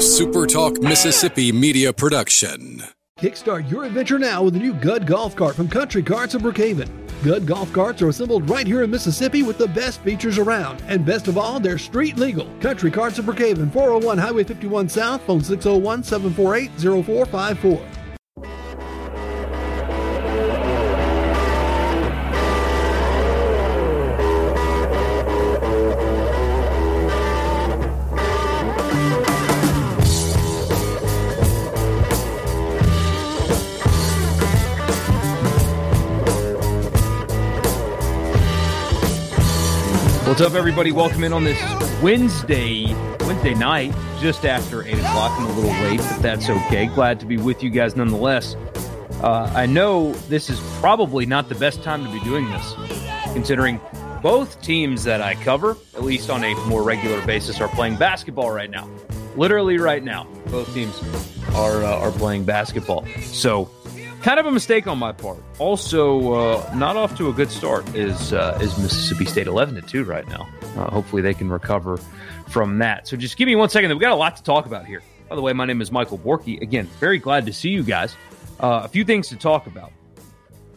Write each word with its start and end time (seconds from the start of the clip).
SuperTalk 0.00 0.82
Mississippi 0.82 1.52
media 1.52 1.92
production. 1.92 2.82
Kickstart 3.18 3.70
your 3.70 3.84
adventure 3.84 4.18
now 4.18 4.42
with 4.42 4.54
the 4.54 4.58
new 4.58 4.72
Gud 4.72 5.06
Golf 5.06 5.36
Cart 5.36 5.54
from 5.54 5.68
Country 5.68 6.02
Carts 6.02 6.32
of 6.32 6.40
Brookhaven. 6.40 6.88
Gud 7.22 7.44
Golf 7.46 7.70
Carts 7.74 8.00
are 8.00 8.08
assembled 8.08 8.48
right 8.48 8.66
here 8.66 8.82
in 8.82 8.90
Mississippi 8.90 9.42
with 9.42 9.58
the 9.58 9.68
best 9.68 10.00
features 10.00 10.38
around. 10.38 10.82
And 10.86 11.04
best 11.04 11.28
of 11.28 11.36
all, 11.36 11.60
they're 11.60 11.76
street 11.76 12.16
legal. 12.16 12.48
Country 12.60 12.90
Carts 12.90 13.18
of 13.18 13.26
Brookhaven, 13.26 13.70
401 13.70 14.16
Highway 14.16 14.42
51 14.42 14.88
South, 14.88 15.20
phone 15.26 15.44
601 15.44 16.02
748 16.02 16.70
0454. 17.04 17.99
What's 40.40 40.52
up, 40.52 40.58
everybody? 40.58 40.90
Welcome 40.90 41.22
in 41.22 41.34
on 41.34 41.44
this 41.44 41.60
Wednesday, 42.00 42.86
Wednesday 43.26 43.52
night, 43.52 43.94
just 44.20 44.46
after 44.46 44.82
eight 44.82 44.96
o'clock. 44.96 45.38
I'm 45.38 45.44
a 45.44 45.52
little 45.52 45.70
late, 45.82 45.98
but 46.00 46.22
that's 46.22 46.48
okay. 46.48 46.86
Glad 46.86 47.20
to 47.20 47.26
be 47.26 47.36
with 47.36 47.62
you 47.62 47.68
guys 47.68 47.94
nonetheless. 47.94 48.56
Uh, 49.22 49.52
I 49.54 49.66
know 49.66 50.14
this 50.30 50.48
is 50.48 50.58
probably 50.80 51.26
not 51.26 51.50
the 51.50 51.56
best 51.56 51.82
time 51.82 52.06
to 52.06 52.10
be 52.10 52.20
doing 52.20 52.48
this, 52.48 52.74
considering 53.34 53.82
both 54.22 54.62
teams 54.62 55.04
that 55.04 55.20
I 55.20 55.34
cover, 55.34 55.76
at 55.94 56.04
least 56.04 56.30
on 56.30 56.42
a 56.42 56.54
more 56.64 56.82
regular 56.82 57.20
basis, 57.26 57.60
are 57.60 57.68
playing 57.68 57.96
basketball 57.96 58.50
right 58.50 58.70
now. 58.70 58.88
Literally 59.36 59.76
right 59.76 60.02
now, 60.02 60.24
both 60.46 60.72
teams 60.72 60.98
are 61.54 61.84
uh, 61.84 61.98
are 61.98 62.12
playing 62.12 62.44
basketball. 62.44 63.04
So 63.24 63.70
kind 64.22 64.38
of 64.38 64.46
a 64.46 64.50
mistake 64.50 64.86
on 64.86 64.98
my 64.98 65.12
part. 65.12 65.42
Also, 65.58 66.32
uh, 66.32 66.74
not 66.74 66.96
off 66.96 67.16
to 67.18 67.28
a 67.28 67.32
good 67.32 67.50
start 67.50 67.94
is 67.94 68.32
uh, 68.32 68.58
is 68.60 68.76
Mississippi 68.78 69.24
State 69.24 69.46
eleven 69.46 69.74
to 69.74 69.82
two 69.82 70.04
right 70.04 70.26
now. 70.28 70.48
Uh, 70.76 70.90
hopefully, 70.90 71.22
they 71.22 71.34
can 71.34 71.50
recover 71.50 71.96
from 72.48 72.78
that. 72.78 73.08
So, 73.08 73.16
just 73.16 73.36
give 73.36 73.46
me 73.46 73.56
one 73.56 73.68
second. 73.68 73.90
We've 73.90 74.00
got 74.00 74.12
a 74.12 74.16
lot 74.16 74.36
to 74.36 74.42
talk 74.42 74.66
about 74.66 74.86
here. 74.86 75.02
By 75.28 75.36
the 75.36 75.42
way, 75.42 75.52
my 75.52 75.64
name 75.64 75.80
is 75.80 75.92
Michael 75.92 76.18
Borky. 76.18 76.60
Again, 76.60 76.86
very 76.98 77.18
glad 77.18 77.46
to 77.46 77.52
see 77.52 77.70
you 77.70 77.82
guys. 77.82 78.16
Uh, 78.58 78.82
a 78.84 78.88
few 78.88 79.04
things 79.04 79.28
to 79.28 79.36
talk 79.36 79.66
about. 79.66 79.92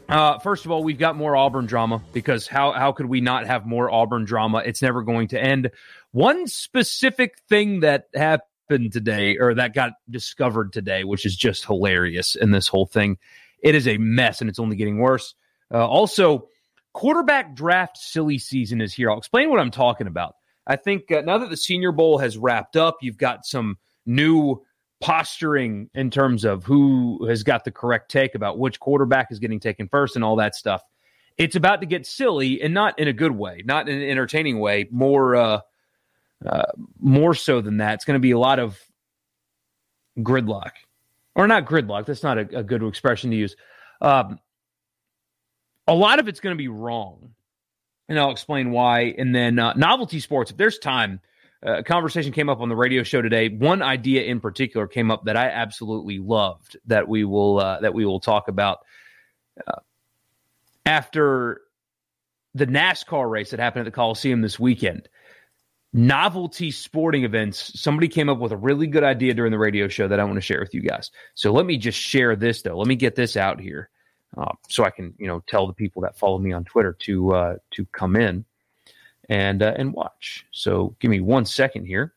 Uh, 0.08 0.38
first 0.40 0.66
of 0.66 0.72
all, 0.72 0.84
we've 0.84 1.00
got 1.00 1.16
more 1.16 1.36
Auburn 1.36 1.66
drama 1.66 2.02
because 2.12 2.48
how 2.48 2.72
how 2.72 2.92
could 2.92 3.08
we 3.08 3.22
not 3.22 3.48
have 3.48 3.66
more 3.66 3.92
Auburn 3.92 4.26
drama? 4.26 4.62
It's 4.66 4.82
never 4.82 5.02
going 5.02 5.30
to 5.30 5.42
end. 5.42 5.72
One 6.12 6.48
specific 6.48 7.40
thing 7.50 7.80
that 7.82 8.08
happened 8.14 8.48
today 8.70 9.38
or 9.38 9.54
that 9.54 9.74
got 9.74 9.94
discovered 10.10 10.74
today, 10.74 11.04
which 11.04 11.26
is 11.26 11.36
just 11.36 11.66
hilarious 11.66 12.36
in 12.36 12.52
this 12.52 12.68
whole 12.68 12.86
thing. 12.86 13.18
It 13.62 13.76
is 13.76 13.88
a 13.88 13.98
mess 13.98 14.42
and 14.42 14.50
it's 14.50 14.60
only 14.60 14.76
getting 14.76 15.00
worse. 15.00 15.36
Uh, 15.72 15.86
also, 15.88 16.48
quarterback 16.94 17.56
draft 17.56 17.98
silly 17.98 18.38
season 18.38 18.82
is 18.82 18.94
here. 18.94 19.12
I'll 19.12 19.18
explain 19.18 19.50
what 19.50 19.60
I'm 19.60 19.72
talking 19.72 20.08
about. 20.08 20.36
I 20.66 20.76
think 20.76 21.12
uh, 21.12 21.22
now 21.22 21.38
that 21.40 21.50
the 21.50 21.58
Senior 21.58 21.92
Bowl 21.92 22.20
has 22.20 22.38
wrapped 22.38 22.76
up, 22.76 22.98
you've 23.02 23.18
got 23.18 23.46
some 23.46 23.78
new 24.06 24.64
posturing 25.02 25.90
in 25.94 26.10
terms 26.10 26.46
of 26.46 26.64
who 26.64 27.26
has 27.28 27.44
got 27.44 27.66
the 27.66 27.72
correct 27.72 28.10
take 28.10 28.36
about 28.36 28.58
which 28.58 28.80
quarterback 28.80 29.32
is 29.32 29.40
getting 29.40 29.60
taken 29.60 29.88
first 29.90 30.16
and 30.16 30.24
all 30.24 30.38
that 30.38 30.56
stuff. 30.56 30.82
It's 31.38 31.56
about 31.56 31.82
to 31.82 31.88
get 31.88 32.06
silly 32.06 32.62
and 32.62 32.74
not 32.74 33.00
in 33.00 33.08
a 33.08 33.14
good 33.14 33.32
way, 33.32 33.64
not 33.66 33.90
in 33.90 34.02
an 34.02 34.08
entertaining 34.08 34.60
way, 34.60 34.88
more 34.92 35.36
uh, 35.36 35.60
uh, 36.46 36.72
more 37.00 37.34
so 37.34 37.62
than 37.62 37.78
that. 37.78 37.96
It's 37.96 38.06
going 38.06 38.16
to 38.16 38.22
be 38.22 38.32
a 38.32 38.40
lot 38.40 38.60
of 38.60 38.80
gridlock, 40.20 40.72
or 41.36 41.48
not 41.48 41.66
gridlock. 41.66 42.06
That's 42.06 42.24
not 42.24 42.38
a, 42.38 42.60
a 42.60 42.64
good 42.64 42.84
expression 42.84 43.32
to 43.32 43.38
use. 43.38 43.56
Um, 44.02 44.40
a 45.88 45.94
lot 45.94 46.20
of 46.20 46.28
it's 46.28 46.40
going 46.40 46.56
to 46.56 46.62
be 46.62 46.68
wrong, 46.68 47.32
and 48.08 48.20
I'll 48.20 48.32
explain 48.32 48.72
why. 48.72 49.16
And 49.18 49.34
then 49.34 49.60
uh, 49.60 49.74
novelty 49.74 50.20
sports. 50.20 50.52
If 50.52 50.58
there's 50.58 50.80
time, 50.80 51.20
uh, 51.66 51.80
a 51.80 51.84
conversation 51.84 52.32
came 52.32 52.50
up 52.50 52.60
on 52.60 52.70
the 52.70 52.76
radio 52.76 53.04
show 53.04 53.22
today. 53.22 53.50
One 53.50 53.82
idea 53.82 54.24
in 54.24 54.40
particular 54.40 54.88
came 54.88 55.12
up 55.12 55.26
that 55.26 55.38
I 55.38 55.50
absolutely 55.50 56.20
loved 56.20 56.78
that 56.86 57.08
we 57.08 57.24
will 57.24 57.60
uh, 57.60 57.80
that 57.82 57.94
we 57.94 58.06
will 58.06 58.20
talk 58.20 58.48
about 58.48 58.80
uh, 59.68 59.80
after 60.86 61.62
the 62.54 62.68
NASCAR 62.68 63.30
race 63.30 63.52
that 63.52 63.60
happened 63.60 63.82
at 63.82 63.92
the 63.92 63.96
Coliseum 63.96 64.42
this 64.42 64.60
weekend 64.60 65.10
novelty 65.94 66.72
sporting 66.72 67.24
events. 67.24 67.80
Somebody 67.80 68.08
came 68.08 68.28
up 68.28 68.40
with 68.40 68.52
a 68.52 68.58
really 68.58 68.88
good 68.88 69.04
idea 69.04 69.34
during 69.34 69.52
the 69.52 69.60
radio 69.60 69.88
show 69.88 70.08
that 70.08 70.20
I 70.20 70.24
want 70.24 70.36
to 70.36 70.42
share 70.42 70.60
with 70.60 70.74
you 70.74 70.82
guys. 70.82 71.12
So 71.36 71.54
let 71.54 71.66
me 71.66 71.78
just 71.78 72.00
share 72.00 72.36
this 72.36 72.62
though. 72.64 72.78
Let 72.78 72.88
me 72.88 72.96
get 72.96 73.16
this 73.16 73.38
out 73.38 73.60
here, 73.60 73.90
uh, 74.36 74.54
so 74.68 74.84
I 74.84 74.90
can 74.90 75.14
you 75.18 75.28
know 75.28 75.44
tell 75.48 75.68
the 75.68 75.74
people 75.74 76.02
that 76.02 76.18
follow 76.18 76.40
me 76.40 76.52
on 76.52 76.66
Twitter 76.66 76.94
to 77.02 77.34
uh, 77.34 77.56
to 77.72 77.86
come 77.86 78.16
in 78.16 78.44
and 79.30 79.62
uh, 79.62 79.74
and 79.78 79.94
watch. 79.94 80.46
So 80.52 80.96
give 81.00 81.12
me 81.12 81.22
one 81.22 81.46
second 81.46 81.86
here. 81.86 82.14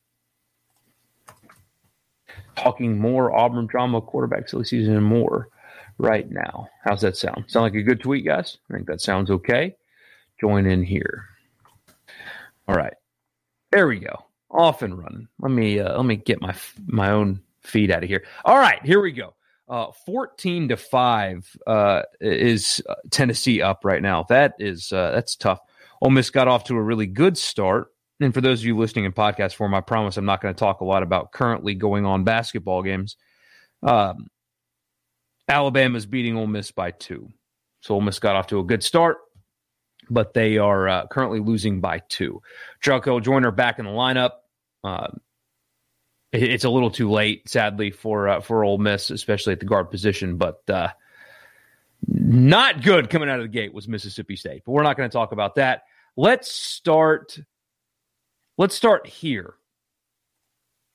Talking 2.56 2.98
more 2.98 3.36
Auburn 3.36 3.66
drama, 3.66 4.00
quarterback 4.00 4.48
silly 4.48 4.64
season, 4.64 4.96
and 4.96 5.04
more 5.04 5.48
right 5.98 6.30
now. 6.30 6.68
How's 6.82 7.02
that 7.02 7.16
sound? 7.16 7.44
Sound 7.48 7.64
like 7.64 7.74
a 7.74 7.82
good 7.82 8.00
tweet, 8.00 8.24
guys? 8.24 8.56
I 8.70 8.74
think 8.74 8.86
that 8.86 9.02
sounds 9.02 9.30
okay. 9.30 9.76
Join 10.40 10.66
in 10.66 10.82
here. 10.82 11.26
All 12.66 12.74
right. 12.74 12.94
There 13.72 13.88
we 13.88 13.98
go. 13.98 14.26
Off 14.50 14.82
and 14.82 14.96
running. 14.96 15.28
Let 15.40 15.50
me 15.50 15.80
uh, 15.80 15.96
let 15.96 16.06
me 16.06 16.16
get 16.16 16.40
my 16.40 16.54
my 16.86 17.10
own 17.10 17.40
feed 17.62 17.90
out 17.90 18.02
of 18.02 18.08
here. 18.08 18.24
All 18.44 18.58
right, 18.58 18.84
here 18.84 19.00
we 19.00 19.12
go. 19.12 19.34
Uh, 19.68 19.90
14 20.06 20.68
to 20.68 20.76
5 20.76 21.56
uh, 21.66 22.02
is 22.20 22.80
Tennessee 23.10 23.60
up 23.60 23.84
right 23.84 24.00
now. 24.00 24.24
That 24.28 24.54
is 24.60 24.92
uh, 24.92 25.10
that's 25.10 25.34
tough. 25.34 25.60
Ole 26.00 26.10
Miss 26.10 26.30
got 26.30 26.46
off 26.46 26.64
to 26.64 26.76
a 26.76 26.82
really 26.82 27.06
good 27.06 27.36
start. 27.36 27.88
And 28.20 28.32
for 28.32 28.40
those 28.40 28.60
of 28.60 28.66
you 28.66 28.76
listening 28.76 29.04
in 29.04 29.12
podcast 29.12 29.54
form, 29.54 29.74
I 29.74 29.80
promise 29.80 30.16
I'm 30.16 30.24
not 30.24 30.40
going 30.40 30.54
to 30.54 30.58
talk 30.58 30.80
a 30.80 30.84
lot 30.84 31.02
about 31.02 31.32
currently 31.32 31.74
going 31.74 32.06
on 32.06 32.24
basketball 32.24 32.82
games. 32.82 33.16
Um, 33.82 34.28
Alabama's 35.48 36.06
beating 36.06 36.36
Ole 36.36 36.46
Miss 36.46 36.70
by 36.70 36.92
two. 36.92 37.28
So 37.80 37.94
Ole 37.94 38.00
Miss 38.00 38.18
got 38.18 38.36
off 38.36 38.46
to 38.48 38.60
a 38.60 38.64
good 38.64 38.82
start 38.82 39.18
but 40.10 40.34
they 40.34 40.58
are 40.58 40.88
uh, 40.88 41.06
currently 41.06 41.40
losing 41.40 41.80
by 41.80 42.02
two. 42.08 42.42
Jarkel 42.84 43.22
Joiner 43.22 43.50
back 43.50 43.78
in 43.78 43.84
the 43.84 43.90
lineup. 43.90 44.32
Uh, 44.84 45.08
it, 46.32 46.42
it's 46.42 46.64
a 46.64 46.70
little 46.70 46.90
too 46.90 47.10
late, 47.10 47.48
sadly, 47.48 47.90
for 47.90 48.28
uh, 48.28 48.40
for 48.40 48.64
Ole 48.64 48.78
Miss, 48.78 49.10
especially 49.10 49.52
at 49.52 49.60
the 49.60 49.66
guard 49.66 49.90
position. 49.90 50.36
But 50.36 50.68
uh, 50.68 50.88
not 52.06 52.82
good 52.82 53.10
coming 53.10 53.28
out 53.28 53.38
of 53.38 53.44
the 53.44 53.48
gate 53.48 53.72
was 53.72 53.88
Mississippi 53.88 54.36
State. 54.36 54.62
But 54.64 54.72
we're 54.72 54.82
not 54.82 54.96
going 54.96 55.08
to 55.08 55.12
talk 55.12 55.32
about 55.32 55.56
that. 55.56 55.82
Let's 56.16 56.50
start. 56.50 57.38
Let's 58.58 58.74
start 58.74 59.06
here 59.06 59.54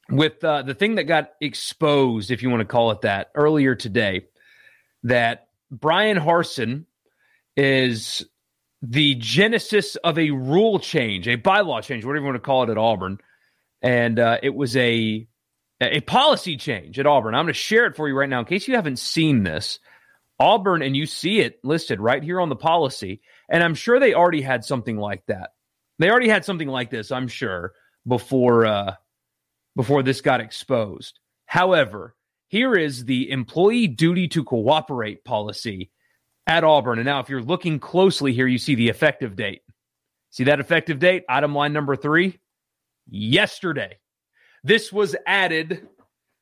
with 0.09 0.43
uh, 0.43 0.63
the 0.63 0.73
thing 0.73 0.95
that 0.95 1.03
got 1.03 1.31
exposed, 1.39 2.31
if 2.31 2.41
you 2.41 2.49
want 2.49 2.61
to 2.61 2.65
call 2.65 2.91
it 2.91 3.01
that, 3.01 3.31
earlier 3.35 3.75
today. 3.75 4.25
That 5.03 5.47
Bryan 5.71 6.17
Harsin 6.17 6.85
is 7.57 8.23
the 8.81 9.15
genesis 9.15 9.95
of 9.97 10.17
a 10.17 10.31
rule 10.31 10.79
change, 10.79 11.27
a 11.27 11.37
bylaw 11.37 11.83
change, 11.83 12.03
whatever 12.03 12.25
you 12.25 12.31
want 12.31 12.35
to 12.35 12.45
call 12.45 12.63
it 12.63 12.69
at 12.69 12.77
Auburn. 12.77 13.19
And 13.81 14.19
uh, 14.19 14.37
it 14.41 14.53
was 14.53 14.75
a 14.75 15.27
a 15.79 16.01
policy 16.01 16.57
change 16.57 16.99
at 16.99 17.07
Auburn. 17.07 17.33
I'm 17.33 17.45
going 17.45 17.53
to 17.53 17.59
share 17.59 17.87
it 17.87 17.95
for 17.95 18.07
you 18.07 18.15
right 18.15 18.29
now 18.29 18.39
in 18.39 18.45
case 18.45 18.67
you 18.67 18.75
haven't 18.75 18.99
seen 18.99 19.43
this. 19.43 19.79
Auburn, 20.39 20.81
and 20.81 20.95
you 20.95 21.05
see 21.05 21.39
it 21.39 21.59
listed 21.63 21.99
right 21.99 22.23
here 22.23 22.39
on 22.39 22.49
the 22.49 22.55
policy. 22.55 23.21
And 23.49 23.63
I'm 23.63 23.75
sure 23.75 23.99
they 23.99 24.13
already 24.13 24.41
had 24.41 24.65
something 24.65 24.97
like 24.97 25.23
that. 25.27 25.51
They 25.99 26.09
already 26.09 26.29
had 26.29 26.45
something 26.45 26.67
like 26.67 26.89
this, 26.89 27.11
I'm 27.11 27.27
sure, 27.27 27.73
before 28.07 28.65
uh, 28.65 28.95
before 29.75 30.01
this 30.03 30.21
got 30.21 30.41
exposed. 30.41 31.19
However, 31.45 32.15
here 32.47 32.73
is 32.73 33.05
the 33.05 33.29
employee 33.29 33.87
duty 33.87 34.27
to 34.29 34.43
cooperate 34.43 35.23
policy 35.23 35.91
at 36.51 36.65
Auburn. 36.65 36.99
And 36.99 37.05
now, 37.05 37.21
if 37.21 37.29
you're 37.29 37.41
looking 37.41 37.79
closely 37.79 38.33
here, 38.33 38.45
you 38.45 38.57
see 38.57 38.75
the 38.75 38.89
effective 38.89 39.37
date. 39.37 39.61
See 40.31 40.43
that 40.45 40.59
effective 40.59 40.99
date? 40.99 41.23
Item 41.29 41.55
line 41.55 41.71
number 41.71 41.95
three 41.95 42.39
yesterday. 43.09 43.99
This 44.61 44.91
was 44.91 45.15
added, 45.25 45.87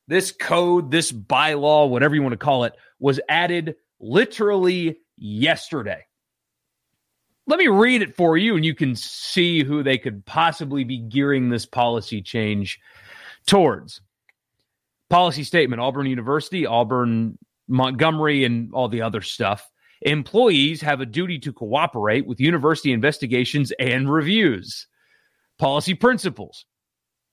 this 0.08 0.32
code, 0.32 0.90
this 0.90 1.12
bylaw, 1.12 1.88
whatever 1.88 2.16
you 2.16 2.22
want 2.22 2.32
to 2.32 2.38
call 2.38 2.64
it, 2.64 2.74
was 2.98 3.20
added 3.28 3.76
literally 4.00 4.98
yesterday. 5.16 6.04
Let 7.46 7.60
me 7.60 7.68
read 7.68 8.02
it 8.02 8.16
for 8.16 8.36
you, 8.36 8.56
and 8.56 8.64
you 8.64 8.74
can 8.74 8.96
see 8.96 9.62
who 9.62 9.82
they 9.84 9.96
could 9.96 10.26
possibly 10.26 10.82
be 10.82 10.98
gearing 10.98 11.50
this 11.50 11.66
policy 11.66 12.20
change 12.20 12.80
towards. 13.46 14.00
Policy 15.08 15.44
statement 15.44 15.80
Auburn 15.80 16.06
University, 16.06 16.66
Auburn, 16.66 17.38
Montgomery, 17.68 18.44
and 18.44 18.74
all 18.74 18.88
the 18.88 19.02
other 19.02 19.20
stuff 19.20 19.70
Employees 20.02 20.80
have 20.80 21.00
a 21.00 21.06
duty 21.06 21.38
to 21.40 21.52
cooperate 21.52 22.26
with 22.26 22.40
university 22.40 22.92
investigations 22.92 23.70
and 23.78 24.10
reviews. 24.10 24.86
Policy 25.58 25.94
principles. 25.94 26.64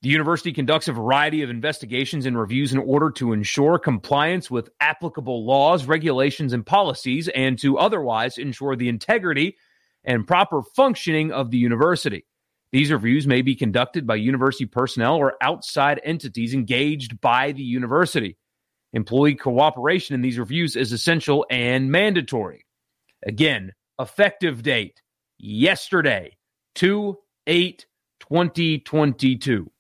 The 0.02 0.10
university 0.10 0.52
conducts 0.52 0.90
a 0.90 0.94
variety 0.94 1.42
of 1.42 1.50
investigations 1.50 2.26
and 2.26 2.38
reviews 2.38 2.74
in 2.74 2.80
order 2.80 3.10
to 3.12 3.32
ensure 3.32 3.80
compliance 3.80 4.52
with 4.52 4.70
applicable 4.82 5.46
laws, 5.46 5.86
regulations, 5.86 6.52
and 6.52 6.66
policies, 6.66 7.30
and 7.30 7.58
to 7.60 7.78
otherwise 7.78 8.38
ensure 8.38 8.76
the 8.76 8.90
integrity 8.90 9.56
and 10.04 10.28
proper 10.28 10.62
functioning 10.76 11.32
of 11.32 11.52
the 11.52 11.58
university. 11.58 12.26
These 12.74 12.92
reviews 12.92 13.26
may 13.26 13.42
be 13.42 13.56
conducted 13.56 14.06
by 14.06 14.16
university 14.16 14.66
personnel 14.66 15.16
or 15.16 15.36
outside 15.42 16.02
entities 16.04 16.54
engaged 16.54 17.22
by 17.22 17.54
the 17.54 17.64
university. 17.64 18.38
Employee 18.98 19.36
cooperation 19.36 20.16
in 20.16 20.22
these 20.22 20.40
reviews 20.40 20.76
is 20.76 20.92
essential 20.92 21.46
and 21.52 21.92
mandatory. 21.92 22.66
Again, 23.28 23.72
effective 24.00 24.64
date 24.64 25.04
yesterday, 25.38 26.36
2 26.74 27.16
8 27.46 27.86
2022. 28.20 29.72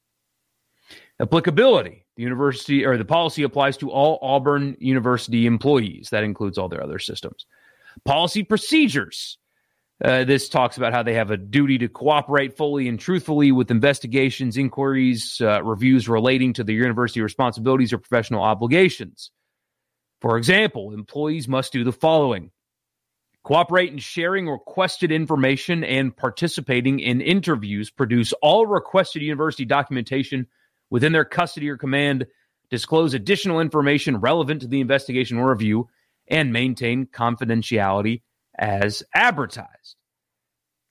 Applicability. 1.19 2.06
The 2.16 2.24
university 2.24 2.86
or 2.86 2.96
the 2.96 3.06
policy 3.06 3.42
applies 3.42 3.75
to 3.78 3.90
all 3.90 4.19
Auburn 4.22 4.78
University 4.80 5.48
employees. 5.48 6.10
That 6.12 6.24
includes 6.24 6.60
all 6.60 6.69
their 6.69 6.84
other 6.84 7.00
systems. 7.00 7.48
Policy 8.06 8.44
procedures. 8.44 9.40
Uh, 10.03 10.23
this 10.23 10.47
talks 10.47 10.77
about 10.77 10.94
how 10.94 11.01
they 11.01 11.15
have 11.15 11.31
a 11.31 11.38
duty 11.38 11.79
to 11.79 11.88
cooperate 11.88 12.55
fully 12.55 12.88
and 12.88 12.99
truthfully 12.99 13.51
with 13.51 13.71
investigations, 13.71 14.55
inquiries, 14.55 15.41
uh, 15.41 15.63
reviews 15.63 16.07
relating 16.07 16.53
to 16.53 16.63
the 16.63 16.73
university 16.73 17.19
responsibilities 17.21 17.91
or 17.91 17.97
professional 17.97 18.44
obligations. 18.44 19.31
For 20.21 20.38
example, 20.38 20.94
employees 20.94 21.47
must 21.47 21.73
do 21.73 21.83
the 21.83 21.91
following. 21.91 22.51
Cooperate 23.44 23.91
in 23.91 23.97
sharing 23.97 24.47
requested 24.47 25.11
information 25.11 25.83
and 25.83 26.15
participating 26.15 26.99
in 26.99 27.21
interviews, 27.21 27.89
produce 27.89 28.33
all 28.33 28.67
requested 28.67 29.23
university 29.23 29.65
documentation 29.65 30.47
within 30.91 31.11
their 31.11 31.25
custody 31.25 31.69
or 31.69 31.77
command, 31.77 32.27
disclose 32.69 33.13
additional 33.13 33.61
information 33.61 34.17
relevant 34.17 34.61
to 34.61 34.67
the 34.67 34.81
investigation 34.81 35.38
or 35.38 35.49
review, 35.49 35.88
and 36.27 36.53
maintain 36.53 37.07
confidentiality 37.07 38.21
as 38.57 39.04
advertised. 39.13 39.95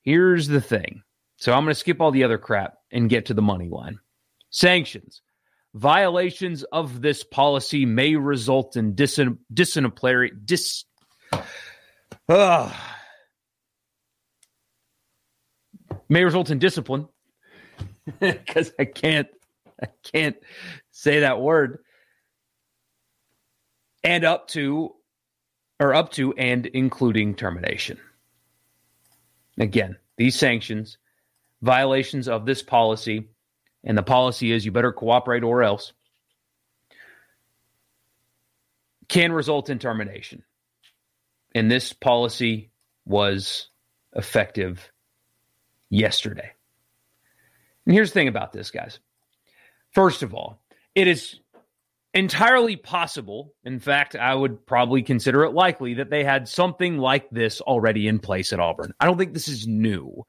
Here's 0.03 0.49
the 0.49 0.61
thing. 0.61 1.03
So 1.37 1.53
I'm 1.53 1.65
going 1.65 1.75
to 1.75 1.79
skip 1.79 2.01
all 2.01 2.11
the 2.11 2.25
other 2.25 2.39
crap 2.39 2.75
and 2.91 3.11
get 3.11 3.27
to 3.27 3.35
the 3.35 3.43
money 3.43 3.69
line. 3.69 3.99
Sanctions. 4.51 5.21
Violations 5.75 6.63
of 6.63 7.03
this 7.03 7.23
policy 7.23 7.85
may 7.85 8.17
result 8.17 8.77
in 8.77 8.95
dis- 8.95 9.21
disciplinary 9.53 10.33
dis 10.45 10.85
uh, 12.29 12.73
may 16.09 16.25
result 16.25 16.51
in 16.51 16.59
discipline 16.59 17.09
because 18.21 18.73
I 18.79 18.85
can't 18.87 19.29
I 19.81 19.89
can't 20.03 20.37
say 20.91 21.21
that 21.21 21.41
word 21.41 21.81
and 24.03 24.25
up 24.25 24.49
to 24.49 24.96
or 25.79 25.95
up 25.95 26.13
to 26.13 26.33
and 26.35 26.67
including 26.67 27.35
termination. 27.35 27.99
Again, 29.59 29.97
these 30.17 30.37
sanctions, 30.37 30.99
violations 31.63 32.29
of 32.29 32.47
this 32.47 32.63
policy, 32.63 33.29
and 33.85 33.97
the 33.97 34.03
policy 34.03 34.53
is 34.53 34.65
you 34.65 34.73
better 34.73 34.93
cooperate 34.93 35.45
or 35.45 35.63
else, 35.63 35.93
can 39.09 39.33
result 39.33 39.71
in 39.71 39.79
termination. 39.79 40.43
And 41.55 41.71
this 41.71 41.93
policy 41.93 42.71
was 43.05 43.69
effective 44.15 44.91
yesterday. 45.91 46.53
And 47.87 47.95
here's 47.95 48.11
the 48.11 48.15
thing 48.15 48.29
about 48.29 48.53
this, 48.53 48.71
guys. 48.71 48.99
First 49.93 50.23
of 50.23 50.35
all, 50.35 50.61
it 50.95 51.07
is 51.07 51.39
entirely 52.17 52.77
possible. 52.77 53.55
In 53.65 53.79
fact, 53.79 54.17
I 54.17 54.35
would 54.35 54.67
probably 54.67 55.03
consider 55.03 55.45
it 55.45 55.53
likely 55.53 55.95
that 55.95 56.11
they 56.11 56.25
had 56.25 56.49
something 56.49 56.99
like 56.99 57.29
this 57.31 57.61
already 57.61 58.09
in 58.09 58.19
place 58.19 58.53
at 58.53 58.61
Auburn. 58.61 58.93
I 58.99 59.07
don't 59.07 59.19
think 59.19 59.35
this 59.35 59.49
is 59.49 59.67
new 59.67 60.25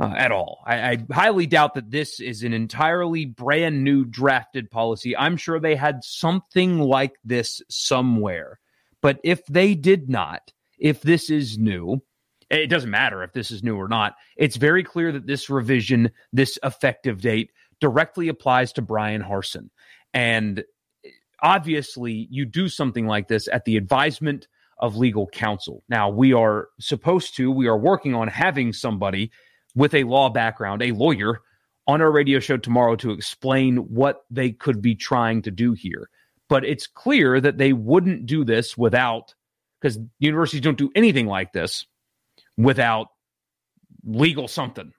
uh, 0.00 0.14
at 0.16 0.32
all. 0.32 0.62
I, 0.66 0.90
I, 0.90 0.98
highly 1.12 1.46
doubt 1.46 1.74
that 1.74 1.90
this 1.90 2.20
is 2.20 2.42
an 2.42 2.52
entirely 2.52 3.26
brand 3.26 3.84
new 3.84 4.04
drafted 4.04 4.70
policy. 4.70 5.16
I'm 5.16 5.36
sure 5.36 5.60
they 5.60 5.76
had 5.76 6.02
something 6.02 6.78
like 6.78 7.14
this 7.24 7.62
somewhere. 7.68 8.58
But 9.00 9.20
if 9.22 9.44
they 9.46 9.74
did 9.74 10.08
not, 10.08 10.52
if 10.78 11.02
this 11.02 11.30
is 11.30 11.58
new, 11.58 12.02
it 12.50 12.68
doesn't 12.68 12.90
matter 12.90 13.22
if 13.22 13.32
this 13.32 13.50
is 13.50 13.62
new 13.62 13.76
or 13.76 13.88
not. 13.88 14.14
It's 14.36 14.56
very 14.56 14.82
clear 14.82 15.12
that 15.12 15.26
this 15.26 15.50
revision, 15.50 16.10
this 16.32 16.58
effective 16.62 17.20
date, 17.20 17.50
directly 17.80 18.28
applies 18.28 18.72
to 18.72 18.82
Bryan 18.82 19.22
Harsin. 19.22 19.70
And 20.14 20.64
obviously 21.42 22.26
you 22.30 22.44
do 22.44 22.68
something 22.68 23.06
like 23.06 23.28
this 23.28 23.48
at 23.48 23.64
the 23.64 23.76
advisement 23.76 24.48
of 24.78 24.96
legal 24.96 25.26
counsel. 25.28 25.82
Now, 25.88 26.08
we 26.08 26.32
are 26.32 26.68
supposed 26.78 27.36
to, 27.36 27.50
we 27.50 27.66
are 27.66 27.78
working 27.78 28.14
on 28.14 28.28
having 28.28 28.72
somebody 28.72 29.30
with 29.74 29.94
a 29.94 30.04
law 30.04 30.30
background, 30.30 30.82
a 30.82 30.92
lawyer, 30.92 31.40
on 31.86 32.02
our 32.02 32.10
radio 32.10 32.38
show 32.38 32.58
tomorrow 32.58 32.96
to 32.96 33.12
explain 33.12 33.76
what 33.76 34.24
they 34.30 34.50
could 34.52 34.82
be 34.82 34.94
trying 34.94 35.40
to 35.42 35.50
do 35.50 35.72
here. 35.72 36.10
But 36.48 36.64
it's 36.64 36.86
clear 36.86 37.40
that 37.40 37.58
they 37.58 37.72
wouldn't 37.72 38.26
do 38.26 38.44
this 38.44 38.76
without, 38.76 39.34
because 39.80 39.98
universities 40.18 40.60
don't 40.60 40.76
do 40.76 40.90
anything 40.94 41.26
like 41.26 41.52
this 41.52 41.86
without 42.56 43.08
legal 44.04 44.48
something, 44.48 44.92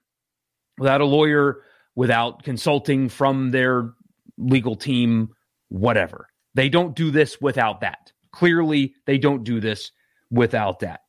without 0.78 1.02
a 1.02 1.06
lawyer, 1.06 1.62
without 1.96 2.44
consulting 2.44 3.10
from 3.10 3.52
their 3.52 3.92
legal 4.38 4.76
team, 4.76 5.30
whatever. 5.68 6.29
They 6.56 6.70
don't 6.70 6.96
do 6.96 7.12
this 7.12 7.40
without 7.40 7.82
that. 7.82 8.12
Clearly, 8.32 8.96
they 9.06 9.18
don't 9.18 9.44
do 9.44 9.60
this 9.60 9.92
without 10.32 10.80
that. 10.80 11.02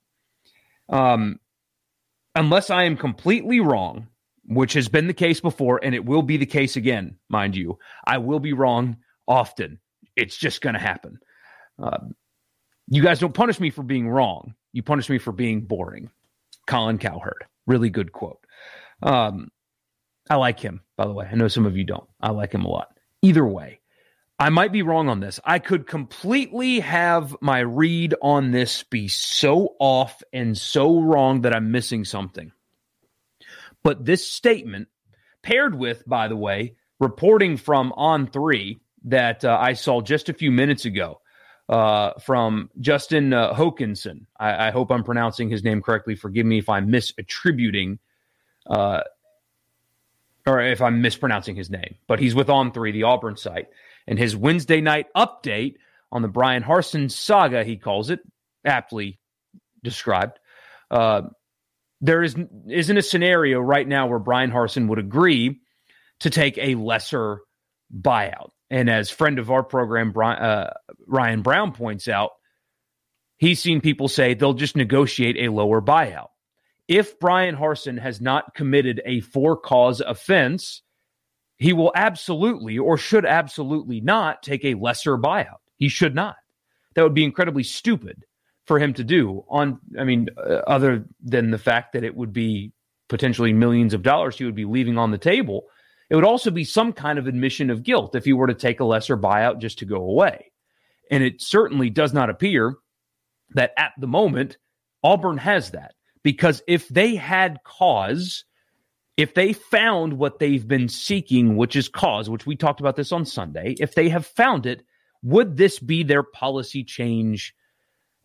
Um, 0.88 1.38
unless 2.34 2.70
I 2.70 2.84
am 2.84 2.96
completely 2.96 3.60
wrong, 3.60 4.08
which 4.46 4.72
has 4.72 4.88
been 4.88 5.06
the 5.06 5.14
case 5.14 5.40
before, 5.40 5.80
and 5.82 5.94
it 5.94 6.04
will 6.04 6.22
be 6.22 6.36
the 6.36 6.46
case 6.46 6.76
again, 6.76 7.16
mind 7.28 7.56
you. 7.56 7.78
I 8.04 8.18
will 8.18 8.40
be 8.40 8.52
wrong 8.52 8.96
often. 9.28 9.78
It's 10.16 10.36
just 10.36 10.60
going 10.60 10.74
to 10.74 10.80
happen. 10.80 11.18
Uh, 11.80 11.98
you 12.88 13.02
guys 13.02 13.20
don't 13.20 13.34
punish 13.34 13.60
me 13.60 13.70
for 13.70 13.82
being 13.82 14.08
wrong. 14.08 14.54
You 14.72 14.82
punish 14.82 15.08
me 15.08 15.18
for 15.18 15.32
being 15.32 15.62
boring. 15.62 16.10
Colin 16.66 16.98
Cowherd, 16.98 17.44
really 17.66 17.90
good 17.90 18.12
quote. 18.12 18.44
Um, 19.02 19.48
I 20.28 20.36
like 20.36 20.60
him, 20.60 20.80
by 20.96 21.06
the 21.06 21.12
way. 21.12 21.28
I 21.30 21.34
know 21.34 21.48
some 21.48 21.66
of 21.66 21.76
you 21.76 21.84
don't. 21.84 22.08
I 22.20 22.30
like 22.30 22.52
him 22.52 22.64
a 22.64 22.68
lot. 22.68 22.96
Either 23.22 23.46
way, 23.46 23.79
I 24.40 24.48
might 24.48 24.72
be 24.72 24.80
wrong 24.80 25.10
on 25.10 25.20
this. 25.20 25.38
I 25.44 25.58
could 25.58 25.86
completely 25.86 26.80
have 26.80 27.36
my 27.42 27.58
read 27.58 28.14
on 28.22 28.52
this 28.52 28.84
be 28.84 29.06
so 29.06 29.76
off 29.78 30.22
and 30.32 30.56
so 30.56 30.98
wrong 30.98 31.42
that 31.42 31.54
I'm 31.54 31.70
missing 31.70 32.06
something. 32.06 32.50
But 33.82 34.06
this 34.06 34.26
statement, 34.26 34.88
paired 35.42 35.74
with, 35.74 36.08
by 36.08 36.28
the 36.28 36.36
way, 36.36 36.76
reporting 36.98 37.58
from 37.58 37.92
On 37.92 38.26
Three 38.26 38.80
that 39.04 39.44
uh, 39.44 39.58
I 39.60 39.74
saw 39.74 40.00
just 40.00 40.30
a 40.30 40.34
few 40.34 40.50
minutes 40.50 40.86
ago 40.86 41.20
uh, 41.68 42.12
from 42.20 42.70
Justin 42.80 43.34
uh, 43.34 43.52
Hokanson. 43.52 44.24
I, 44.38 44.68
I, 44.68 44.70
hope 44.70 44.90
I'm 44.90 45.04
pronouncing 45.04 45.50
his 45.50 45.62
name 45.62 45.82
correctly. 45.82 46.14
Forgive 46.14 46.44
me 46.46 46.58
if 46.58 46.68
I'm 46.68 46.90
misattributing 46.90 47.98
or 50.60 50.66
if 50.66 50.80
I'm 50.80 51.02
mispronouncing 51.02 51.56
his 51.56 51.70
name, 51.70 51.96
but 52.06 52.18
he's 52.20 52.34
with 52.34 52.50
On 52.50 52.72
Three, 52.72 52.92
the 52.92 53.04
Auburn 53.04 53.36
site 53.36 53.68
and 54.06 54.18
his 54.18 54.36
Wednesday 54.36 54.80
night 54.80 55.06
update 55.16 55.76
on 56.12 56.22
the 56.22 56.28
Bryan 56.28 56.62
Harsin 56.62 57.10
saga, 57.10 57.64
he 57.64 57.76
calls 57.76 58.10
it, 58.10 58.20
aptly 58.64 59.18
described. 59.82 60.38
Uh, 60.90 61.22
there 62.00 62.22
is 62.22 62.34
isn't 62.68 62.96
a 62.96 63.02
scenario 63.02 63.60
right 63.60 63.86
now 63.86 64.08
where 64.08 64.18
Bryan 64.18 64.50
Harsin 64.50 64.88
would 64.88 64.98
agree 64.98 65.60
to 66.20 66.30
take 66.30 66.58
a 66.58 66.74
lesser 66.74 67.40
buyout. 67.94 68.50
And 68.70 68.88
as 68.88 69.10
friend 69.10 69.38
of 69.38 69.50
our 69.50 69.62
program, 69.62 70.12
Brian, 70.12 70.42
uh, 70.42 70.72
Ryan 71.06 71.42
Brown 71.42 71.72
points 71.72 72.08
out, 72.08 72.30
he's 73.36 73.60
seen 73.60 73.80
people 73.80 74.08
say 74.08 74.34
they'll 74.34 74.54
just 74.54 74.76
negotiate 74.76 75.36
a 75.38 75.52
lower 75.52 75.80
buyout. 75.80 76.28
If 76.90 77.20
Bryan 77.20 77.54
Harsin 77.54 78.00
has 78.00 78.20
not 78.20 78.52
committed 78.52 79.00
a 79.06 79.20
for 79.20 79.56
cause 79.56 80.00
offense, 80.00 80.82
he 81.56 81.72
will 81.72 81.92
absolutely 81.94 82.78
or 82.78 82.98
should 82.98 83.24
absolutely 83.24 84.00
not 84.00 84.42
take 84.42 84.64
a 84.64 84.74
lesser 84.74 85.16
buyout. 85.16 85.60
He 85.76 85.88
should 85.88 86.16
not. 86.16 86.34
That 86.96 87.04
would 87.04 87.14
be 87.14 87.22
incredibly 87.22 87.62
stupid 87.62 88.24
for 88.66 88.80
him 88.80 88.92
to 88.94 89.04
do 89.04 89.44
on 89.48 89.78
I 89.96 90.02
mean 90.02 90.30
uh, 90.36 90.62
other 90.66 91.06
than 91.22 91.52
the 91.52 91.58
fact 91.58 91.92
that 91.92 92.02
it 92.02 92.16
would 92.16 92.32
be 92.32 92.72
potentially 93.08 93.52
millions 93.52 93.94
of 93.94 94.02
dollars 94.02 94.36
he 94.36 94.44
would 94.44 94.56
be 94.56 94.64
leaving 94.64 94.98
on 94.98 95.12
the 95.12 95.18
table. 95.18 95.66
It 96.10 96.16
would 96.16 96.24
also 96.24 96.50
be 96.50 96.64
some 96.64 96.92
kind 96.92 97.20
of 97.20 97.28
admission 97.28 97.70
of 97.70 97.84
guilt 97.84 98.16
if 98.16 98.24
he 98.24 98.32
were 98.32 98.48
to 98.48 98.54
take 98.54 98.80
a 98.80 98.84
lesser 98.84 99.16
buyout 99.16 99.60
just 99.60 99.78
to 99.78 99.84
go 99.84 99.98
away. 99.98 100.50
And 101.08 101.22
it 101.22 101.40
certainly 101.40 101.88
does 101.88 102.12
not 102.12 102.30
appear 102.30 102.74
that 103.50 103.70
at 103.76 103.92
the 103.96 104.08
moment 104.08 104.58
Auburn 105.04 105.38
has 105.38 105.70
that 105.70 105.92
because 106.22 106.62
if 106.66 106.88
they 106.88 107.14
had 107.14 107.60
cause 107.64 108.44
if 109.20 109.34
they 109.34 109.52
found 109.52 110.14
what 110.14 110.38
they've 110.38 110.66
been 110.66 110.88
seeking, 110.88 111.58
which 111.58 111.76
is 111.76 111.90
cause, 111.90 112.30
which 112.30 112.46
we 112.46 112.56
talked 112.56 112.80
about 112.80 112.96
this 112.96 113.12
on 113.12 113.26
Sunday, 113.26 113.74
if 113.78 113.94
they 113.94 114.08
have 114.08 114.24
found 114.24 114.64
it, 114.64 114.82
would 115.22 115.58
this 115.58 115.78
be 115.78 116.02
their 116.02 116.22
policy 116.22 116.82
change 116.84 117.54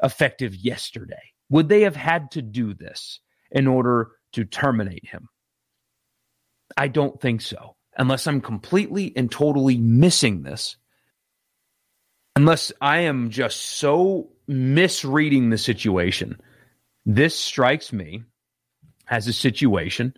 effective 0.02 0.56
yesterday? 0.56 1.34
Would 1.50 1.68
they 1.68 1.82
have 1.82 1.98
had 1.98 2.32
to 2.32 2.42
do 2.42 2.74
this 2.74 3.20
in 3.52 3.68
order 3.68 4.12
to 4.32 4.46
terminate 4.46 5.06
him? 5.06 5.28
I 6.78 6.88
don't 6.88 7.20
think 7.20 7.42
so, 7.42 7.76
unless 7.98 8.26
I'm 8.26 8.40
completely 8.40 9.12
and 9.18 9.30
totally 9.30 9.78
missing 9.78 10.44
this. 10.44 10.78
Unless 12.38 12.72
I 12.80 13.00
am 13.00 13.32
just 13.32 13.62
so 13.62 14.30
misreading 14.48 15.50
the 15.50 15.58
situation. 15.58 16.40
This 17.06 17.38
strikes 17.38 17.94
me 17.94 18.24
as 19.08 19.28
a 19.28 19.34
situation 19.34 20.16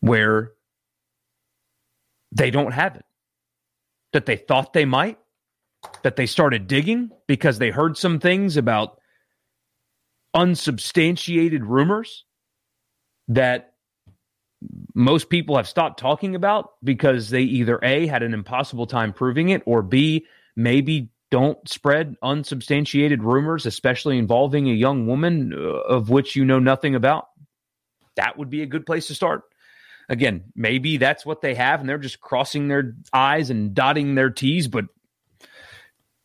where 0.00 0.52
they 2.32 2.50
don't 2.50 2.72
have 2.72 2.96
it, 2.96 3.04
that 4.12 4.26
they 4.26 4.36
thought 4.36 4.72
they 4.72 4.84
might, 4.84 5.18
that 6.02 6.16
they 6.16 6.26
started 6.26 6.66
digging 6.66 7.10
because 7.26 7.58
they 7.58 7.70
heard 7.70 7.96
some 7.96 8.20
things 8.20 8.56
about 8.56 9.00
unsubstantiated 10.34 11.64
rumors 11.64 12.24
that 13.28 13.74
most 14.94 15.28
people 15.28 15.56
have 15.56 15.68
stopped 15.68 15.98
talking 15.98 16.34
about 16.34 16.70
because 16.82 17.30
they 17.30 17.42
either 17.42 17.78
A, 17.82 18.06
had 18.06 18.22
an 18.22 18.34
impossible 18.34 18.86
time 18.86 19.12
proving 19.12 19.50
it, 19.50 19.62
or 19.66 19.82
B, 19.82 20.26
maybe 20.56 21.10
don't 21.30 21.68
spread 21.68 22.16
unsubstantiated 22.22 23.22
rumors, 23.22 23.66
especially 23.66 24.18
involving 24.18 24.68
a 24.68 24.74
young 24.74 25.06
woman 25.06 25.52
uh, 25.52 25.58
of 25.58 26.10
which 26.10 26.36
you 26.36 26.44
know 26.44 26.58
nothing 26.58 26.94
about. 26.94 27.28
That 28.16 28.38
would 28.38 28.50
be 28.50 28.62
a 28.62 28.66
good 28.66 28.86
place 28.86 29.08
to 29.08 29.14
start. 29.14 29.42
Again, 30.08 30.44
maybe 30.54 30.98
that's 30.98 31.24
what 31.24 31.40
they 31.40 31.54
have 31.54 31.80
and 31.80 31.88
they're 31.88 31.98
just 31.98 32.20
crossing 32.20 32.68
their 32.68 32.94
I's 33.12 33.50
and 33.50 33.74
dotting 33.74 34.14
their 34.14 34.30
T's, 34.30 34.68
but 34.68 34.84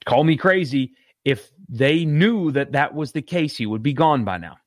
call 0.05 0.23
me 0.23 0.37
crazy. 0.37 0.93
If 1.23 1.49
they 1.69 2.05
knew 2.05 2.51
that 2.51 2.73
that 2.73 2.93
was 2.93 3.11
the 3.11 3.21
case, 3.21 3.55
he 3.55 3.65
would 3.65 3.83
be 3.83 3.93
gone 3.93 4.25
by 4.25 4.37
now. 4.37 4.57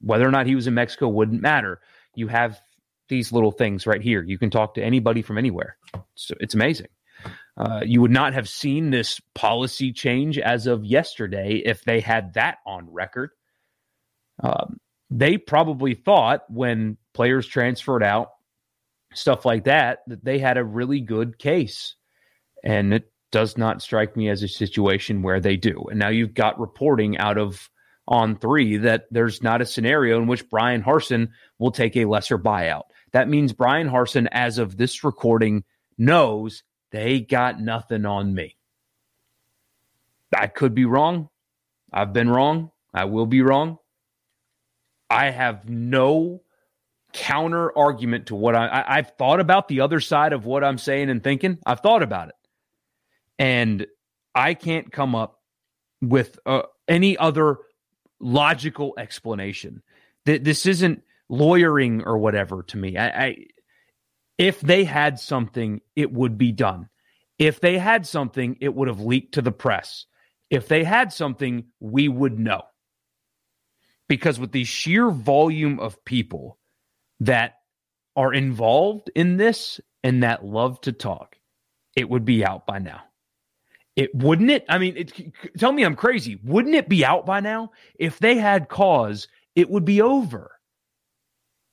Whether 0.00 0.26
or 0.26 0.30
not 0.30 0.46
he 0.46 0.54
was 0.54 0.66
in 0.66 0.74
Mexico 0.74 1.08
wouldn't 1.08 1.42
matter. 1.42 1.80
You 2.14 2.28
have 2.28 2.60
these 3.08 3.32
little 3.32 3.52
things 3.52 3.86
right 3.86 4.00
here. 4.00 4.22
You 4.22 4.38
can 4.38 4.50
talk 4.50 4.74
to 4.74 4.82
anybody 4.82 5.22
from 5.22 5.38
anywhere. 5.38 5.76
So 6.14 6.34
it's 6.40 6.54
amazing. 6.54 6.88
Uh, 7.60 7.82
you 7.84 8.00
would 8.00 8.10
not 8.10 8.32
have 8.32 8.48
seen 8.48 8.88
this 8.88 9.20
policy 9.34 9.92
change 9.92 10.38
as 10.38 10.66
of 10.66 10.82
yesterday 10.82 11.56
if 11.62 11.84
they 11.84 12.00
had 12.00 12.32
that 12.32 12.56
on 12.66 12.90
record. 12.90 13.32
Um, 14.42 14.78
they 15.10 15.36
probably 15.36 15.92
thought 15.92 16.44
when 16.48 16.96
players 17.12 17.46
transferred 17.46 18.02
out, 18.02 18.30
stuff 19.12 19.44
like 19.44 19.64
that, 19.64 19.98
that 20.06 20.24
they 20.24 20.38
had 20.38 20.56
a 20.56 20.64
really 20.64 21.00
good 21.00 21.38
case. 21.38 21.96
And 22.64 22.94
it 22.94 23.12
does 23.30 23.58
not 23.58 23.82
strike 23.82 24.16
me 24.16 24.30
as 24.30 24.42
a 24.42 24.48
situation 24.48 25.20
where 25.20 25.40
they 25.40 25.58
do. 25.58 25.84
And 25.90 25.98
now 25.98 26.08
you've 26.08 26.32
got 26.32 26.58
reporting 26.58 27.18
out 27.18 27.36
of 27.36 27.68
on 28.08 28.38
three 28.38 28.78
that 28.78 29.04
there's 29.10 29.42
not 29.42 29.60
a 29.60 29.66
scenario 29.66 30.16
in 30.16 30.28
which 30.28 30.48
Bryan 30.48 30.82
Harsin 30.82 31.28
will 31.58 31.72
take 31.72 31.94
a 31.98 32.06
lesser 32.06 32.38
buyout. 32.38 32.84
That 33.12 33.28
means 33.28 33.52
Bryan 33.52 33.90
Harsin, 33.90 34.28
as 34.32 34.56
of 34.56 34.78
this 34.78 35.04
recording, 35.04 35.64
knows 35.98 36.62
they 36.90 37.20
got 37.20 37.60
nothing 37.60 38.04
on 38.04 38.34
me. 38.34 38.56
I 40.36 40.46
could 40.46 40.74
be 40.74 40.84
wrong. 40.84 41.28
I've 41.92 42.12
been 42.12 42.30
wrong. 42.30 42.70
I 42.94 43.04
will 43.04 43.26
be 43.26 43.42
wrong. 43.42 43.78
I 45.08 45.30
have 45.30 45.68
no 45.68 46.42
counter 47.12 47.76
argument 47.76 48.26
to 48.26 48.36
what 48.36 48.54
I, 48.54 48.84
I 48.86 48.96
have 48.96 49.14
thought 49.18 49.40
about 49.40 49.66
the 49.66 49.80
other 49.80 50.00
side 50.00 50.32
of 50.32 50.44
what 50.44 50.62
I'm 50.62 50.78
saying 50.78 51.10
and 51.10 51.22
thinking. 51.22 51.58
I've 51.66 51.80
thought 51.80 52.02
about 52.02 52.28
it, 52.28 52.34
and 53.38 53.86
I 54.34 54.54
can't 54.54 54.92
come 54.92 55.14
up 55.14 55.40
with 56.00 56.38
uh, 56.46 56.62
any 56.86 57.16
other 57.16 57.58
logical 58.20 58.94
explanation. 58.98 59.82
That 60.26 60.44
this 60.44 60.66
isn't 60.66 61.02
lawyering 61.28 62.02
or 62.04 62.18
whatever 62.18 62.62
to 62.64 62.76
me. 62.76 62.96
I, 62.96 63.08
I 63.08 63.36
if 64.40 64.58
they 64.62 64.84
had 64.84 65.20
something, 65.20 65.82
it 65.94 66.10
would 66.10 66.38
be 66.38 66.50
done. 66.50 66.88
If 67.38 67.60
they 67.60 67.76
had 67.76 68.06
something, 68.06 68.56
it 68.62 68.74
would 68.74 68.88
have 68.88 69.00
leaked 69.00 69.34
to 69.34 69.42
the 69.42 69.52
press. 69.52 70.06
If 70.48 70.66
they 70.66 70.82
had 70.82 71.12
something, 71.12 71.66
we 71.78 72.08
would 72.08 72.38
know. 72.38 72.62
Because 74.08 74.40
with 74.40 74.50
the 74.50 74.64
sheer 74.64 75.10
volume 75.10 75.78
of 75.78 76.06
people 76.06 76.58
that 77.20 77.58
are 78.16 78.32
involved 78.32 79.10
in 79.14 79.36
this 79.36 79.78
and 80.02 80.22
that 80.22 80.42
love 80.42 80.80
to 80.82 80.92
talk, 80.92 81.36
it 81.94 82.08
would 82.08 82.24
be 82.24 82.42
out 82.42 82.66
by 82.66 82.78
now. 82.78 83.02
It 83.94 84.14
wouldn't 84.14 84.50
it? 84.50 84.64
I 84.70 84.78
mean, 84.78 84.96
it, 84.96 85.12
tell 85.58 85.70
me 85.70 85.82
I'm 85.82 85.96
crazy. 85.96 86.40
Wouldn't 86.42 86.74
it 86.74 86.88
be 86.88 87.04
out 87.04 87.26
by 87.26 87.40
now? 87.40 87.72
If 87.94 88.18
they 88.18 88.36
had 88.36 88.70
cause, 88.70 89.28
it 89.54 89.68
would 89.68 89.84
be 89.84 90.00
over. 90.00 90.50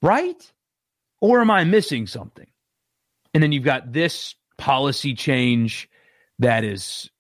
Right? 0.02 0.52
Or 1.22 1.40
am 1.40 1.50
I 1.50 1.64
missing 1.64 2.08
something? 2.08 2.48
And 3.38 3.44
then 3.44 3.52
you've 3.52 3.64
got 3.64 3.94
this 3.94 4.34
policy 4.58 5.14
change 5.14 5.88
that 6.40 6.64
is 6.64 7.12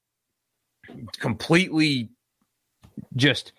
completely 1.19 2.09
just 3.15 3.53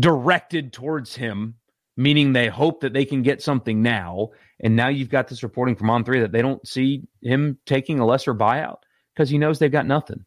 directed 0.00 0.72
towards 0.72 1.14
him 1.14 1.54
meaning 1.96 2.32
they 2.32 2.48
hope 2.48 2.80
that 2.80 2.92
they 2.92 3.04
can 3.04 3.22
get 3.22 3.42
something 3.42 3.82
now. 3.82 4.30
And 4.60 4.76
now 4.76 4.88
you've 4.88 5.10
got 5.10 5.28
this 5.28 5.42
reporting 5.42 5.76
from 5.76 5.90
On 5.90 6.04
Three 6.04 6.20
that 6.20 6.32
they 6.32 6.42
don't 6.42 6.66
see 6.66 7.04
him 7.22 7.58
taking 7.66 7.98
a 7.98 8.06
lesser 8.06 8.34
buyout 8.34 8.78
because 9.14 9.30
he 9.30 9.38
knows 9.38 9.58
they've 9.58 9.70
got 9.70 9.86
nothing. 9.86 10.24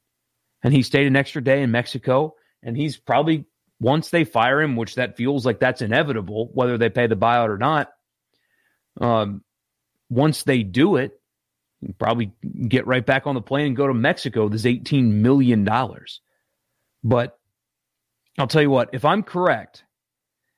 And 0.64 0.74
he 0.74 0.82
stayed 0.82 1.08
an 1.08 1.16
extra 1.16 1.44
day 1.44 1.62
in 1.62 1.72
Mexico, 1.72 2.36
and 2.62 2.76
he's 2.76 2.98
probably 2.98 3.46
once 3.80 4.10
they 4.10 4.26
fire 4.26 4.62
him, 4.62 4.76
which 4.76 4.96
that 4.96 5.16
feels 5.16 5.46
like 5.46 5.60
that's 5.60 5.82
inevitable, 5.82 6.50
whether 6.54 6.78
they 6.78 6.90
pay 6.90 7.08
the 7.08 7.16
buyout 7.16 7.50
or 7.50 7.58
not. 7.58 7.90
Um, 9.00 9.44
once 10.10 10.44
they 10.44 10.64
do 10.64 10.98
it, 10.98 11.19
probably 11.98 12.34
get 12.68 12.88
right 12.88 13.06
back 13.06 13.28
on 13.28 13.36
the 13.36 13.42
plane 13.42 13.68
and 13.68 13.76
go 13.76 13.88
to 13.88 13.94
Mexico. 13.94 14.50
This 14.50 14.66
eighteen 14.66 15.22
million 15.22 15.64
dollars, 15.64 16.22
but 17.04 17.38
I'll 18.38 18.48
tell 18.48 18.62
you 18.62 18.70
what, 18.70 18.90
if 18.94 19.06
I'm 19.06 19.24
correct, 19.24 19.84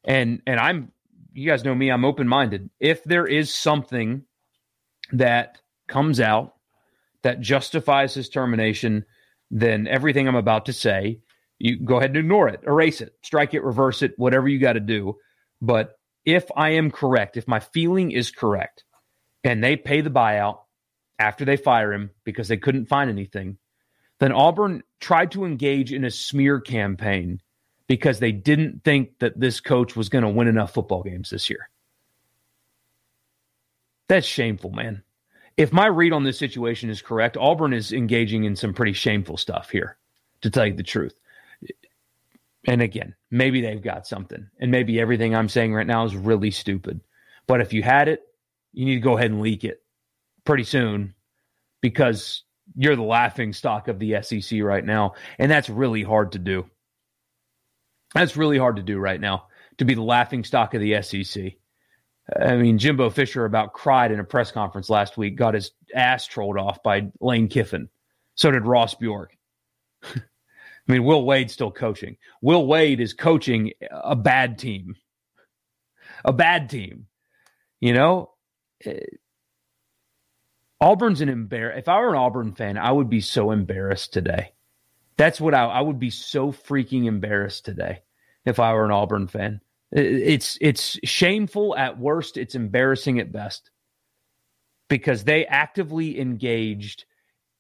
and 0.04 0.42
and 0.46 0.60
I'm 0.60 0.92
you 1.34 1.50
guys 1.50 1.64
know 1.64 1.76
me, 1.76 1.90
I'm 1.90 2.06
open 2.06 2.28
minded. 2.28 2.70
If 2.80 3.04
there 3.04 3.26
is 3.26 3.54
something 3.54 4.24
that 5.14 5.60
comes 5.88 6.20
out 6.20 6.56
that 7.24 7.42
justifies 7.42 8.14
his 8.14 8.30
termination, 8.30 9.06
then 9.50 9.88
everything 9.88 10.28
I'm 10.28 10.36
about 10.36 10.66
to 10.66 10.74
say, 10.74 11.20
you 11.60 11.80
go 11.80 11.98
ahead 11.98 12.12
and 12.12 12.20
ignore 12.20 12.48
it, 12.48 12.62
erase 12.66 13.02
it, 13.02 13.14
strike 13.22 13.54
it, 13.54 13.64
reverse 13.64 14.02
it, 14.02 14.14
whatever 14.18 14.48
you 14.48 14.60
got 14.60 14.74
to 14.74 14.80
do. 14.80 15.18
But 15.62 15.94
if 16.26 16.46
I 16.56 16.72
am 16.72 16.92
correct, 16.92 17.38
if 17.38 17.48
my 17.48 17.60
feeling 17.60 18.12
is 18.12 18.32
correct, 18.32 18.84
and 19.44 19.64
they 19.64 19.76
pay 19.76 20.02
the 20.02 20.10
buyout 20.10 20.60
after 21.22 21.46
they 21.46 21.56
fire 21.56 21.94
him 21.94 22.10
because 22.24 22.48
they 22.48 22.58
couldn't 22.58 22.88
find 22.88 23.10
anything, 23.10 23.58
then 24.20 24.32
Auburn 24.32 24.82
tried 25.00 25.32
to 25.32 25.46
engage 25.46 25.94
in 25.94 26.04
a 26.04 26.10
smear 26.10 26.60
campaign 26.60 27.40
because 27.86 28.20
they 28.20 28.32
didn't 28.32 28.84
think 28.84 29.20
that 29.20 29.40
this 29.40 29.60
coach 29.60 29.96
was 29.96 30.10
going 30.10 30.24
to 30.24 30.30
win 30.30 30.48
enough 30.48 30.74
football 30.74 31.04
games 31.04 31.30
this 31.30 31.48
year. 31.50 31.70
That's 34.08 34.26
shameful, 34.26 34.72
man. 34.72 35.04
If 35.58 35.72
my 35.72 35.86
read 35.86 36.12
on 36.12 36.24
this 36.24 36.40
situation 36.40 36.90
is 36.90 37.04
correct, 37.04 37.38
Auburn 37.38 37.74
is 37.74 37.94
engaging 37.94 38.46
in 38.46 38.56
some 38.56 38.74
pretty 38.74 38.94
shameful 38.94 39.38
stuff 39.38 39.70
here, 39.70 39.98
to 40.42 40.50
tell 40.50 40.66
you 40.66 40.74
the 40.74 40.84
truth. 40.84 41.14
And 42.66 42.82
again, 42.82 43.16
maybe 43.30 43.62
they've 43.62 43.82
got 43.82 44.08
something, 44.08 44.48
and 44.60 44.72
maybe 44.72 45.00
everything 45.00 45.36
I'm 45.36 45.50
saying 45.50 45.74
right 45.74 45.86
now 45.86 46.04
is 46.06 46.16
really 46.16 46.52
stupid. 46.52 47.02
But 47.46 47.62
if 47.62 47.74
you 47.74 47.84
had 47.84 48.08
it, 48.08 48.22
you 48.74 48.86
need 48.86 48.96
to 48.96 49.02
go 49.02 49.18
ahead 49.18 49.32
and 49.32 49.42
leak 49.42 49.64
it 49.64 49.81
pretty 50.46 50.64
soon 50.64 51.14
because 51.82 52.44
you're 52.76 52.96
the 52.96 53.04
laughing 53.04 53.54
stock 53.54 53.88
of 53.88 54.00
the 54.00 54.22
SEC 54.22 54.62
right 54.62 54.86
now. 54.86 55.14
And 55.40 55.52
that's 55.52 55.70
really 55.70 56.04
hard 56.04 56.34
to 56.34 56.40
do. 56.40 56.66
That's 58.14 58.38
really 58.38 58.58
hard 58.58 58.76
to 58.78 58.84
do 58.84 58.98
right 59.00 59.20
now 59.20 59.48
to 59.78 59.86
be 59.86 59.94
the 59.94 60.02
laughing 60.02 60.44
stock 60.44 60.74
of 60.74 60.82
the 60.82 61.02
SEC. 61.02 61.54
I 62.40 62.56
mean, 62.56 62.78
Jimbo 62.78 63.10
Fisher 63.10 63.46
about 63.46 63.74
cried 63.74 64.12
in 64.12 64.20
a 64.20 64.24
press 64.24 64.52
conference 64.52 64.90
last 64.90 65.18
week, 65.18 65.36
got 65.36 65.54
his 65.54 65.72
ass 65.96 66.28
trolled 66.28 66.58
off 66.58 66.84
by 66.84 67.08
Lane 67.20 67.48
Kiffin. 67.48 67.90
So 68.36 68.52
did 68.52 68.66
Ross 68.66 68.94
Bjork. 68.96 69.36
I 70.04 70.92
mean, 70.92 71.04
Will 71.04 71.26
Wade's 71.26 71.54
still 71.54 71.72
coaching. 71.72 72.18
Will 72.42 72.66
Wade 72.66 73.00
is 73.00 73.14
coaching 73.14 73.72
a 73.92 74.16
bad 74.16 74.58
team. 74.58 74.96
A 76.26 76.34
bad 76.34 76.70
team. 76.70 77.08
You 77.80 77.94
know, 77.94 78.32
eh, 78.86 79.00
Auburn's 80.82 81.22
an 81.22 81.30
embarrass. 81.30 81.80
If 81.80 81.90
I 81.90 82.02
were 82.02 82.10
an 82.12 82.18
Auburn 82.18 82.54
fan, 82.54 82.78
I 82.78 82.92
would 82.92 83.10
be 83.10 83.22
so 83.22 83.52
embarrassed 83.52 84.14
today. 84.14 84.54
That's 85.18 85.42
what 85.42 85.56
I, 85.56 85.66
I 85.66 85.82
would 85.82 86.00
be 86.00 86.12
so 86.12 86.52
freaking 86.52 87.06
embarrassed 87.06 87.66
today 87.66 88.02
if 88.46 88.60
I 88.60 88.74
were 88.74 88.86
an 88.86 88.92
Auburn 88.92 89.28
fan. 89.28 89.62
It's 89.92 90.58
it's 90.62 91.00
shameful 91.04 91.76
at 91.78 92.00
worst. 92.00 92.38
It's 92.38 92.56
embarrassing 92.56 93.20
at 93.20 93.32
best. 93.32 93.72
because 94.90 95.24
they 95.24 95.46
actively 95.46 96.20
engaged 96.20 97.06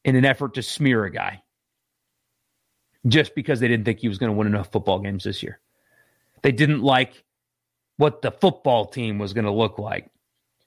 in 0.04 0.16
an 0.16 0.26
effort 0.26 0.56
to 0.56 0.64
smear 0.64 1.06
a 1.06 1.12
guy 1.12 1.42
just 3.08 3.36
because 3.36 3.60
they 3.60 3.68
didn't 3.68 3.86
think 3.86 4.00
he 4.00 4.10
was 4.10 4.18
going 4.20 4.32
to 4.32 4.38
win 4.38 4.48
enough 4.48 4.72
football 4.72 5.00
games 5.00 5.24
this 5.24 5.44
year. 5.44 5.60
They 6.44 6.54
didn't 6.54 6.82
like 6.84 7.24
what 7.98 8.22
the 8.22 8.32
football 8.32 8.86
team 8.88 9.20
was 9.20 9.34
going 9.34 9.46
to 9.46 9.52
look 9.52 9.80
like. 9.80 10.12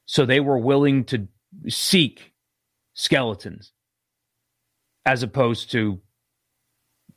So 0.07 0.27
they 0.27 0.41
were 0.41 0.59
willing 0.59 1.05
to 1.07 1.29
seek 1.69 2.34
skeletons 2.95 3.73
as 5.05 5.23
opposed 5.23 5.71
to 5.73 6.01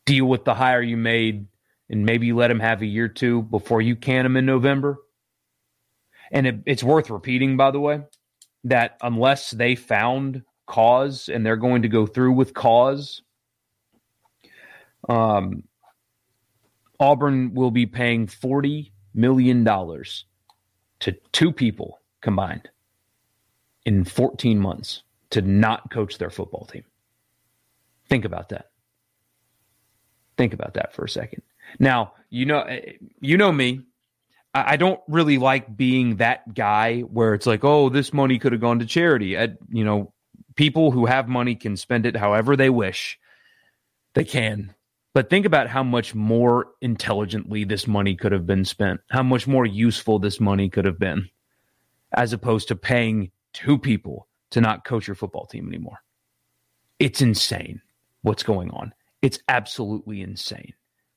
deal 0.06 0.26
with 0.26 0.44
the 0.46 0.54
hire 0.54 0.82
you 0.82 0.98
made 0.98 1.48
and 1.90 2.06
maybe 2.06 2.28
you 2.28 2.36
let 2.36 2.52
him 2.52 2.60
have 2.60 2.82
a 2.82 2.86
year 2.86 3.06
or 3.06 3.10
two 3.10 3.44
before 3.44 3.82
you 3.82 3.96
can 3.96 4.26
him 4.26 4.36
in 4.36 4.46
November. 4.46 4.98
And 6.32 6.46
it, 6.46 6.56
it's 6.66 6.84
worth 6.84 7.10
repeating, 7.10 7.56
by 7.56 7.72
the 7.72 7.80
way, 7.80 8.02
that 8.66 8.98
unless 9.02 9.52
they 9.52 9.76
found 9.76 10.44
cause 10.66 11.30
and 11.30 11.46
they're 11.46 11.56
going 11.56 11.84
to 11.84 11.88
go 11.88 12.06
through 12.06 12.34
with 12.34 12.54
cause, 12.54 13.22
um, 15.08 15.64
Auburn 17.00 17.54
will 17.54 17.72
be 17.72 17.86
paying 17.86 18.28
$40 18.28 18.92
million 19.14 19.64
to 19.64 21.12
two 21.32 21.52
people 21.54 22.02
combined 22.22 22.70
in 23.86 24.04
14 24.04 24.60
months 24.60 25.04
to 25.32 25.42
not 25.42 25.92
coach 25.92 26.18
their 26.18 26.30
football 26.30 26.66
team. 26.66 26.84
Think 28.10 28.26
about 28.26 28.50
that. 28.50 28.70
Think 30.38 30.54
about 30.54 30.76
that 30.76 30.94
for 30.94 31.06
a 31.06 31.10
second. 31.10 31.42
Now, 31.80 32.14
you 32.30 32.46
know, 32.46 32.62
eh, 32.62 32.94
you 33.20 33.38
know 33.38 33.52
me. 33.52 33.82
I 34.54 34.78
don't 34.78 35.00
really 35.08 35.38
like 35.38 35.76
being 35.76 36.16
that 36.16 36.52
guy 36.56 37.02
where 37.02 37.36
it's 37.36 37.46
like, 37.46 37.64
oh, 37.64 37.90
this 37.90 38.12
money 38.12 38.40
could 38.40 38.54
have 38.54 38.62
gone 38.62 38.80
to 38.80 38.88
charity. 38.88 39.38
I, 39.38 39.50
you 39.70 39.84
know, 39.84 40.14
people 40.56 40.90
who 40.90 41.06
have 41.06 41.28
money 41.28 41.54
can 41.54 41.78
spend 41.78 42.08
it 42.08 42.16
however 42.16 42.56
they 42.56 42.72
wish. 42.72 43.20
They 44.16 44.24
can. 44.24 44.74
But 45.14 45.30
think 45.30 45.46
about 45.46 45.68
how 45.68 45.84
much 45.84 46.16
more 46.16 46.68
intelligently 46.82 47.66
this 47.66 47.88
money 47.88 48.16
could 48.16 48.32
have 48.32 48.48
been 48.48 48.66
spent, 48.66 49.02
how 49.12 49.24
much 49.24 49.48
more 49.48 49.66
useful 49.66 50.18
this 50.18 50.40
money 50.40 50.70
could 50.70 50.86
have 50.86 51.00
been, 51.00 51.30
as 52.14 52.34
opposed 52.34 52.70
to 52.70 52.76
paying 52.76 53.32
two 53.54 53.78
people 53.78 54.27
to 54.52 54.62
not 54.62 54.86
coach 54.86 55.08
your 55.08 55.16
football 55.16 55.46
team 55.46 55.68
anymore. 55.68 56.00
It's 57.00 57.22
insane 57.22 57.82
what's 58.22 58.44
going 58.44 58.72
on. 58.72 58.94
It's 59.22 59.40
absolutely 59.48 60.22
insane 60.22 60.74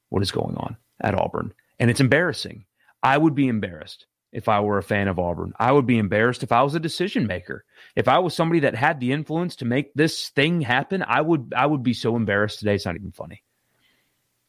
what 0.09 0.23
is 0.23 0.31
going 0.31 0.57
on 0.57 0.77
at 1.01 1.15
Auburn. 1.15 1.53
And 1.79 1.91
it's 1.91 2.01
embarrassing. 2.01 2.65
I 3.03 3.17
would 3.17 3.35
be 3.35 3.49
embarrassed 3.49 4.07
if 4.33 4.49
I 4.49 4.61
were 4.61 4.79
a 4.79 4.83
fan 4.83 5.09
of 5.09 5.19
Auburn. 5.19 5.53
I 5.59 5.73
would 5.73 5.87
be 5.87 5.99
embarrassed 5.99 6.43
if 6.43 6.53
I 6.53 6.63
was 6.63 6.75
a 6.75 6.81
decision 6.81 7.27
maker. 7.27 7.65
If 7.97 8.09
I 8.09 8.19
was 8.19 8.35
somebody 8.35 8.61
that 8.61 8.75
had 8.75 9.01
the 9.01 9.13
influence 9.13 9.57
to 9.57 9.65
make 9.65 9.93
this 9.95 10.29
thing 10.31 10.61
happen, 10.61 11.03
I 11.07 11.21
would 11.21 11.53
I 11.57 11.67
would 11.67 11.83
be 11.83 11.95
so 11.95 12.17
embarrassed 12.17 12.59
today. 12.59 12.75
It's 12.75 12.87
not 12.87 12.97
even 12.97 13.13
funny. 13.13 13.43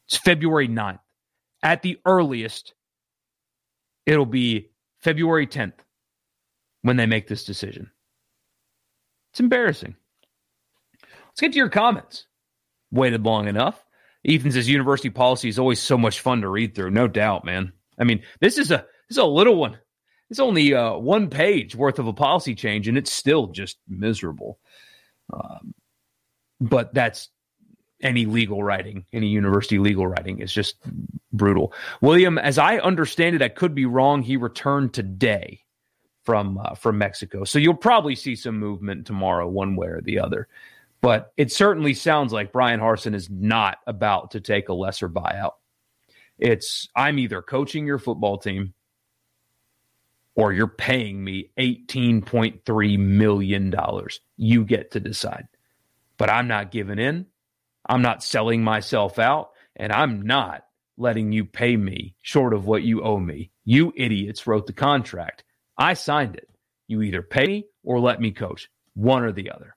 It's 0.08 0.18
February 0.18 0.68
9th. 0.68 1.00
At 1.64 1.82
the 1.82 2.00
earliest, 2.06 2.74
it'll 4.06 4.26
be 4.26 4.72
February 5.00 5.48
10th 5.48 5.74
when 6.82 6.98
they 6.98 7.06
make 7.06 7.28
this 7.28 7.46
decision. 7.46 7.92
It's 9.32 9.40
embarrassing. 9.40 9.96
Let's 11.02 11.42
get 11.42 11.54
to 11.54 11.58
your 11.58 11.70
comments. 11.70 12.28
Waited 12.92 13.24
long 13.24 13.48
enough. 13.48 13.84
Ethan 14.24 14.52
says 14.52 14.70
university 14.70 15.10
policy 15.10 15.50
is 15.50 15.58
always 15.58 15.80
so 15.82 15.98
much 15.98 16.20
fun 16.20 16.42
to 16.42 16.50
read 16.50 16.76
through. 16.76 16.92
No 16.92 17.08
doubt, 17.08 17.46
man. 17.46 17.72
I 17.98 18.04
mean, 18.04 18.24
this 18.40 18.58
is 18.58 18.72
a 18.72 18.86
this 19.08 19.18
is 19.18 19.18
a 19.18 19.26
little 19.26 19.56
one. 19.56 19.78
It's 20.30 20.40
only 20.40 20.74
uh, 20.74 20.96
one 20.98 21.30
page 21.30 21.76
worth 21.76 22.00
of 22.00 22.08
a 22.08 22.14
policy 22.14 22.56
change, 22.56 22.88
and 22.88 22.98
it's 22.98 23.12
still 23.12 23.48
just 23.48 23.78
miserable. 23.88 24.60
Um, 25.34 25.74
but 26.60 26.94
that's 26.94 27.30
any 28.02 28.26
legal 28.26 28.64
writing, 28.64 29.06
any 29.14 29.28
university 29.28 29.80
legal 29.80 30.08
writing 30.08 30.40
is 30.40 30.54
just 30.54 30.76
brutal. 31.32 31.74
William, 32.02 32.38
as 32.38 32.58
I 32.58 32.78
understand 32.80 33.36
it, 33.36 33.42
I 33.42 33.50
could 33.50 33.76
be 33.76 33.86
wrong. 33.86 34.22
He 34.22 34.38
returned 34.38 34.94
today 34.94 35.62
from 36.24 36.58
uh, 36.58 36.76
from 36.76 36.98
Mexico, 36.98 37.44
so 37.44 37.60
you'll 37.60 37.74
probably 37.74 38.16
see 38.16 38.36
some 38.36 38.60
movement 38.60 39.08
tomorrow, 39.08 39.48
one 39.48 39.76
way 39.76 39.88
or 39.88 40.02
the 40.02 40.20
other. 40.20 40.48
But 41.02 41.34
it 41.36 41.52
certainly 41.52 41.96
sounds 41.96 42.32
like 42.32 42.52
Bryan 42.52 42.80
Harsin 42.80 43.16
is 43.16 43.30
not 43.30 43.80
about 43.88 44.32
to 44.32 44.40
take 44.40 44.70
a 44.70 44.74
lesser 44.74 45.10
buyout. 45.10 45.54
It's 46.38 46.88
I'm 46.96 47.18
either 47.20 47.42
coaching 47.42 47.88
your 47.88 47.98
football 47.98 48.38
team 48.38 48.74
or 50.36 50.54
you're 50.54 50.68
paying 50.68 51.24
me 51.24 51.50
$18.3 51.60 53.00
million. 53.00 53.76
You 54.38 54.66
get 54.66 54.92
to 54.92 55.00
decide. 55.00 55.48
But 56.18 56.30
I'm 56.30 56.48
not 56.48 56.72
giving 56.72 57.00
in. 57.00 57.26
I'm 57.86 58.02
not 58.02 58.24
selling 58.24 58.64
myself 58.64 59.20
out, 59.20 59.52
and 59.76 59.92
I'm 59.92 60.22
not 60.22 60.66
letting 60.98 61.32
you 61.32 61.46
pay 61.46 61.76
me 61.76 62.16
short 62.22 62.54
of 62.54 62.66
what 62.66 62.84
you 62.84 63.02
owe 63.02 63.20
me. 63.20 63.52
You 63.66 63.92
idiots 63.96 64.46
wrote 64.46 64.68
the 64.68 64.74
contract. 64.74 65.44
I 65.82 65.94
signed 65.94 66.36
it. 66.36 66.48
You 66.88 67.02
either 67.02 67.22
pay 67.22 67.48
me 67.48 67.66
or 67.84 68.00
let 68.00 68.22
me 68.22 68.32
coach, 68.32 68.70
one 68.94 69.24
or 69.24 69.32
the 69.32 69.52
other. 69.52 69.76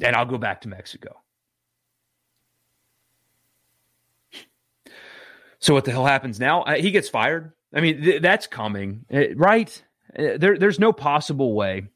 And 0.00 0.14
I'll 0.16 0.26
go 0.26 0.38
back 0.38 0.62
to 0.62 0.68
Mexico. 0.68 1.22
So 5.58 5.74
what 5.74 5.84
the 5.84 5.90
hell 5.90 6.06
happens 6.06 6.38
now? 6.38 6.64
He 6.76 6.90
gets 6.90 7.08
fired. 7.08 7.52
I 7.74 7.80
mean, 7.80 8.02
th- 8.02 8.22
that's 8.22 8.46
coming, 8.46 9.04
uh, 9.12 9.34
right? 9.34 9.82
Uh, 10.16 10.38
there, 10.38 10.58
there's 10.58 10.78
no 10.78 10.92
possible 10.92 11.54
way 11.54 11.88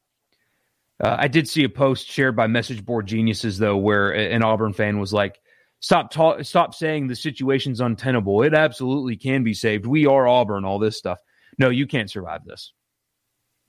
uh, 1.01 1.15
I 1.17 1.27
did 1.27 1.49
see 1.49 1.63
a 1.63 1.69
post 1.69 2.07
shared 2.07 2.35
by 2.35 2.47
Message 2.47 2.85
Board 2.85 3.07
Geniuses 3.07 3.57
though, 3.57 3.77
where 3.77 4.11
an 4.11 4.43
Auburn 4.43 4.73
fan 4.73 4.99
was 4.99 5.11
like, 5.11 5.39
"Stop, 5.79 6.11
ta- 6.11 6.43
stop 6.43 6.75
saying 6.75 7.07
the 7.07 7.15
situation's 7.15 7.81
untenable. 7.81 8.43
It 8.43 8.53
absolutely 8.53 9.17
can 9.17 9.43
be 9.43 9.55
saved. 9.55 9.85
We 9.87 10.05
are 10.05 10.27
Auburn. 10.27 10.63
All 10.63 10.77
this 10.77 10.97
stuff. 10.97 11.17
No, 11.61 11.69
you 11.69 11.85
can't 11.85 12.09
survive 12.09 12.43
this. 12.43 12.73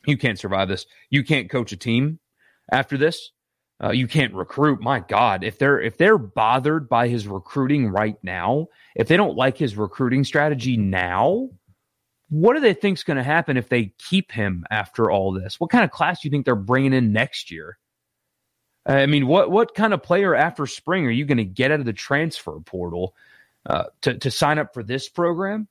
You 0.07 0.16
can't 0.16 0.38
survive 0.38 0.66
this. 0.68 0.87
You 1.11 1.22
can't 1.22 1.50
coach 1.50 1.72
a 1.72 1.76
team 1.76 2.20
after 2.72 2.96
this. 2.96 3.33
Uh, 3.85 3.90
you 3.90 4.09
can't 4.09 4.33
recruit. 4.33 4.81
My 4.81 5.00
God, 5.00 5.44
if 5.44 5.59
they're 5.59 5.78
if 5.78 5.98
they're 5.98 6.16
bothered 6.16 6.88
by 6.88 7.09
his 7.09 7.28
recruiting 7.28 7.88
right 7.88 8.16
now, 8.22 8.68
if 8.94 9.09
they 9.09 9.18
don't 9.18 9.37
like 9.37 9.59
his 9.59 9.76
recruiting 9.76 10.24
strategy 10.24 10.78
now, 10.78 11.50
what 12.31 12.55
do 12.55 12.61
they 12.61 12.72
think 12.72 12.96
is 12.96 13.05
going 13.05 13.18
to 13.18 13.22
happen 13.22 13.59
if 13.59 13.68
they 13.68 13.92
keep 13.98 14.33
him 14.33 14.64
after 14.70 15.11
all 15.11 15.31
this? 15.31 15.61
What 15.61 15.68
kind 15.68 15.85
of 15.85 15.90
class 15.90 16.22
do 16.22 16.28
you 16.28 16.31
think 16.31 16.46
they're 16.46 16.57
bringing 16.57 16.94
in 16.94 17.12
next 17.12 17.50
year? 17.50 17.76
I 18.87 19.05
mean, 19.05 19.26
what 19.26 19.50
what 19.50 19.74
kind 19.74 19.92
of 19.92 20.02
player 20.02 20.35
after 20.35 20.66
spring 20.66 21.07
are 21.07 21.11
you 21.11 21.26
going 21.26 21.37
to 21.37 21.44
get 21.44 21.70
out 21.70 21.81
of 21.81 21.87
the 21.87 21.92
transfer 21.92 22.59
portal 22.61 23.14
uh, 23.66 23.85
to 24.00 24.16
to 24.16 24.31
sign 24.31 24.59
up 24.59 24.72
for 24.72 24.83
this 24.83 25.11
program, 25.11 25.68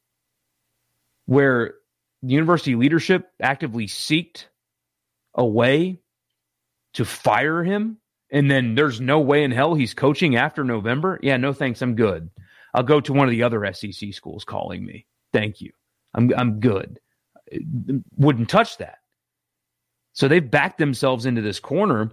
where 1.25 1.73
university 2.21 2.75
leadership 2.75 3.29
actively 3.41 3.87
seeked 3.87 4.45
a 5.35 5.45
way 5.45 5.99
to 6.93 7.05
fire 7.05 7.63
him, 7.63 7.97
and 8.31 8.49
then 8.49 8.75
there's 8.75 8.99
no 9.01 9.19
way 9.19 9.43
in 9.43 9.51
hell 9.51 9.73
he's 9.73 9.93
coaching 9.93 10.35
after 10.35 10.63
November? 10.63 11.19
Yeah, 11.21 11.37
no 11.37 11.53
thanks, 11.53 11.81
I'm 11.81 11.95
good. 11.95 12.29
I'll 12.73 12.83
go 12.83 13.01
to 13.01 13.13
one 13.13 13.27
of 13.27 13.31
the 13.31 13.43
other 13.43 13.71
SEC 13.73 14.13
schools 14.13 14.43
calling 14.43 14.85
me. 14.85 15.05
Thank 15.33 15.61
you. 15.61 15.71
I'm 16.13 16.31
I'm 16.35 16.59
good. 16.59 16.99
Wouldn't 18.17 18.49
touch 18.49 18.77
that. 18.77 18.99
So 20.13 20.27
they've 20.27 20.49
backed 20.49 20.77
themselves 20.77 21.25
into 21.25 21.41
this 21.41 21.59
corner 21.59 22.11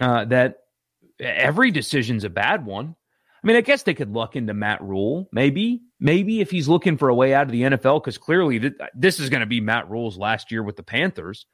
uh, 0.00 0.24
that 0.26 0.58
every 1.20 1.70
decision's 1.70 2.24
a 2.24 2.30
bad 2.30 2.66
one. 2.66 2.96
I 3.46 3.48
mean, 3.48 3.58
I 3.58 3.60
guess 3.60 3.84
they 3.84 3.94
could 3.94 4.12
luck 4.12 4.34
into 4.34 4.54
Matt 4.54 4.82
Rhule, 4.82 5.28
maybe, 5.30 5.82
maybe 6.00 6.40
if 6.40 6.50
he's 6.50 6.66
looking 6.66 6.96
for 6.96 7.08
a 7.08 7.14
way 7.14 7.32
out 7.32 7.46
of 7.46 7.52
the 7.52 7.62
NFL, 7.62 8.02
because 8.02 8.18
clearly 8.18 8.58
th- 8.58 8.72
this 8.92 9.20
is 9.20 9.30
going 9.30 9.38
to 9.38 9.46
be 9.46 9.60
Matt 9.60 9.88
Rhule's 9.88 10.18
last 10.18 10.50
year 10.50 10.64
with 10.64 10.74
the 10.74 10.82
Panthers. 10.82 11.46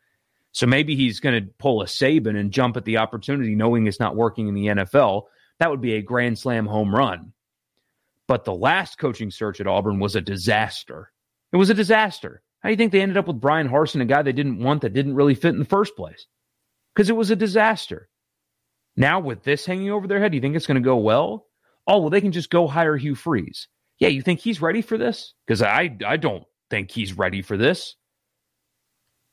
So 0.52 0.66
maybe 0.66 0.96
he's 0.96 1.20
going 1.20 1.44
to 1.44 1.50
pull 1.58 1.82
a 1.82 1.84
Saban 1.84 2.40
and 2.40 2.50
jump 2.50 2.78
at 2.78 2.86
the 2.86 2.96
opportunity, 2.96 3.54
knowing 3.54 3.86
it's 3.86 4.00
not 4.00 4.16
working 4.16 4.48
in 4.48 4.54
the 4.54 4.68
NFL. 4.68 5.24
That 5.58 5.68
would 5.68 5.82
be 5.82 5.92
a 5.96 6.00
grand 6.00 6.38
slam 6.38 6.64
home 6.64 6.94
run. 6.94 7.34
But 8.26 8.46
the 8.46 8.54
last 8.54 8.96
coaching 8.96 9.30
search 9.30 9.60
at 9.60 9.66
Auburn 9.66 10.00
was 10.00 10.16
a 10.16 10.22
disaster. 10.22 11.12
It 11.52 11.58
was 11.58 11.68
a 11.68 11.74
disaster. 11.74 12.40
How 12.60 12.70
do 12.70 12.72
you 12.72 12.78
think 12.78 12.92
they 12.92 13.02
ended 13.02 13.18
up 13.18 13.26
with 13.26 13.38
Bryan 13.38 13.68
Harsin, 13.68 14.00
a 14.00 14.06
guy 14.06 14.22
they 14.22 14.32
didn't 14.32 14.60
want 14.60 14.80
that 14.80 14.94
didn't 14.94 15.14
really 15.14 15.34
fit 15.34 15.52
in 15.52 15.58
the 15.58 15.66
first 15.66 15.94
place? 15.94 16.24
Because 16.94 17.10
it 17.10 17.16
was 17.16 17.30
a 17.30 17.36
disaster. 17.36 18.08
Now, 18.96 19.20
with 19.20 19.42
this 19.42 19.66
hanging 19.66 19.90
over 19.90 20.06
their 20.06 20.20
head, 20.20 20.32
do 20.32 20.36
you 20.36 20.40
think 20.40 20.56
it's 20.56 20.66
going 20.66 20.82
to 20.82 20.88
go 20.88 20.96
well? 20.96 21.48
Oh, 21.86 21.98
well, 21.98 22.10
they 22.10 22.20
can 22.20 22.32
just 22.32 22.50
go 22.50 22.66
hire 22.66 22.96
Hugh 22.96 23.14
Freeze. 23.14 23.68
Yeah, 23.98 24.08
you 24.08 24.22
think 24.22 24.40
he's 24.40 24.62
ready 24.62 24.82
for 24.82 24.98
this? 24.98 25.34
Because 25.46 25.62
I, 25.62 25.96
I 26.06 26.16
don't 26.16 26.44
think 26.70 26.90
he's 26.90 27.16
ready 27.16 27.42
for 27.42 27.56
this. 27.56 27.96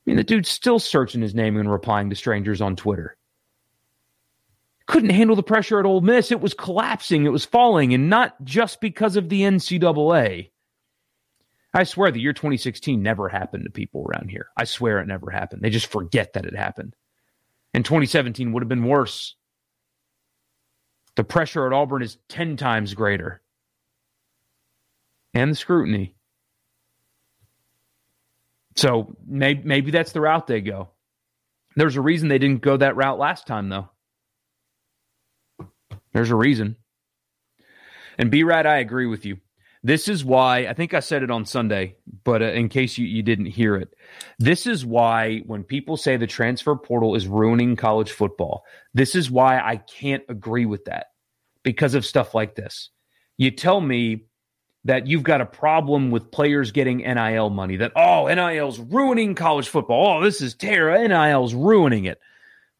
I 0.05 0.09
mean, 0.09 0.17
the 0.17 0.23
dude's 0.23 0.49
still 0.49 0.79
searching 0.79 1.21
his 1.21 1.35
name 1.35 1.57
and 1.57 1.71
replying 1.71 2.09
to 2.09 2.15
strangers 2.15 2.61
on 2.61 2.75
Twitter. 2.75 3.15
Couldn't 4.87 5.11
handle 5.11 5.35
the 5.35 5.43
pressure 5.43 5.79
at 5.79 5.85
Ole 5.85 6.01
Miss. 6.01 6.31
It 6.31 6.41
was 6.41 6.55
collapsing, 6.55 7.25
it 7.25 7.29
was 7.29 7.45
falling, 7.45 7.93
and 7.93 8.09
not 8.09 8.43
just 8.43 8.81
because 8.81 9.15
of 9.15 9.29
the 9.29 9.41
NCAA. 9.41 10.49
I 11.73 11.83
swear 11.83 12.09
the 12.09 12.19
year 12.19 12.33
2016 12.33 13.01
never 13.01 13.29
happened 13.29 13.65
to 13.65 13.71
people 13.71 14.05
around 14.07 14.29
here. 14.29 14.49
I 14.57 14.63
swear 14.63 14.99
it 14.99 15.07
never 15.07 15.29
happened. 15.29 15.61
They 15.61 15.69
just 15.69 15.91
forget 15.91 16.33
that 16.33 16.45
it 16.45 16.55
happened. 16.55 16.95
And 17.73 17.85
2017 17.85 18.51
would 18.51 18.63
have 18.63 18.69
been 18.69 18.85
worse. 18.85 19.35
The 21.15 21.23
pressure 21.23 21.67
at 21.67 21.73
Auburn 21.73 22.01
is 22.01 22.17
10 22.29 22.57
times 22.57 22.93
greater. 22.93 23.41
And 25.33 25.51
the 25.51 25.55
scrutiny. 25.55 26.15
So 28.75 29.15
maybe, 29.27 29.61
maybe 29.63 29.91
that's 29.91 30.13
the 30.13 30.21
route 30.21 30.47
they 30.47 30.61
go. 30.61 30.89
There's 31.75 31.97
a 31.97 32.01
reason 32.01 32.29
they 32.29 32.37
didn't 32.37 32.61
go 32.61 32.77
that 32.77 32.95
route 32.95 33.19
last 33.19 33.45
time, 33.45 33.69
though. 33.69 33.89
There's 36.13 36.31
a 36.31 36.35
reason. 36.35 36.75
And 38.17 38.31
B 38.31 38.43
Rad, 38.43 38.65
I 38.65 38.77
agree 38.77 39.05
with 39.05 39.25
you. 39.25 39.37
This 39.81 40.09
is 40.09 40.25
why 40.25 40.67
I 40.67 40.73
think 40.73 40.93
I 40.93 40.99
said 40.99 41.23
it 41.23 41.31
on 41.31 41.45
Sunday, 41.45 41.95
but 42.25 42.41
uh, 42.41 42.45
in 42.47 42.67
case 42.67 42.97
you, 42.97 43.07
you 43.07 43.23
didn't 43.23 43.45
hear 43.45 43.75
it, 43.75 43.93
this 44.37 44.67
is 44.67 44.85
why 44.85 45.39
when 45.45 45.63
people 45.63 45.95
say 45.95 46.17
the 46.17 46.27
transfer 46.27 46.75
portal 46.75 47.15
is 47.15 47.27
ruining 47.27 47.77
college 47.77 48.11
football, 48.11 48.63
this 48.93 49.15
is 49.15 49.31
why 49.31 49.59
I 49.59 49.77
can't 49.77 50.23
agree 50.27 50.65
with 50.65 50.85
that 50.85 51.07
because 51.63 51.93
of 51.93 52.05
stuff 52.05 52.35
like 52.35 52.55
this. 52.55 52.89
You 53.37 53.51
tell 53.51 53.79
me 53.79 54.25
that 54.83 55.07
you've 55.07 55.23
got 55.23 55.39
a 55.39 55.45
problem 55.45 56.11
with 56.11 56.31
players 56.31 56.71
getting 56.71 56.97
NIL 56.97 57.49
money, 57.49 57.77
that, 57.77 57.93
oh, 57.95 58.27
NIL's 58.27 58.79
ruining 58.79 59.33
college 59.33 59.69
football. 59.69 60.17
Oh, 60.17 60.23
this 60.23 60.41
is 60.41 60.55
Tara. 60.55 61.07
NIL's 61.07 61.53
ruining 61.53 62.05
it 62.05 62.19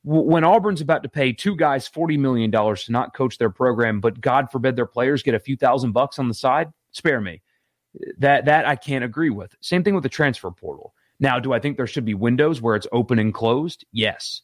when 0.04 0.44
Auburn's 0.44 0.82
about 0.82 1.04
to 1.04 1.10
pay 1.10 1.34
two 1.34 1.56
guys 1.56 1.90
$40 1.90 2.18
million 2.18 2.52
to 2.52 2.92
not 2.92 3.14
coach 3.14 3.38
their 3.38 3.50
program, 3.50 4.00
but 4.00 4.22
God 4.22 4.50
forbid 4.52 4.76
their 4.76 4.86
players 4.86 5.24
get 5.24 5.36
a 5.36 5.40
few 5.40 5.58
thousand 5.58 5.92
bucks 5.92 6.20
on 6.20 6.28
the 6.28 6.34
side, 6.34 6.72
spare 7.00 7.20
me. 7.20 7.42
That 8.20 8.46
that 8.46 8.68
I 8.68 8.76
can't 8.76 9.04
agree 9.04 9.32
with. 9.32 9.56
Same 9.62 9.84
thing 9.84 9.96
with 9.96 10.04
the 10.04 10.10
transfer 10.10 10.52
portal. 10.52 10.94
Now, 11.20 11.40
do 11.40 11.52
I 11.54 11.60
think 11.60 11.76
there 11.76 11.88
should 11.88 12.06
be 12.06 12.14
windows 12.14 12.62
where 12.62 12.76
it's 12.76 12.88
open 12.92 13.20
and 13.20 13.34
closed? 13.34 13.84
Yes. 13.92 14.42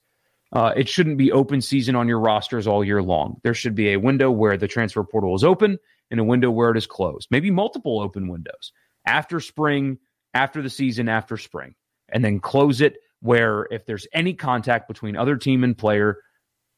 Uh, 0.52 0.74
it 0.76 0.90
shouldn't 0.90 1.18
be 1.18 1.32
open 1.32 1.62
season 1.62 1.96
on 1.96 2.08
your 2.08 2.20
rosters 2.20 2.68
all 2.68 2.84
year 2.84 3.02
long. 3.02 3.38
There 3.44 3.54
should 3.54 3.76
be 3.76 3.92
a 3.92 4.00
window 4.00 4.32
where 4.32 4.58
the 4.58 4.68
transfer 4.68 5.04
portal 5.04 5.36
is 5.36 5.44
open 5.44 5.78
and 6.12 6.20
a 6.20 6.24
window 6.24 6.50
where 6.52 6.72
it 6.72 6.78
is 6.78 6.88
closed. 6.88 7.28
Maybe 7.32 7.52
multiple 7.52 8.00
open 8.00 8.28
windows 8.28 8.72
after 9.06 9.40
spring, 9.40 10.00
after 10.34 10.62
the 10.62 10.70
season, 10.70 11.10
after 11.10 11.38
spring, 11.38 11.76
and 12.10 12.24
then 12.24 12.40
close 12.40 12.82
it 12.82 12.98
where 13.22 13.68
if 13.72 13.86
there's 13.86 14.08
any 14.14 14.34
contact 14.34 14.88
between 14.88 15.16
other 15.16 15.36
team 15.36 15.64
and 15.64 15.78
player, 15.78 16.20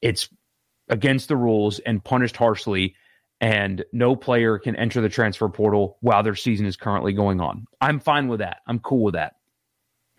it's 0.02 0.30
against 0.90 1.28
the 1.28 1.36
rules 1.36 1.80
and 1.80 2.04
punished 2.04 2.38
harshly 2.38 2.96
and 3.40 3.86
no 3.92 4.16
player 4.16 4.58
can 4.58 4.76
enter 4.76 5.02
the 5.02 5.10
transfer 5.10 5.48
portal 5.50 5.98
while 6.02 6.24
their 6.24 6.36
season 6.36 6.66
is 6.66 6.76
currently 6.76 7.14
going 7.14 7.40
on. 7.40 7.68
I'm 7.80 8.00
fine 8.00 8.28
with 8.28 8.40
that. 8.40 8.62
I'm 8.66 8.80
cool 8.80 9.04
with 9.04 9.14
that. 9.14 9.36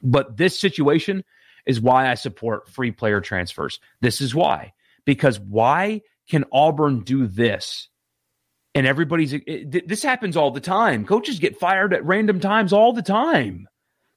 But 0.03 0.37
this 0.37 0.59
situation 0.59 1.25
is 1.67 1.81
why 1.81 2.11
I 2.11 2.15
support 2.15 2.69
free 2.69 2.93
player 2.93 3.21
transfers. 3.21 3.81
This 4.01 4.21
is 4.21 4.35
why. 4.35 4.73
Because 5.05 5.41
why 5.41 6.03
can 6.29 6.45
Auburn 6.53 7.01
do 7.01 7.27
this? 7.27 7.89
And 8.75 8.87
everybody's 8.87 9.33
it, 9.33 9.89
this 9.89 10.03
happens 10.03 10.37
all 10.37 10.53
the 10.53 10.61
time. 10.61 11.05
Coaches 11.05 11.41
get 11.41 11.59
fired 11.59 11.93
at 11.93 12.05
random 12.05 12.39
times 12.39 12.73
all 12.73 12.93
the 12.93 13.03
time. 13.03 13.67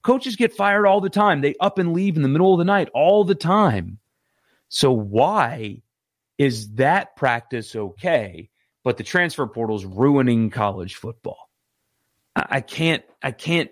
Coaches 0.03 0.35
get 0.35 0.53
fired 0.53 0.85
all 0.85 1.01
the 1.01 1.09
time. 1.09 1.41
They 1.41 1.55
up 1.59 1.79
and 1.79 1.93
leave 1.93 2.15
in 2.15 2.21
the 2.21 2.27
middle 2.27 2.53
of 2.53 2.59
the 2.59 2.65
night 2.65 2.89
all 2.93 3.23
the 3.23 3.35
time. 3.35 3.97
So 4.69 4.91
why 4.91 5.81
is 6.37 6.73
that 6.73 7.15
practice 7.15 7.75
okay, 7.75 8.49
but 8.83 8.97
the 8.97 9.03
transfer 9.03 9.47
portal 9.47 9.75
is 9.75 9.85
ruining 9.85 10.49
college 10.49 10.95
football? 10.95 11.49
I 12.35 12.61
can't 12.61 13.03
I 13.21 13.31
can't 13.31 13.69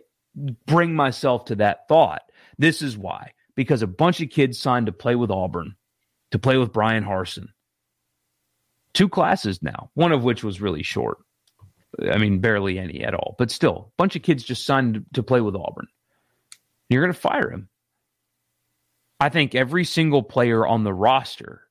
bring 0.66 0.94
myself 0.94 1.46
to 1.46 1.56
that 1.56 1.88
thought. 1.88 2.22
This 2.58 2.82
is 2.82 2.98
why. 2.98 3.34
Because 3.56 3.82
a 3.82 3.88
bunch 3.88 4.22
of 4.22 4.30
kids 4.30 4.60
signed 4.60 4.86
to 4.86 4.92
play 4.92 5.16
with 5.16 5.32
Auburn, 5.32 5.76
to 6.32 6.40
play 6.40 6.58
with 6.58 6.74
Bryan 6.74 7.04
Harsin. 7.04 7.48
Two 8.94 9.10
classes 9.10 9.62
now, 9.62 9.92
one 9.94 10.12
of 10.12 10.24
which 10.24 10.44
was 10.44 10.62
really 10.62 10.84
short. 10.84 11.18
I 12.12 12.18
mean, 12.18 12.40
barely 12.40 12.78
any 12.78 13.04
at 13.04 13.14
all, 13.14 13.36
but 13.38 13.52
still, 13.52 13.92
a 13.92 13.98
bunch 13.98 14.16
of 14.16 14.22
kids 14.22 14.44
just 14.44 14.66
signed 14.66 15.06
to 15.14 15.24
play 15.24 15.42
with 15.42 15.56
Auburn. 15.56 15.88
You're 16.88 17.04
going 17.04 17.14
to 17.14 17.20
fire 17.20 17.50
him. 17.50 17.70
I 19.20 19.30
think 19.30 19.54
every 19.54 19.84
single 19.84 20.24
player 20.24 20.66
on 20.66 20.84
the 20.84 20.94
roster 20.94 21.62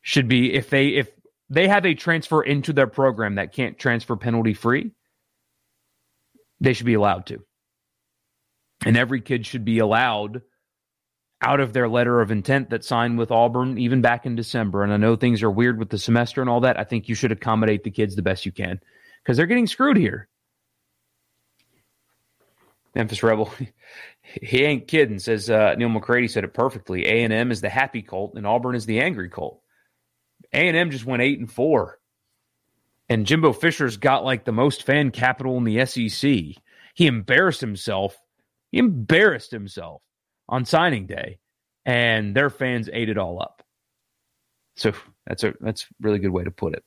should 0.00 0.28
be 0.28 0.54
if 0.54 0.70
they 0.70 0.88
if 0.88 1.10
they 1.48 1.68
have 1.68 1.86
a 1.86 1.94
transfer 1.94 2.42
into 2.42 2.72
their 2.72 2.86
program 2.86 3.36
that 3.36 3.52
can't 3.52 3.78
transfer 3.78 4.16
penalty 4.16 4.54
free, 4.54 4.92
they 6.60 6.72
should 6.72 6.86
be 6.86 6.94
allowed 6.94 7.26
to. 7.26 7.44
And 8.84 8.96
every 8.96 9.20
kid 9.20 9.46
should 9.46 9.64
be 9.64 9.78
allowed 9.78 10.42
out 11.42 11.60
of 11.60 11.72
their 11.72 11.88
letter 11.88 12.20
of 12.20 12.30
intent 12.30 12.70
that 12.70 12.84
signed 12.84 13.18
with 13.18 13.30
Auburn 13.30 13.78
even 13.78 14.00
back 14.00 14.26
in 14.26 14.36
December. 14.36 14.82
And 14.82 14.92
I 14.92 14.96
know 14.96 15.16
things 15.16 15.42
are 15.42 15.50
weird 15.50 15.78
with 15.78 15.90
the 15.90 15.98
semester 15.98 16.40
and 16.40 16.50
all 16.50 16.60
that. 16.60 16.78
I 16.78 16.84
think 16.84 17.08
you 17.08 17.14
should 17.14 17.32
accommodate 17.32 17.84
the 17.84 17.90
kids 17.90 18.16
the 18.16 18.22
best 18.22 18.46
you 18.46 18.52
can 18.52 18.80
because 19.22 19.36
they're 19.36 19.46
getting 19.46 19.66
screwed 19.66 19.96
here. 19.96 20.28
Memphis 22.94 23.22
Rebel, 23.22 23.52
he 24.22 24.64
ain't 24.64 24.88
kidding. 24.88 25.18
Says 25.18 25.50
uh, 25.50 25.74
Neal 25.74 25.90
McCready 25.90 26.28
said 26.28 26.44
it 26.44 26.54
perfectly. 26.54 27.06
A 27.06 27.24
and 27.24 27.32
M 27.32 27.50
is 27.50 27.60
the 27.60 27.68
happy 27.68 28.02
cult, 28.02 28.34
and 28.34 28.46
Auburn 28.46 28.74
is 28.74 28.86
the 28.86 29.00
angry 29.00 29.28
cult. 29.28 29.60
A 30.56 30.68
and 30.68 30.76
M 30.76 30.90
just 30.90 31.04
went 31.04 31.22
eight 31.22 31.38
and 31.38 31.50
four, 31.52 31.98
and 33.10 33.26
Jimbo 33.26 33.52
Fisher's 33.52 33.98
got 33.98 34.24
like 34.24 34.44
the 34.44 34.52
most 34.52 34.84
fan 34.84 35.10
capital 35.10 35.58
in 35.58 35.64
the 35.64 35.84
SEC. 35.84 36.62
He 36.94 37.06
embarrassed 37.06 37.60
himself. 37.60 38.16
He 38.72 38.78
embarrassed 38.78 39.50
himself 39.50 40.00
on 40.48 40.64
signing 40.64 41.06
day, 41.06 41.38
and 41.84 42.34
their 42.34 42.48
fans 42.48 42.88
ate 42.90 43.10
it 43.10 43.18
all 43.18 43.40
up. 43.40 43.62
So 44.76 44.92
that's 45.26 45.44
a 45.44 45.54
that's 45.60 45.82
a 45.82 45.86
really 46.00 46.18
good 46.18 46.30
way 46.30 46.44
to 46.44 46.50
put 46.50 46.74
it. 46.74 46.84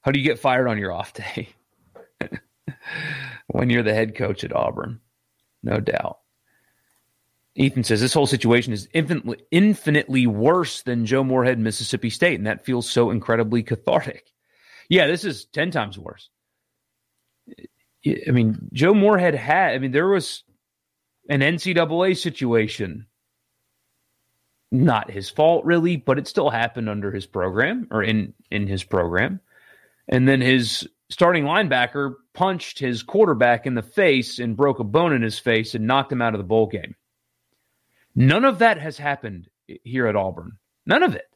How 0.00 0.10
do 0.10 0.18
you 0.18 0.26
get 0.26 0.40
fired 0.40 0.66
on 0.66 0.78
your 0.78 0.92
off 0.92 1.12
day? 1.12 1.50
when 3.46 3.70
you're 3.70 3.84
the 3.84 3.94
head 3.94 4.16
coach 4.16 4.42
at 4.42 4.54
Auburn, 4.54 5.00
no 5.62 5.78
doubt. 5.78 6.18
Ethan 7.54 7.84
says 7.84 8.00
this 8.00 8.14
whole 8.14 8.26
situation 8.26 8.72
is 8.72 8.88
infinitely, 8.94 9.38
infinitely 9.50 10.26
worse 10.26 10.82
than 10.82 11.04
Joe 11.04 11.22
Moorhead, 11.22 11.58
Mississippi 11.58 12.08
State, 12.08 12.38
and 12.38 12.46
that 12.46 12.64
feels 12.64 12.88
so 12.88 13.10
incredibly 13.10 13.62
cathartic. 13.62 14.32
Yeah, 14.88 15.06
this 15.06 15.24
is 15.24 15.44
10 15.46 15.70
times 15.70 15.98
worse. 15.98 16.30
I 18.06 18.30
mean, 18.30 18.68
Joe 18.72 18.94
Moorhead 18.94 19.34
had, 19.34 19.74
I 19.74 19.78
mean, 19.78 19.92
there 19.92 20.08
was 20.08 20.44
an 21.28 21.40
NCAA 21.40 22.16
situation. 22.16 23.06
Not 24.70 25.10
his 25.10 25.28
fault, 25.28 25.66
really, 25.66 25.96
but 25.96 26.18
it 26.18 26.26
still 26.26 26.48
happened 26.48 26.88
under 26.88 27.12
his 27.12 27.26
program 27.26 27.88
or 27.90 28.02
in, 28.02 28.32
in 28.50 28.66
his 28.66 28.82
program. 28.82 29.40
And 30.08 30.26
then 30.26 30.40
his 30.40 30.88
starting 31.10 31.44
linebacker 31.44 32.14
punched 32.32 32.78
his 32.78 33.02
quarterback 33.02 33.66
in 33.66 33.74
the 33.74 33.82
face 33.82 34.38
and 34.38 34.56
broke 34.56 34.78
a 34.78 34.84
bone 34.84 35.12
in 35.12 35.20
his 35.20 35.38
face 35.38 35.74
and 35.74 35.86
knocked 35.86 36.10
him 36.10 36.22
out 36.22 36.34
of 36.34 36.38
the 36.38 36.44
bowl 36.44 36.66
game. 36.66 36.94
None 38.14 38.44
of 38.44 38.58
that 38.58 38.78
has 38.78 38.98
happened 38.98 39.48
here 39.66 40.06
at 40.06 40.16
Auburn. 40.16 40.58
None 40.86 41.02
of 41.02 41.14
it. 41.14 41.28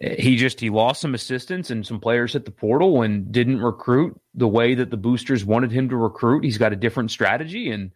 Eh, 0.00 0.20
he 0.20 0.36
just 0.36 0.60
he 0.60 0.70
lost 0.70 1.00
some 1.00 1.14
assistants 1.14 1.70
and 1.70 1.86
some 1.86 2.00
players 2.00 2.36
at 2.36 2.44
the 2.44 2.50
portal 2.50 3.02
and 3.02 3.32
didn't 3.32 3.60
recruit 3.60 4.20
the 4.34 4.48
way 4.48 4.74
that 4.74 4.90
the 4.90 4.96
boosters 4.96 5.44
wanted 5.44 5.72
him 5.72 5.88
to 5.88 5.96
recruit. 5.96 6.44
He's 6.44 6.58
got 6.58 6.72
a 6.72 6.76
different 6.76 7.10
strategy 7.10 7.70
and 7.70 7.90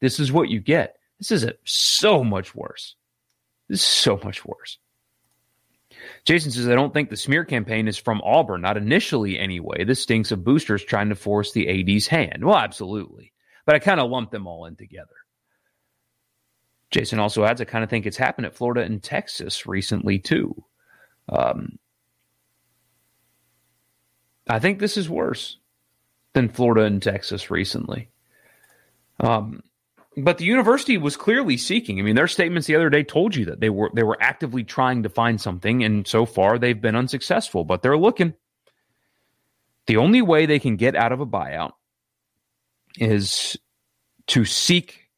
this 0.00 0.20
is 0.20 0.32
what 0.32 0.48
you 0.48 0.60
get. 0.60 0.96
This 1.18 1.30
is 1.30 1.44
a, 1.44 1.54
so 1.64 2.24
much 2.24 2.54
worse. 2.54 2.96
This 3.68 3.80
is 3.80 3.86
so 3.86 4.20
much 4.22 4.44
worse. 4.44 4.78
Jason 6.24 6.50
says, 6.50 6.68
I 6.68 6.74
don't 6.74 6.92
think 6.92 7.08
the 7.08 7.16
smear 7.16 7.44
campaign 7.44 7.88
is 7.88 7.96
from 7.96 8.20
Auburn, 8.22 8.60
not 8.60 8.76
initially 8.76 9.38
anyway. 9.38 9.84
This 9.84 10.02
stinks 10.02 10.32
of 10.32 10.44
boosters 10.44 10.84
trying 10.84 11.10
to 11.10 11.14
force 11.14 11.52
the 11.52 11.68
AD's 11.68 12.06
hand. 12.06 12.44
Well, 12.44 12.56
absolutely. 12.56 13.32
But 13.64 13.76
I 13.76 13.78
kind 13.78 14.00
of 14.00 14.10
lump 14.10 14.30
them 14.30 14.46
all 14.46 14.66
in 14.66 14.76
together. 14.76 15.14
Jason 16.94 17.18
also 17.18 17.44
adds, 17.44 17.60
I 17.60 17.64
kind 17.64 17.82
of 17.82 17.90
think 17.90 18.06
it's 18.06 18.16
happened 18.16 18.46
at 18.46 18.54
Florida 18.54 18.82
and 18.82 19.02
Texas 19.02 19.66
recently, 19.66 20.20
too. 20.20 20.54
Um, 21.28 21.76
I 24.48 24.60
think 24.60 24.78
this 24.78 24.96
is 24.96 25.10
worse 25.10 25.58
than 26.34 26.48
Florida 26.48 26.82
and 26.82 27.02
Texas 27.02 27.50
recently. 27.50 28.10
Um, 29.18 29.64
but 30.16 30.38
the 30.38 30.44
university 30.44 30.96
was 30.96 31.16
clearly 31.16 31.56
seeking. 31.56 31.98
I 31.98 32.02
mean, 32.02 32.14
their 32.14 32.28
statements 32.28 32.68
the 32.68 32.76
other 32.76 32.90
day 32.90 33.02
told 33.02 33.34
you 33.34 33.46
that 33.46 33.58
they 33.58 33.70
were 33.70 33.90
they 33.92 34.04
were 34.04 34.18
actively 34.20 34.62
trying 34.62 35.02
to 35.02 35.08
find 35.08 35.40
something, 35.40 35.82
and 35.82 36.06
so 36.06 36.24
far 36.24 36.60
they've 36.60 36.80
been 36.80 36.94
unsuccessful. 36.94 37.64
But 37.64 37.82
they're 37.82 37.98
looking. 37.98 38.34
The 39.88 39.96
only 39.96 40.22
way 40.22 40.46
they 40.46 40.60
can 40.60 40.76
get 40.76 40.94
out 40.94 41.10
of 41.10 41.18
a 41.18 41.26
buyout 41.26 41.72
is 42.98 43.56
to 44.28 44.44
seek 44.44 45.10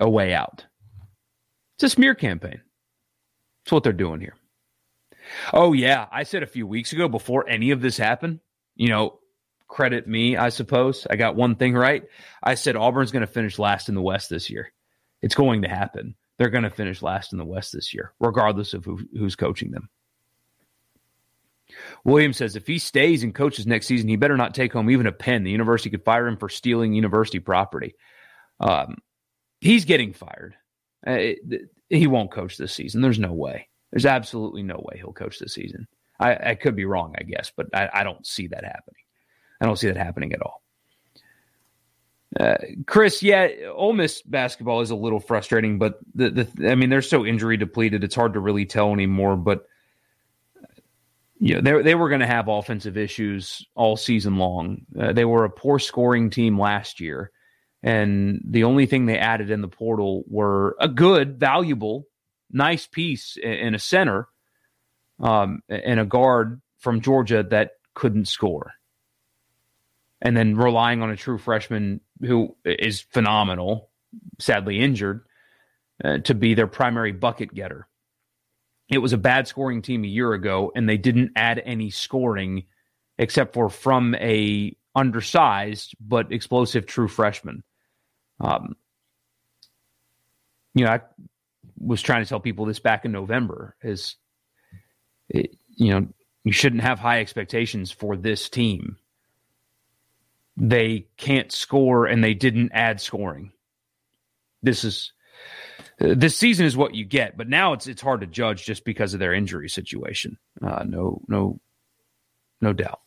a 0.00 0.10
way 0.10 0.34
out. 0.34 0.64
It's 1.78 1.84
a 1.84 1.88
smear 1.90 2.16
campaign. 2.16 2.60
That's 3.64 3.72
what 3.72 3.84
they're 3.84 3.92
doing 3.92 4.20
here. 4.20 4.34
Oh 5.52 5.72
yeah, 5.72 6.06
I 6.10 6.24
said 6.24 6.42
a 6.42 6.46
few 6.46 6.66
weeks 6.66 6.92
ago 6.92 7.08
before 7.08 7.48
any 7.48 7.70
of 7.70 7.80
this 7.80 7.96
happened. 7.96 8.40
You 8.74 8.88
know, 8.88 9.20
credit 9.68 10.08
me, 10.08 10.36
I 10.36 10.48
suppose. 10.48 11.06
I 11.08 11.14
got 11.14 11.36
one 11.36 11.54
thing 11.54 11.74
right. 11.74 12.02
I 12.42 12.56
said 12.56 12.74
Auburn's 12.74 13.12
going 13.12 13.26
to 13.26 13.32
finish 13.32 13.60
last 13.60 13.88
in 13.88 13.94
the 13.94 14.02
West 14.02 14.28
this 14.28 14.50
year. 14.50 14.72
It's 15.22 15.36
going 15.36 15.62
to 15.62 15.68
happen. 15.68 16.16
They're 16.36 16.50
going 16.50 16.64
to 16.64 16.70
finish 16.70 17.00
last 17.00 17.32
in 17.32 17.38
the 17.38 17.44
West 17.44 17.72
this 17.72 17.94
year, 17.94 18.12
regardless 18.18 18.74
of 18.74 18.84
who, 18.84 19.00
who's 19.16 19.36
coaching 19.36 19.70
them. 19.70 19.88
Williams 22.04 22.38
says 22.38 22.56
if 22.56 22.66
he 22.66 22.78
stays 22.80 23.22
and 23.22 23.34
coaches 23.34 23.68
next 23.68 23.86
season, 23.86 24.08
he 24.08 24.16
better 24.16 24.36
not 24.36 24.54
take 24.54 24.72
home 24.72 24.90
even 24.90 25.06
a 25.06 25.12
pen. 25.12 25.44
The 25.44 25.50
university 25.52 25.90
could 25.90 26.04
fire 26.04 26.26
him 26.26 26.38
for 26.38 26.48
stealing 26.48 26.92
university 26.92 27.38
property. 27.38 27.94
Um, 28.58 28.96
he's 29.60 29.84
getting 29.84 30.12
fired. 30.12 30.56
Uh, 31.06 31.12
it, 31.12 31.70
he 31.88 32.06
won't 32.06 32.30
coach 32.30 32.56
this 32.56 32.74
season. 32.74 33.00
There's 33.00 33.18
no 33.18 33.32
way. 33.32 33.68
There's 33.90 34.06
absolutely 34.06 34.62
no 34.62 34.82
way 34.84 34.98
he'll 34.98 35.12
coach 35.12 35.38
this 35.38 35.54
season. 35.54 35.86
I, 36.20 36.50
I 36.50 36.54
could 36.54 36.76
be 36.76 36.84
wrong, 36.84 37.14
I 37.18 37.22
guess, 37.22 37.52
but 37.54 37.68
I, 37.72 37.88
I, 37.92 38.02
don't 38.02 38.26
see 38.26 38.48
that 38.48 38.64
happening. 38.64 39.02
I 39.60 39.66
don't 39.66 39.78
see 39.78 39.86
that 39.86 39.96
happening 39.96 40.32
at 40.32 40.42
all. 40.42 40.62
Uh, 42.38 42.56
Chris, 42.86 43.22
yeah, 43.22 43.48
Ole 43.72 43.94
Miss 43.94 44.20
basketball 44.22 44.80
is 44.80 44.90
a 44.90 44.96
little 44.96 45.20
frustrating, 45.20 45.78
but 45.78 45.98
the, 46.14 46.30
the 46.30 46.70
I 46.70 46.74
mean, 46.74 46.90
they're 46.90 47.02
so 47.02 47.24
injury 47.24 47.56
depleted; 47.56 48.04
it's 48.04 48.14
hard 48.14 48.34
to 48.34 48.40
really 48.40 48.66
tell 48.66 48.92
anymore. 48.92 49.34
But 49.36 49.66
you 51.40 51.54
know, 51.54 51.60
they 51.60 51.82
they 51.82 51.94
were 51.94 52.10
going 52.10 52.20
to 52.20 52.26
have 52.26 52.48
offensive 52.48 52.98
issues 52.98 53.66
all 53.74 53.96
season 53.96 54.36
long. 54.36 54.82
Uh, 54.98 55.12
they 55.12 55.24
were 55.24 55.44
a 55.44 55.50
poor 55.50 55.78
scoring 55.78 56.28
team 56.28 56.60
last 56.60 57.00
year, 57.00 57.30
and 57.82 58.40
the 58.44 58.64
only 58.64 58.86
thing 58.86 59.06
they 59.06 59.18
added 59.18 59.50
in 59.50 59.62
the 59.62 59.68
portal 59.68 60.24
were 60.28 60.76
a 60.80 60.88
good, 60.88 61.38
valuable, 61.38 62.06
nice 62.50 62.86
piece 62.86 63.36
in 63.36 63.74
a 63.74 63.78
center 63.78 64.28
um, 65.20 65.62
and 65.68 66.00
a 66.00 66.04
guard 66.04 66.60
from 66.78 67.00
Georgia 67.00 67.44
that 67.50 67.72
couldn't 67.94 68.26
score. 68.26 68.72
And 70.20 70.36
then 70.36 70.56
relying 70.56 71.02
on 71.02 71.10
a 71.10 71.16
true 71.16 71.38
freshman 71.38 72.00
who 72.20 72.56
is 72.64 73.00
phenomenal, 73.00 73.90
sadly 74.40 74.80
injured, 74.80 75.24
uh, 76.04 76.18
to 76.18 76.34
be 76.34 76.54
their 76.54 76.66
primary 76.66 77.12
bucket 77.12 77.54
getter. 77.54 77.86
It 78.88 78.98
was 78.98 79.12
a 79.12 79.18
bad 79.18 79.46
scoring 79.46 79.82
team 79.82 80.02
a 80.02 80.08
year 80.08 80.32
ago, 80.32 80.72
and 80.74 80.88
they 80.88 80.96
didn't 80.96 81.32
add 81.36 81.62
any 81.64 81.90
scoring 81.90 82.64
except 83.18 83.54
for 83.54 83.68
from 83.68 84.14
a 84.16 84.76
undersized 84.94 85.94
but 86.00 86.32
explosive 86.32 86.86
true 86.86 87.08
freshman. 87.08 87.62
Um, 88.40 88.76
you 90.74 90.84
know, 90.84 90.92
I 90.92 91.00
was 91.78 92.02
trying 92.02 92.22
to 92.22 92.28
tell 92.28 92.40
people 92.40 92.64
this 92.64 92.78
back 92.78 93.04
in 93.04 93.12
November 93.12 93.74
is, 93.82 94.16
it, 95.28 95.56
you 95.76 95.90
know, 95.90 96.08
you 96.44 96.52
shouldn't 96.52 96.82
have 96.82 96.98
high 96.98 97.20
expectations 97.20 97.90
for 97.90 98.16
this 98.16 98.48
team. 98.48 98.96
They 100.56 101.06
can't 101.16 101.52
score 101.52 102.06
and 102.06 102.22
they 102.22 102.34
didn't 102.34 102.72
add 102.72 103.00
scoring. 103.00 103.52
This 104.62 104.84
is 104.84 105.12
this 105.98 106.36
season 106.36 106.66
is 106.66 106.76
what 106.76 106.94
you 106.94 107.04
get, 107.04 107.36
but 107.36 107.48
now 107.48 107.72
it's 107.72 107.86
it's 107.86 108.02
hard 108.02 108.20
to 108.20 108.26
judge 108.26 108.64
just 108.64 108.84
because 108.84 109.14
of 109.14 109.20
their 109.20 109.34
injury 109.34 109.68
situation. 109.68 110.38
Uh, 110.62 110.84
no, 110.86 111.20
no, 111.28 111.60
no 112.60 112.72
doubt. 112.72 113.00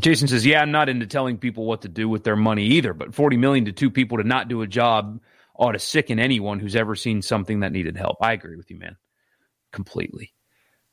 Jason 0.00 0.28
says, 0.28 0.46
"Yeah, 0.46 0.62
I'm 0.62 0.70
not 0.70 0.88
into 0.88 1.06
telling 1.06 1.38
people 1.38 1.64
what 1.66 1.82
to 1.82 1.88
do 1.88 2.08
with 2.08 2.24
their 2.24 2.36
money 2.36 2.64
either, 2.64 2.94
but 2.94 3.14
40 3.14 3.36
million 3.36 3.64
to 3.64 3.72
two 3.72 3.90
people 3.90 4.18
to 4.18 4.24
not 4.24 4.48
do 4.48 4.62
a 4.62 4.66
job 4.66 5.20
ought 5.54 5.72
to 5.72 5.78
sicken 5.78 6.20
anyone 6.20 6.60
who's 6.60 6.76
ever 6.76 6.94
seen 6.94 7.22
something 7.22 7.60
that 7.60 7.72
needed 7.72 7.96
help." 7.96 8.18
I 8.20 8.32
agree 8.32 8.56
with 8.56 8.70
you, 8.70 8.78
man, 8.78 8.96
completely. 9.72 10.34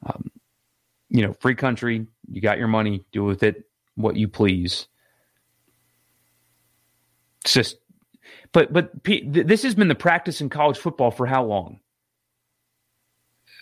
Um, 0.05 0.31
you 1.09 1.25
know, 1.25 1.33
free 1.33 1.55
country, 1.55 2.07
you 2.29 2.41
got 2.41 2.57
your 2.57 2.67
money, 2.67 3.05
do 3.11 3.23
with 3.23 3.43
it 3.43 3.63
what 3.95 4.15
you 4.15 4.27
please. 4.27 4.87
It's 7.43 7.53
just, 7.53 7.77
but 8.51 8.73
but 8.73 8.91
this 9.03 9.63
has 9.63 9.75
been 9.75 9.87
the 9.87 9.95
practice 9.95 10.41
in 10.41 10.49
college 10.49 10.77
football 10.77 11.11
for 11.11 11.25
how 11.25 11.45
long? 11.45 11.79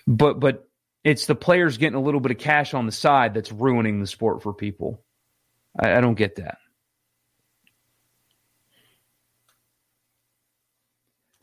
But 0.08 0.40
but 0.40 0.68
it's 1.04 1.26
the 1.26 1.36
players 1.36 1.78
getting 1.78 1.98
a 1.98 2.02
little 2.02 2.22
bit 2.22 2.32
of 2.32 2.38
cash 2.38 2.74
on 2.74 2.86
the 2.86 2.92
side 2.92 3.34
that's 3.34 3.52
ruining 3.52 4.00
the 4.00 4.08
sport 4.08 4.42
for 4.42 4.54
people. 4.54 5.04
I, 5.80 5.96
I 5.96 6.02
don't 6.02 6.16
get 6.16 6.36
that. 6.36 6.58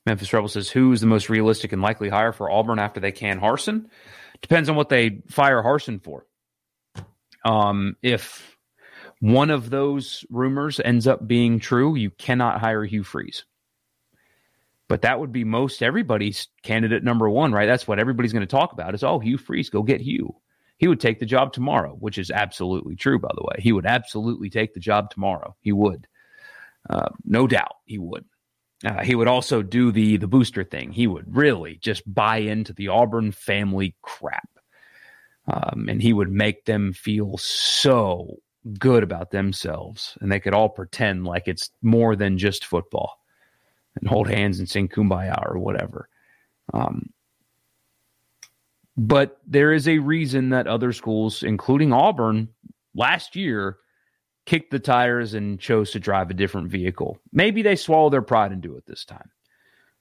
Memphis 0.07 0.33
Rebel 0.33 0.49
says, 0.49 0.71
"Who's 0.71 1.01
the 1.01 1.07
most 1.07 1.29
realistic 1.29 1.73
and 1.73 1.83
likely 1.83 2.09
hire 2.09 2.33
for 2.33 2.51
Auburn 2.51 2.79
after 2.79 3.01
they 3.01 3.13
can 3.13 3.41
Harsin? 3.41 3.87
Depends 4.41 4.69
on 4.69 4.77
what 4.77 4.89
they 4.89 5.23
fire 5.29 5.63
Harsin 5.63 6.03
for. 6.03 6.27
Um, 7.45 7.97
if 8.03 8.57
one 9.21 9.51
of 9.51 9.71
those 9.71 10.25
rumors 10.31 10.81
ends 10.81 11.07
up 11.07 11.27
being 11.27 11.61
true, 11.61 11.95
you 11.95 12.11
cannot 12.11 12.61
hire 12.61 12.85
Hugh 12.85 13.05
Freeze. 13.05 13.45
But 14.89 15.03
that 15.03 15.21
would 15.21 15.31
be 15.31 15.45
most 15.45 15.83
everybody's 15.83 16.49
candidate 16.63 17.05
number 17.05 17.29
one, 17.29 17.53
right? 17.53 17.67
That's 17.67 17.87
what 17.87 18.01
everybody's 18.01 18.33
going 18.33 18.47
to 18.47 18.47
talk 18.47 18.73
about 18.73 18.95
is, 18.95 19.05
oh, 19.05 19.21
Hugh 19.21 19.39
Freeze, 19.39 19.71
go 19.71 19.83
get 19.83 20.01
Hugh 20.01 20.35
he 20.81 20.89
would 20.89 20.99
take 20.99 21.19
the 21.19 21.27
job 21.27 21.53
tomorrow, 21.53 21.95
which 22.01 22.17
is 22.17 22.31
absolutely 22.31 22.97
true, 22.97 23.19
by 23.19 23.29
the 23.35 23.43
way. 23.43 23.57
He 23.59 23.71
would 23.71 23.85
absolutely 23.85 24.49
take 24.49 24.73
the 24.73 24.81
job 24.81 25.11
tomorrow. 25.11 25.55
He 25.61 25.73
would, 25.73 26.09
uh, 26.89 27.11
no 27.23 27.47
doubt, 27.47 27.77
he 27.85 27.99
would. 27.99 28.25
Uh, 28.83 29.05
he 29.05 29.15
would 29.15 29.29
also 29.29 29.61
do 29.61 29.93
the 29.93 30.17
the 30.17 30.27
booster 30.27 30.65
thing. 30.65 30.91
He 30.91 31.07
would 31.07 31.37
really 31.37 31.77
just 31.83 32.03
buy 32.13 32.39
into 32.39 32.73
the 32.73 32.89
Auburn 32.89 33.31
family 33.31 33.95
crap, 34.01 34.49
um, 35.47 35.87
and 35.91 36.01
he 36.01 36.15
would 36.15 36.33
make 36.33 36.65
them 36.65 36.95
feel 36.95 37.37
so 37.37 38.37
good 38.79 39.03
about 39.03 39.33
themselves, 39.33 40.17
and 40.23 40.33
they 40.33 40.41
could 40.41 40.55
all 40.55 40.71
pretend 40.71 41.27
like 41.27 41.47
it's 41.47 41.69
more 41.83 42.17
than 42.17 42.39
just 42.39 42.65
football, 42.65 43.21
and 43.97 44.09
hold 44.09 44.31
hands 44.31 44.59
and 44.59 44.69
sing 44.69 44.89
"Kumbaya" 44.89 45.47
or 45.47 45.59
whatever. 45.59 46.09
Um, 46.73 47.11
but 49.01 49.39
there 49.47 49.73
is 49.73 49.89
a 49.89 49.97
reason 49.97 50.51
that 50.51 50.67
other 50.67 50.93
schools, 50.93 51.43
including 51.43 51.91
Auburn, 51.91 52.49
last 52.95 53.35
year 53.35 53.79
kicked 54.45 54.71
the 54.71 54.79
tires 54.79 55.33
and 55.33 55.59
chose 55.59 55.91
to 55.93 55.99
drive 55.99 56.29
a 56.29 56.35
different 56.35 56.69
vehicle. 56.69 57.19
Maybe 57.33 57.63
they 57.63 57.77
swallow 57.77 58.11
their 58.11 58.21
pride 58.21 58.53
and 58.53 58.61
do 58.61 58.77
it 58.77 58.85
this 58.85 59.07
time. 59.07 59.31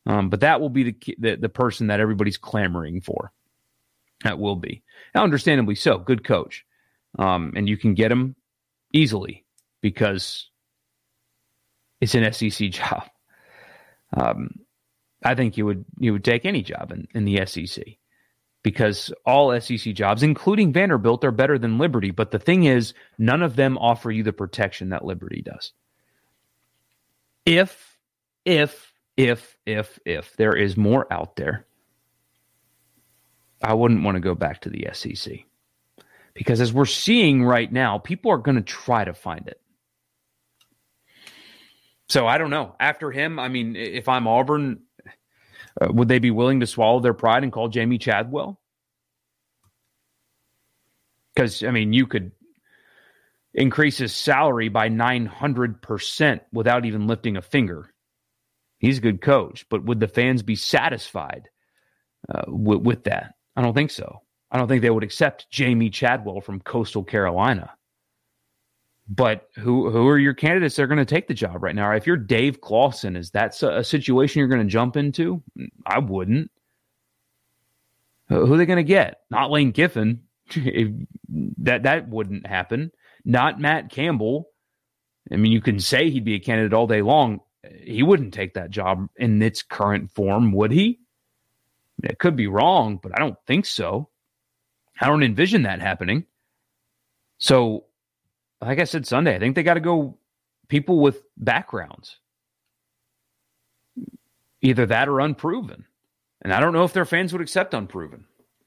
Um, 0.06 0.30
but 0.30 0.42
that 0.42 0.60
will 0.60 0.70
be 0.70 0.84
the, 0.84 1.16
the, 1.18 1.36
the 1.38 1.50
person 1.50 1.88
that 1.88 2.02
everybody's 2.02 2.38
clamoring 2.38 3.00
for. 3.00 3.32
That 4.26 4.38
will 4.38 4.58
be, 4.58 4.84
understandably 5.16 5.76
so. 5.76 5.98
Good 5.98 6.26
coach, 6.26 6.66
um, 7.18 7.54
and 7.56 7.70
you 7.70 7.78
can 7.78 7.94
get 7.94 8.12
him 8.12 8.36
easily 8.92 9.46
because 9.80 10.50
it's 12.02 12.16
an 12.16 12.34
SEC 12.34 12.70
job. 12.72 13.04
Um, 14.12 14.60
I 15.24 15.36
think 15.36 15.56
you 15.56 15.66
would 15.66 15.86
you 16.00 16.12
would 16.12 16.26
take 16.26 16.46
any 16.46 16.64
job 16.64 16.92
in, 16.92 17.08
in 17.14 17.24
the 17.24 17.46
SEC 17.46 17.98
because 18.64 19.12
all 19.26 19.60
SEC 19.60 19.94
jobs, 19.94 20.24
including 20.24 20.74
Vanderbilt, 20.74 21.24
are 21.24 21.32
better 21.32 21.58
than 21.58 21.78
Liberty. 21.78 22.12
But 22.12 22.32
the 22.32 22.40
thing 22.40 22.66
is, 22.66 22.94
none 23.18 23.42
of 23.42 23.56
them 23.56 23.78
offer 23.78 24.12
you 24.12 24.24
the 24.24 24.34
protection 24.34 24.90
that 24.90 25.06
Liberty 25.06 25.42
does. 25.42 25.72
If, 27.46 27.98
if, 28.46 28.94
if, 29.16 29.58
if, 29.66 30.00
if 30.06 30.36
there 30.36 30.56
is 30.56 30.76
more 30.76 31.12
out 31.12 31.36
there, 31.36 31.66
I 33.64 33.74
wouldn't 33.74 34.04
want 34.04 34.16
to 34.16 34.22
go 34.22 34.36
back 34.36 34.62
to 34.62 34.70
the 34.70 34.88
SEC. 34.94 35.40
Because 36.34 36.62
as 36.62 36.72
we're 36.72 36.86
seeing 36.86 37.44
right 37.44 37.72
now, 37.72 37.98
people 37.98 38.32
are 38.32 38.38
going 38.38 38.56
to 38.56 38.62
try 38.62 39.04
to 39.04 39.14
find 39.14 39.48
it. 39.48 39.60
So 42.08 42.28
I 42.28 42.38
don't 42.38 42.50
know. 42.50 42.76
After 42.80 43.12
him, 43.12 43.40
I 43.40 43.50
mean, 43.50 43.76
if 43.76 44.10
I'm 44.10 44.28
Auburn, 44.28 44.82
uh, 45.80 45.88
would 45.92 46.08
they 46.08 46.20
be 46.20 46.32
willing 46.32 46.60
to 46.60 46.68
swallow 46.68 47.00
their 47.00 47.14
pride 47.14 47.44
and 47.44 47.52
call 47.52 47.70
Jamey 47.70 48.00
Chadwell? 48.00 48.60
Because, 51.34 51.64
I 51.64 51.72
mean, 51.72 51.94
you 51.94 52.06
could 52.06 52.32
increase 53.54 53.98
his 53.98 54.14
salary 54.14 54.70
by 54.70 54.90
900% 54.90 56.42
without 56.52 56.86
even 56.86 57.08
lifting 57.08 57.38
a 57.38 57.42
finger. 57.42 57.94
He's 58.78 58.98
a 58.98 59.02
good 59.02 59.22
coach, 59.22 59.66
but 59.70 59.84
would 59.86 60.00
the 60.00 60.08
fans 60.08 60.44
be 60.44 60.56
satisfied 60.56 61.50
uh, 62.34 62.44
with, 62.48 62.82
with 62.82 63.04
that? 63.06 63.36
I 63.56 63.62
don't 63.62 63.74
think 63.74 63.92
so. 63.92 64.22
I 64.52 64.58
don't 64.58 64.68
think 64.68 64.82
they 64.82 64.90
would 64.90 65.04
accept 65.04 65.52
Jamey 65.52 65.92
Chadwell 65.92 66.42
from 66.42 66.60
Coastal 66.60 67.04
Carolina. 67.04 67.72
But 69.10 69.50
who 69.56 69.90
who 69.90 70.08
are 70.08 70.20
your 70.20 70.36
candidates 70.36 70.76
that 70.76 70.84
are 70.84 70.88
going 70.88 71.00
to 71.00 71.06
take 71.06 71.28
the 71.28 71.34
job 71.34 71.64
right 71.64 71.74
now? 71.74 71.92
If 71.94 72.06
you're 72.06 72.16
Dave 72.16 72.62
Clawson, 72.62 73.16
is 73.16 73.32
that 73.32 73.62
a 73.64 73.84
situation 73.84 74.40
you're 74.40 74.48
going 74.48 74.62
to 74.62 74.72
jump 74.72 74.96
into? 74.96 75.42
I 75.86 75.98
wouldn't. 75.98 76.52
Who 78.28 78.54
are 78.54 78.58
they 78.58 78.68
going 78.68 78.78
to 78.78 78.84
get? 78.84 79.22
Not 79.32 79.50
Lane 79.50 79.72
Kiffin. 79.72 80.22
that 81.58 81.84
that 81.84 82.08
wouldn't 82.08 82.46
happen. 82.46 82.92
Not 83.26 83.60
Matt 83.60 83.90
Campbell. 83.90 84.50
I 85.32 85.38
mean, 85.38 85.52
you 85.52 85.62
can 85.62 85.80
say 85.80 86.12
he'd 86.12 86.24
be 86.24 86.36
a 86.36 86.40
candidate 86.40 86.74
all 86.74 86.88
day 86.88 87.02
long. 87.02 87.42
He 87.82 88.04
wouldn't 88.04 88.34
take 88.34 88.54
that 88.54 88.70
job 88.70 89.10
in 89.16 89.42
its 89.42 89.64
current 89.64 90.12
form, 90.12 90.52
would 90.52 90.72
he? 90.72 91.00
It 92.04 92.20
could 92.20 92.36
be 92.36 92.48
wrong, 92.48 93.00
but 93.02 93.12
I 93.14 93.20
don't 93.20 93.38
think 93.48 93.66
so. 93.66 94.10
I 95.02 95.08
don't 95.08 95.24
envision 95.24 95.64
that 95.64 95.82
happening. 95.82 96.26
So 97.40 97.86
like 98.62 98.80
I 98.80 98.84
said 98.84 99.08
Sunday, 99.08 99.36
I 99.36 99.40
think 99.40 99.56
they 99.56 99.64
got 99.64 99.76
to 99.76 99.80
go 99.80 100.18
people 100.68 101.00
with 101.00 101.22
backgrounds. 101.38 102.18
Either 104.62 104.86
that 104.88 105.08
or 105.08 105.22
unproven. 105.22 105.86
And 106.42 106.54
I 106.54 106.60
don't 106.60 106.74
know 106.74 106.84
if 106.84 106.94
their 106.94 107.06
fans 107.06 107.32
would 107.32 107.42
accept 107.42 107.74
unproven. 107.74 108.26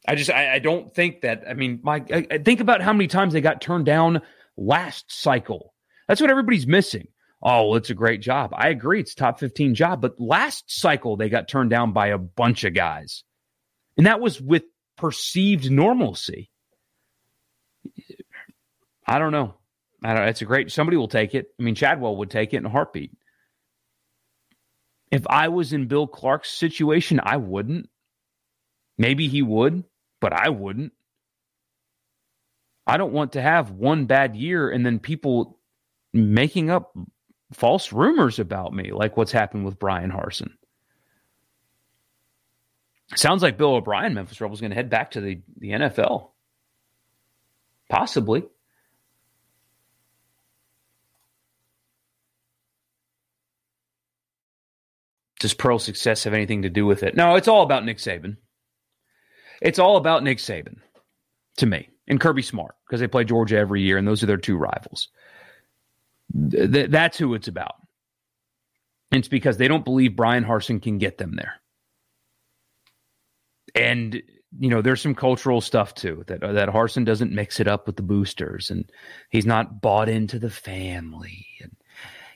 I 0.09 0.15
just 0.15 0.31
I, 0.31 0.55
I 0.55 0.59
don't 0.59 0.93
think 0.93 1.21
that. 1.21 1.45
I 1.49 1.55
mean, 1.55 1.81
my 1.83 2.05
I, 2.13 2.27
I 2.31 2.39
think 2.39 2.61
about 2.61 2.83
how 2.83 2.93
many 2.93 3.07
times 3.07 3.33
they 3.33 3.41
got 3.41 3.61
turned 3.61 3.87
down 3.87 4.23
last 4.57 5.13
cycle. 5.13 5.75
That's 6.09 6.21
what 6.21 6.31
everybody's 6.31 6.67
missing. 6.67 7.09
Oh, 7.43 7.75
it's 7.75 7.91
a 7.91 7.95
great 7.95 8.21
job. 8.21 8.53
I 8.55 8.69
agree, 8.69 9.01
it's 9.01 9.15
top 9.15 9.39
fifteen 9.39 9.75
job, 9.75 10.01
but 10.01 10.21
last 10.21 10.65
cycle 10.69 11.17
they 11.17 11.29
got 11.29 11.49
turned 11.49 11.71
down 11.71 11.93
by 11.93 12.09
a 12.09 12.19
bunch 12.19 12.65
of 12.65 12.75
guys, 12.75 13.25
and 13.97 14.07
that 14.07 14.21
was 14.21 14.41
with 14.41 14.65
perceived 14.97 15.71
normalcy. 15.71 16.51
I 19.07 19.19
don't 19.19 19.33
know. 19.33 19.55
I 20.03 20.15
don't. 20.15 20.29
It's 20.29 20.43
a 20.43 20.47
great. 20.47 20.73
Somebody 20.73 20.97
will 20.97 21.09
take 21.09 21.35
it. 21.35 21.53
I 21.59 21.63
mean, 21.63 21.75
Chadwell 21.75 22.17
would 22.17 22.31
take 22.31 22.53
it 22.55 22.59
in 22.59 22.67
a 22.67 22.71
heartbeat. 22.71 23.13
If 25.11 25.27
I 25.29 25.49
was 25.49 25.73
in 25.73 25.87
Bill 25.87 26.07
Clark's 26.07 26.51
situation, 26.51 27.21
I 27.23 27.37
wouldn't. 27.37 27.89
Maybe 28.99 29.29
he 29.29 29.43
would 29.43 29.85
but 30.23 30.33
I 30.33 30.49
wouldn't. 30.49 30.93
I 32.87 32.97
don't 32.97 33.13
want 33.13 33.33
to 33.33 33.43
have 33.43 33.73
one 33.73 34.07
bad 34.07 34.37
year 34.37 34.71
and 34.71 34.87
then 34.87 35.01
people 35.01 35.59
making 36.13 36.71
up 36.71 36.97
false 37.53 37.93
rumors 37.93 38.39
about 38.39 38.73
me, 38.73 38.93
like 38.93 39.17
what's 39.17 39.33
happened 39.33 39.65
with 39.65 39.79
Bryan 39.79 40.11
Harsin. 40.11 40.53
Sounds 43.15 43.43
like 43.43 43.59
Bill 43.59 43.75
O'Brien, 43.75 44.15
Memphis 44.15 44.41
Rebels, 44.41 44.61
going 44.61 44.71
to 44.71 44.77
head 44.77 44.89
back 44.89 45.11
to 45.13 45.21
the, 45.21 45.43
the 45.59 45.71
NFL. 45.71 46.31
Possibly. 47.91 48.45
Does 55.43 55.55
Pearl 55.55 55.81
success 55.81 56.23
have 56.23 56.35
anything 56.35 56.63
to 56.63 56.71
do 56.71 56.87
with 56.87 57.03
it? 57.03 57.17
No, 57.17 57.35
it's 57.35 57.49
all 57.49 57.63
about 57.63 57.85
Nick 57.85 57.99
Saban. 57.99 58.37
It's 59.61 59.81
all 59.81 59.97
about 59.97 60.23
Nick 60.23 60.39
Saban 60.39 60.77
to 61.57 61.67
me 61.67 61.89
and 62.07 62.21
Kirby 62.21 62.43
Smart 62.43 62.77
because 62.87 63.01
they 63.01 63.09
play 63.09 63.25
Georgia 63.25 63.59
every 63.59 63.83
year 63.83 63.99
and 63.99 64.07
those 64.07 64.23
are 64.23 64.27
their 64.27 64.37
two 64.37 64.57
rivals. 64.57 65.09
Th- 66.51 66.89
that's 66.89 67.19
who 67.19 67.35
it's 67.35 67.49
about. 67.49 67.75
It's 69.11 69.27
because 69.27 69.57
they 69.57 69.67
don't 69.67 69.85
believe 69.85 70.15
Bryan 70.15 70.45
Harsin 70.45 70.81
can 70.81 70.99
get 70.99 71.19
them 71.19 71.35
there. 71.35 71.55
And 73.75 74.23
you 74.59 74.69
know, 74.69 74.81
there's 74.81 75.01
some 75.01 75.17
cultural 75.17 75.61
stuff 75.61 75.93
too 75.95 76.23
that 76.29 76.41
that 76.41 76.69
Harsin 76.69 77.05
doesn't 77.05 77.33
mix 77.33 77.59
it 77.59 77.67
up 77.67 77.87
with 77.87 77.97
the 77.97 78.03
boosters, 78.03 78.71
and 78.71 78.85
he's 79.31 79.47
not 79.47 79.81
bought 79.81 80.09
into 80.09 80.39
the 80.39 80.51
family, 80.51 81.47
and 81.61 81.75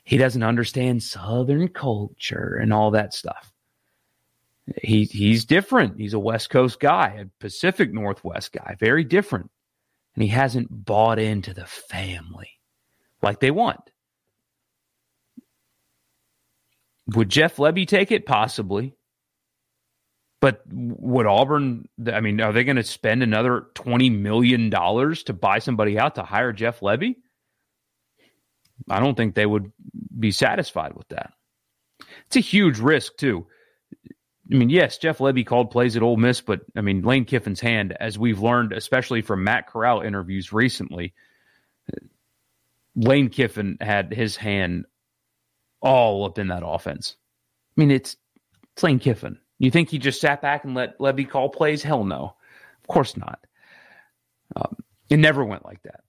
he 0.06 0.16
doesn't 0.16 0.42
understand 0.42 1.02
Southern 1.02 1.68
culture 1.68 2.58
and 2.58 2.72
all 2.72 2.92
that 2.92 3.12
stuff 3.12 3.52
he 4.82 5.04
he's 5.04 5.44
different. 5.44 5.98
He's 5.98 6.14
a 6.14 6.18
West 6.18 6.50
Coast 6.50 6.80
guy, 6.80 7.18
a 7.20 7.26
Pacific 7.40 7.92
Northwest 7.92 8.52
guy, 8.52 8.76
very 8.78 9.04
different. 9.04 9.50
And 10.14 10.22
he 10.22 10.28
hasn't 10.28 10.68
bought 10.70 11.18
into 11.18 11.54
the 11.54 11.66
family 11.66 12.50
like 13.22 13.40
they 13.40 13.50
want. 13.50 13.90
Would 17.14 17.28
Jeff 17.28 17.56
Lebby 17.56 17.86
take 17.86 18.10
it? 18.10 18.26
Possibly. 18.26 18.94
But 20.40 20.62
would 20.70 21.26
Auburn, 21.26 21.88
I 22.12 22.20
mean, 22.20 22.40
are 22.40 22.52
they 22.52 22.64
going 22.64 22.76
to 22.76 22.82
spend 22.82 23.22
another 23.22 23.66
$20 23.74 24.12
million 24.12 24.70
to 24.70 25.32
buy 25.32 25.58
somebody 25.60 25.98
out 25.98 26.16
to 26.16 26.24
hire 26.24 26.52
Jeff 26.52 26.80
Lebby? 26.80 27.16
I 28.88 29.00
don't 29.00 29.16
think 29.16 29.34
they 29.34 29.46
would 29.46 29.72
be 30.18 30.30
satisfied 30.30 30.94
with 30.94 31.08
that. 31.08 31.32
It's 32.26 32.36
a 32.36 32.40
huge 32.40 32.78
risk, 32.78 33.16
too. 33.16 33.46
I 34.50 34.54
mean, 34.54 34.70
yes, 34.70 34.98
Jeff 34.98 35.18
Lebby 35.18 35.44
called 35.44 35.70
plays 35.70 35.96
at 35.96 36.02
Ole 36.02 36.16
Miss, 36.16 36.40
but 36.40 36.60
I 36.76 36.80
mean, 36.80 37.02
Lane 37.02 37.24
Kiffin's 37.24 37.60
hand, 37.60 37.96
as 37.98 38.18
we've 38.18 38.40
learned, 38.40 38.72
especially 38.72 39.22
from 39.22 39.42
Matt 39.42 39.66
Corral 39.66 40.02
interviews 40.02 40.52
recently, 40.52 41.14
Lane 42.94 43.28
Kiffin 43.28 43.76
had 43.80 44.12
his 44.12 44.36
hand 44.36 44.86
all 45.80 46.24
up 46.24 46.38
in 46.38 46.48
that 46.48 46.62
offense. 46.64 47.16
I 47.76 47.80
mean, 47.80 47.90
it's, 47.90 48.16
it's 48.72 48.82
Lane 48.82 49.00
Kiffin. 49.00 49.38
You 49.58 49.70
think 49.70 49.90
he 49.90 49.98
just 49.98 50.20
sat 50.20 50.42
back 50.42 50.64
and 50.64 50.74
let 50.74 50.98
Lebby 50.98 51.28
call 51.28 51.48
plays? 51.48 51.82
Hell 51.82 52.04
no. 52.04 52.36
Of 52.80 52.86
course 52.86 53.16
not. 53.16 53.40
Um, 54.54 54.76
it 55.10 55.18
never 55.18 55.44
went 55.44 55.64
like 55.64 55.82
that. 55.82 56.00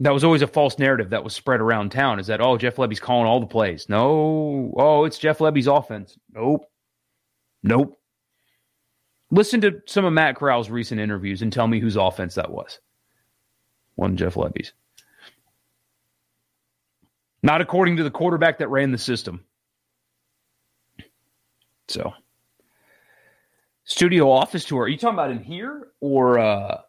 That 0.00 0.14
was 0.14 0.24
always 0.24 0.40
a 0.40 0.46
false 0.46 0.78
narrative 0.78 1.10
that 1.10 1.24
was 1.24 1.34
spread 1.34 1.60
around 1.60 1.92
town 1.92 2.18
is 2.18 2.28
that, 2.28 2.40
oh, 2.40 2.56
Jeff 2.56 2.76
Lebby's 2.76 3.00
calling 3.00 3.26
all 3.26 3.38
the 3.38 3.46
plays. 3.46 3.86
No. 3.88 4.72
Oh, 4.76 5.04
it's 5.04 5.18
Jeff 5.18 5.38
Lebby's 5.38 5.66
offense. 5.66 6.16
Nope. 6.32 6.64
Nope. 7.62 8.00
Listen 9.30 9.60
to 9.60 9.82
some 9.86 10.06
of 10.06 10.12
Matt 10.12 10.36
Corral's 10.36 10.70
recent 10.70 11.00
interviews 11.00 11.42
and 11.42 11.52
tell 11.52 11.66
me 11.66 11.80
whose 11.80 11.96
offense 11.96 12.34
that 12.36 12.50
was. 12.50 12.80
One 13.94 14.16
Jeff 14.16 14.34
Lebby's. 14.34 14.72
Not 17.42 17.60
according 17.60 17.98
to 17.98 18.02
the 18.02 18.10
quarterback 18.10 18.58
that 18.58 18.68
ran 18.68 18.92
the 18.92 18.98
system. 18.98 19.44
So, 21.88 22.12
studio 23.84 24.30
office 24.30 24.64
tour. 24.64 24.84
Are 24.84 24.88
you 24.88 24.96
talking 24.96 25.14
about 25.14 25.30
in 25.30 25.42
here 25.42 25.88
or 26.00 26.38
uh, 26.38 26.80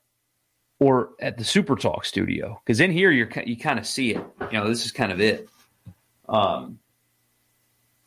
or 0.82 1.12
at 1.20 1.38
the 1.38 1.44
Super 1.44 1.76
Talk 1.76 2.04
studio? 2.04 2.60
Because 2.66 2.80
in 2.80 2.92
here, 2.92 3.12
you're 3.12 3.30
you 3.46 3.56
kind 3.56 3.80
of 3.80 3.86
see 3.86 4.16
it. 4.16 4.22
You 4.52 4.60
know, 4.60 4.68
this 4.68 4.84
is 4.84 4.92
kind 4.92 5.12
of 5.12 5.22
it. 5.22 5.48
Um, 6.28 6.80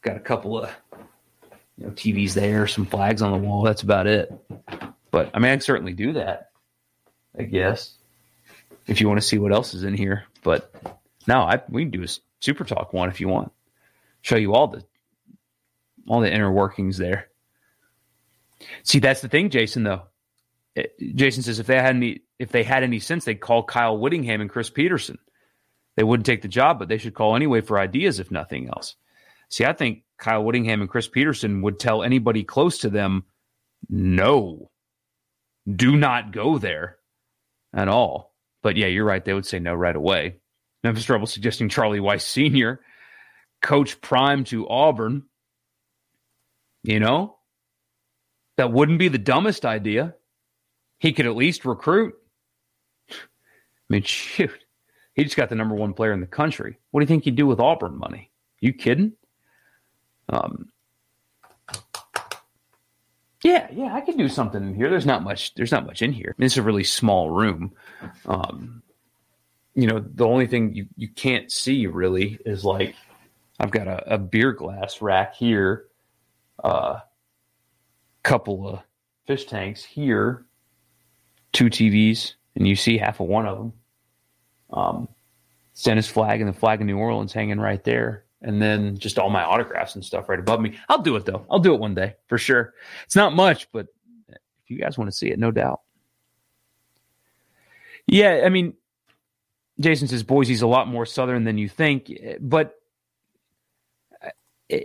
got 0.03 0.17
a 0.17 0.21
couple 0.21 0.61
of 0.61 0.71
you 1.79 1.87
know, 1.87 1.93
TVs 1.93 2.35
there, 2.35 2.67
some 2.67 2.85
flags 2.85 3.23
on 3.23 3.31
the 3.31 3.39
wall. 3.39 3.63
That's 3.63 3.83
about 3.83 4.09
it. 4.09 4.33
But 5.13 5.31
I 5.33 5.39
mean, 5.39 5.53
I 5.53 5.55
can 5.55 5.61
certainly 5.61 5.93
do 5.93 6.13
that. 6.15 6.51
I 7.39 7.45
guess 7.45 7.95
if 8.89 9.01
you 9.01 9.09
want 9.09 9.21
to 9.21 9.27
see 9.27 9.39
what 9.39 9.53
else 9.53 9.73
is 9.73 9.85
in 9.85 9.95
here. 9.95 10.25
But 10.43 10.75
no, 11.29 11.43
I 11.43 11.63
we 11.69 11.83
can 11.83 11.91
do 11.91 12.03
a 12.03 12.09
super 12.41 12.65
talk 12.65 12.93
one 12.93 13.09
if 13.09 13.21
you 13.21 13.29
want. 13.29 13.53
Show 14.23 14.37
you 14.37 14.53
all 14.53 14.67
the 14.67 14.85
all 16.09 16.21
the 16.21 16.33
inner 16.33 16.51
workings 16.51 16.99
there. 16.99 17.29
See, 18.83 18.99
that's 18.99 19.21
the 19.21 19.29
thing, 19.29 19.49
Jason. 19.51 19.85
Though, 19.85 20.03
it, 20.75 20.99
Jason 21.15 21.45
says 21.45 21.61
if 21.61 21.69
they 21.69 21.77
had 21.77 21.95
any 21.95 22.23
if 22.39 22.51
they 22.51 22.63
had 22.63 22.83
any 22.83 22.99
sense, 22.99 23.25
they'd 23.25 23.35
call 23.35 23.65
Kyle 23.65 23.97
Whittingham 23.97 24.41
and 24.41 24.51
Chris 24.51 24.71
Peterson. 24.71 25.19
They 25.97 26.03
wouldn't 26.03 26.27
take 26.27 26.43
the 26.43 26.49
job, 26.49 26.79
but 26.79 26.89
they 26.89 26.99
should 26.99 27.15
call 27.15 27.37
anyway 27.37 27.61
for 27.61 27.79
ideas, 27.79 28.19
if 28.19 28.31
nothing 28.31 28.69
else. 28.69 28.97
See, 29.49 29.65
I 29.65 29.73
think 29.73 30.03
Kyle 30.19 30.43
Whittingham 30.43 30.81
and 30.81 30.91
Chris 30.91 31.07
Peterson 31.07 31.63
would 31.63 31.79
tell 31.79 32.03
anybody 32.03 32.43
close 32.43 32.79
to 32.79 32.91
them, 32.91 33.25
no, 33.89 34.71
do 35.71 35.97
not 35.97 36.33
go 36.33 36.59
there 36.59 36.99
at 37.73 37.89
all. 37.89 38.35
But 38.63 38.77
yeah, 38.77 38.87
you're 38.87 39.05
right. 39.05 39.25
They 39.25 39.35
would 39.35 39.47
say 39.47 39.59
no 39.59 39.75
right 39.75 39.95
away. 39.95 40.37
Memphis 40.83 41.09
Rebels 41.09 41.33
suggesting 41.33 41.69
Charlie 41.69 42.01
Weis 42.01 42.23
Sr., 42.23 42.81
coach 43.63 44.01
prime 44.01 44.45
to 44.45 44.69
Auburn. 44.69 45.25
You 46.83 47.01
know, 47.01 47.37
that 48.57 48.73
wouldn't 48.73 48.99
be 48.99 49.09
the 49.09 49.19
dumbest 49.19 49.65
idea. 49.65 50.15
He 50.99 51.13
could 51.13 51.27
at 51.27 51.37
least 51.37 51.65
recruit. 51.65 52.15
I 53.89 53.93
mean, 53.93 54.03
shoot, 54.05 54.65
he 55.15 55.25
just 55.25 55.37
got 55.37 55.49
the 55.49 55.55
number 55.55 55.75
one 55.75 55.95
player 55.95 56.13
in 56.13 56.21
the 56.21 56.27
country. 56.27 56.79
What 56.91 57.01
do 57.01 57.05
you 57.05 57.09
think 57.09 57.25
he'd 57.25 57.37
do 57.37 57.47
with 57.47 57.61
Auburn 57.61 57.99
money? 57.99 58.31
You 58.61 58.73
kidding? 58.73 59.13
Um, 60.29 60.71
yeah, 63.43 63.69
yeah, 63.71 63.95
I 63.95 64.01
could 64.01 64.17
do 64.17 64.29
something 64.29 64.63
in 64.63 64.75
here. 64.75 64.89
There's 64.89 65.05
not 65.05 65.23
much. 65.23 65.55
There's 65.55 65.71
not 65.71 65.85
much 65.85 66.01
in 66.01 66.13
here. 66.13 66.35
I 66.37 66.41
mean, 66.41 66.47
it's 66.47 66.57
a 66.57 66.63
really 66.63 66.83
small 66.83 67.31
room. 67.31 67.73
Um, 68.25 68.83
you 69.75 69.87
know, 69.87 70.03
the 70.15 70.27
only 70.27 70.47
thing 70.47 70.75
you, 70.75 70.87
you 70.97 71.09
can't 71.09 71.53
see 71.53 71.87
really 71.87 72.39
is 72.47 72.65
like 72.65 72.95
I've 73.61 73.71
got 73.71 73.87
a, 73.87 74.15
a 74.15 74.19
beer 74.19 74.53
glass 74.53 75.03
rack 75.03 75.35
here, 75.35 75.87
a 76.63 76.67
uh, 76.67 77.01
couple 78.23 78.67
of 78.67 78.81
fish 79.27 79.45
tanks 79.45 79.85
here, 79.85 80.47
two 81.53 81.67
TVs, 81.67 82.35
and 82.57 82.67
you 82.67 82.77
see 82.77 82.97
half 82.97 83.21
of 83.21 83.27
one 83.27 83.47
of 83.47 83.59
them. 83.59 83.73
Um, 84.71 85.09
Stennis 85.75 86.09
flag 86.09 86.41
and 86.41 86.49
the 86.49 86.59
flag 86.59 86.81
of 86.81 86.87
New 86.87 86.99
Orleans 86.99 87.33
hanging 87.33 87.61
right 87.61 87.83
there 87.83 88.25
and 88.43 88.61
then 88.61 88.97
just 88.99 89.19
all 89.19 89.31
my 89.31 89.43
autographs 89.43 89.95
and 89.95 90.05
stuff 90.05 90.29
right 90.29 90.39
above 90.39 90.61
me. 90.61 90.79
I'll 90.89 91.03
do 91.03 91.17
it 91.17 91.25
though. 91.25 91.47
I'll 91.51 91.59
do 91.59 91.75
it 91.75 91.81
one 91.81 91.95
day 91.95 92.15
for 92.27 92.39
sure. 92.39 92.75
It's 93.05 93.17
not 93.17 93.35
much, 93.35 93.71
but 93.73 93.87
if 94.29 94.69
you 94.69 94.79
guys 94.79 94.97
want 94.97 95.11
to 95.11 95.17
see 95.17 95.31
it, 95.31 95.39
no 95.39 95.51
doubt. 95.51 95.81
Yeah, 98.07 98.43
I 98.45 98.51
mean, 98.51 98.75
Jason 99.81 100.09
says 100.09 100.23
Boise's 100.23 100.63
a 100.63 100.67
lot 100.67 100.89
more 100.89 101.07
southern 101.07 101.45
than 101.45 101.59
you 101.59 101.69
think, 101.69 102.13
but 102.41 102.75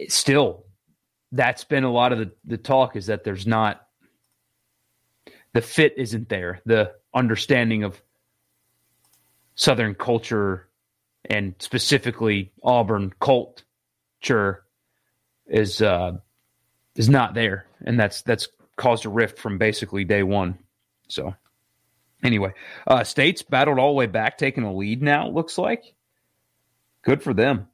still, 0.07 0.65
that's 1.32 1.63
been 1.63 1.84
a 1.84 1.91
lot 1.91 2.11
of 2.11 2.19
the, 2.19 2.32
the 2.45 2.57
talk 2.57 2.95
is 2.95 3.05
that 3.07 3.23
there's 3.23 3.45
not 3.45 3.86
the 5.53 5.61
fit 5.61 5.93
isn't 5.97 6.30
there, 6.30 6.61
the 6.65 6.93
understanding 7.13 7.84
of 7.84 8.01
Southern 9.60 9.93
culture 9.93 10.70
and 11.26 11.53
specifically 11.60 12.53
Auburn 12.64 13.14
culture 13.20 14.64
is 15.47 15.82
uh, 15.82 16.14
is 16.95 17.10
not 17.10 17.34
there, 17.34 17.66
and 17.86 17.99
that's 17.99 18.22
that's 18.22 18.47
caused 18.78 19.05
a 19.05 19.10
rift 19.10 19.38
from 19.38 19.57
basically 19.57 20.05
day 20.05 20.24
one. 20.24 20.60
So 21.10 21.36
anyway, 22.24 22.53
uh, 22.88 23.03
states 23.03 23.41
battled 23.41 23.80
all 23.80 23.89
the 23.89 23.97
way 23.97 24.05
back, 24.05 24.38
taking 24.38 24.64
a 24.64 24.74
lead 24.74 25.01
now. 25.01 25.28
Looks 25.28 25.57
like 25.57 25.93
good 27.03 27.22
for 27.22 27.34
them. 27.34 27.68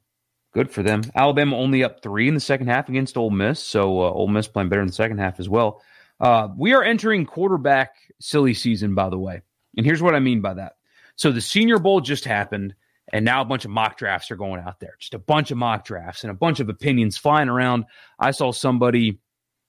Good 0.52 0.72
for 0.72 0.82
them. 0.82 1.02
Alabama 1.14 1.56
only 1.56 1.84
up 1.84 2.02
three 2.02 2.26
in 2.26 2.34
the 2.34 2.40
second 2.40 2.66
half 2.66 2.88
against 2.88 3.16
Ole 3.16 3.30
Miss, 3.30 3.62
so 3.62 4.00
uh, 4.00 4.10
Ole 4.10 4.26
Miss 4.26 4.48
playing 4.48 4.70
better 4.70 4.82
in 4.82 4.88
the 4.88 4.92
second 4.92 5.18
half 5.18 5.38
as 5.38 5.48
well. 5.48 5.80
Uh, 6.18 6.48
we 6.58 6.74
are 6.74 6.82
entering 6.82 7.26
quarterback 7.26 7.94
silly 8.18 8.54
season, 8.54 8.96
by 8.96 9.08
the 9.08 9.18
way, 9.18 9.42
and 9.76 9.86
here's 9.86 10.02
what 10.02 10.16
I 10.16 10.18
mean 10.18 10.40
by 10.40 10.54
that. 10.54 10.75
So 11.16 11.32
the 11.32 11.40
Senior 11.40 11.78
Bowl 11.78 12.00
just 12.00 12.24
happened, 12.24 12.74
and 13.12 13.24
now 13.24 13.40
a 13.40 13.46
bunch 13.46 13.64
of 13.64 13.70
mock 13.70 13.96
drafts 13.96 14.30
are 14.30 14.36
going 14.36 14.60
out 14.60 14.80
there. 14.80 14.96
Just 15.00 15.14
a 15.14 15.18
bunch 15.18 15.50
of 15.50 15.56
mock 15.56 15.84
drafts 15.84 16.22
and 16.22 16.30
a 16.30 16.34
bunch 16.34 16.60
of 16.60 16.68
opinions 16.68 17.16
flying 17.16 17.48
around. 17.48 17.86
I 18.18 18.30
saw 18.32 18.52
somebody, 18.52 19.20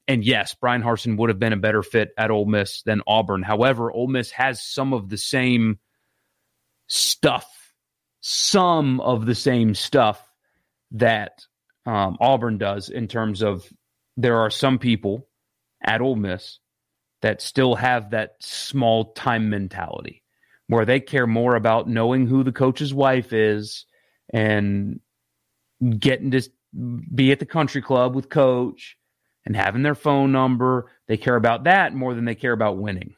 and 0.07 0.23
yes, 0.23 0.53
Bryan 0.53 0.83
Harsin 0.83 1.17
would 1.17 1.29
have 1.29 1.39
been 1.39 1.53
a 1.53 1.57
better 1.57 1.83
fit 1.83 2.09
at 2.17 2.31
Ole 2.31 2.45
Miss 2.45 2.83
than 2.83 3.01
Auburn. 3.07 3.43
However, 3.43 3.91
Ole 3.91 4.07
Miss 4.07 4.29
has 4.31 4.61
some 4.61 4.93
of 4.93 5.09
the 5.09 5.17
same 5.17 5.79
stuff, 6.87 7.73
some 8.19 8.99
of 8.99 9.25
the 9.25 9.35
same 9.35 9.73
stuff 9.73 10.21
that 10.91 11.45
um, 11.85 12.17
Auburn 12.19 12.57
does 12.57 12.89
in 12.89 13.07
terms 13.07 13.41
of 13.41 13.65
there 14.17 14.39
are 14.39 14.49
some 14.49 14.79
people 14.79 15.27
at 15.81 16.01
Ole 16.01 16.15
Miss 16.15 16.59
that 17.21 17.41
still 17.41 17.75
have 17.75 18.11
that 18.11 18.35
small 18.39 19.13
time 19.13 19.49
mentality 19.49 20.23
where 20.68 20.86
they 20.86 20.99
care 20.99 21.28
more 21.28 21.55
about 21.55 21.88
knowing 21.88 22.28
who 22.28 22.43
the 22.43 22.51
coach's 22.51 22.93
wife 22.93 23.34
is 23.34 23.86
and 24.34 24.99
getting 25.99 26.32
to 26.32 26.41
be 27.13 27.32
at 27.32 27.39
the 27.39 27.45
country 27.45 27.82
club 27.82 28.15
with 28.15 28.30
coach 28.30 28.97
and 29.45 29.55
having 29.55 29.84
their 29.84 29.95
phone 29.95 30.32
number. 30.32 30.91
They 31.07 31.18
care 31.18 31.36
about 31.36 31.63
that 31.63 31.93
more 31.93 32.13
than 32.13 32.26
they 32.26 32.36
care 32.36 32.51
about 32.51 32.78
winning. 32.78 33.15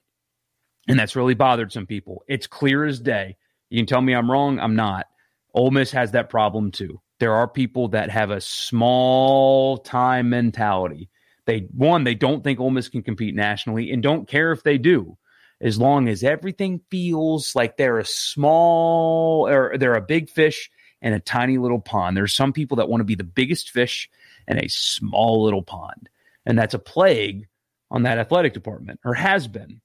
And 0.88 1.00
that's 1.00 1.16
really 1.16 1.34
bothered 1.34 1.72
some 1.72 1.86
people. 1.86 2.24
It's 2.28 2.48
clear 2.48 2.86
as 2.86 3.00
day. 3.00 3.38
You 3.70 3.80
can 3.80 3.86
tell 3.86 4.02
me 4.02 4.14
I'm 4.14 4.30
wrong. 4.30 4.60
I'm 4.60 4.76
not. 4.76 5.08
Ole 5.54 5.72
Miss 5.72 5.92
has 5.92 6.12
that 6.12 6.30
problem 6.30 6.72
too. 6.72 7.02
There 7.20 7.34
are 7.34 7.48
people 7.48 7.90
that 7.90 8.10
have 8.12 8.32
a 8.32 8.42
small 8.42 9.78
time 9.78 10.30
mentality. 10.30 11.10
They 11.46 11.68
one, 11.76 12.04
they 12.04 12.16
don't 12.16 12.44
think 12.44 12.60
Ole 12.60 12.70
Miss 12.70 12.90
can 12.90 13.04
compete 13.04 13.36
nationally 13.36 13.92
and 13.92 14.02
don't 14.02 14.28
care 14.28 14.52
if 14.52 14.64
they 14.64 14.78
do, 14.78 15.18
as 15.62 15.78
long 15.78 16.08
as 16.08 16.24
everything 16.24 16.82
feels 16.90 17.56
like 17.56 17.78
they're 17.78 18.00
a 18.00 18.06
small 18.06 19.48
or 19.48 19.78
they're 19.78 19.96
a 19.96 20.02
big 20.02 20.30
fish 20.30 20.70
in 21.02 21.14
a 21.14 21.20
tiny 21.20 21.58
little 21.58 21.80
pond. 21.80 22.16
There's 22.16 22.34
some 22.34 22.54
people 22.54 22.78
that 22.78 22.90
want 22.90 23.02
to 23.02 23.06
be 23.06 23.16
the 23.16 23.24
biggest 23.24 23.72
fish 23.72 24.10
in 24.48 24.58
a 24.58 24.68
small 24.68 25.44
little 25.44 25.64
pond. 25.64 26.10
And 26.46 26.58
that's 26.58 26.74
a 26.74 26.80
plague 26.80 27.48
on 27.92 28.04
that 28.04 28.18
athletic 28.18 28.54
department, 28.54 29.00
or 29.04 29.14
has 29.14 29.48
been. 29.48 29.82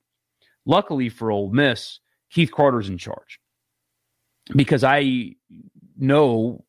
Luckily 0.66 1.09
for 1.09 1.31
Ole 1.31 1.51
Miss, 1.51 2.01
Keith 2.31 2.51
Carter's 2.53 2.89
in 2.89 2.99
charge. 2.99 3.41
Because 4.55 4.85
I 4.85 5.37
know 5.97 6.64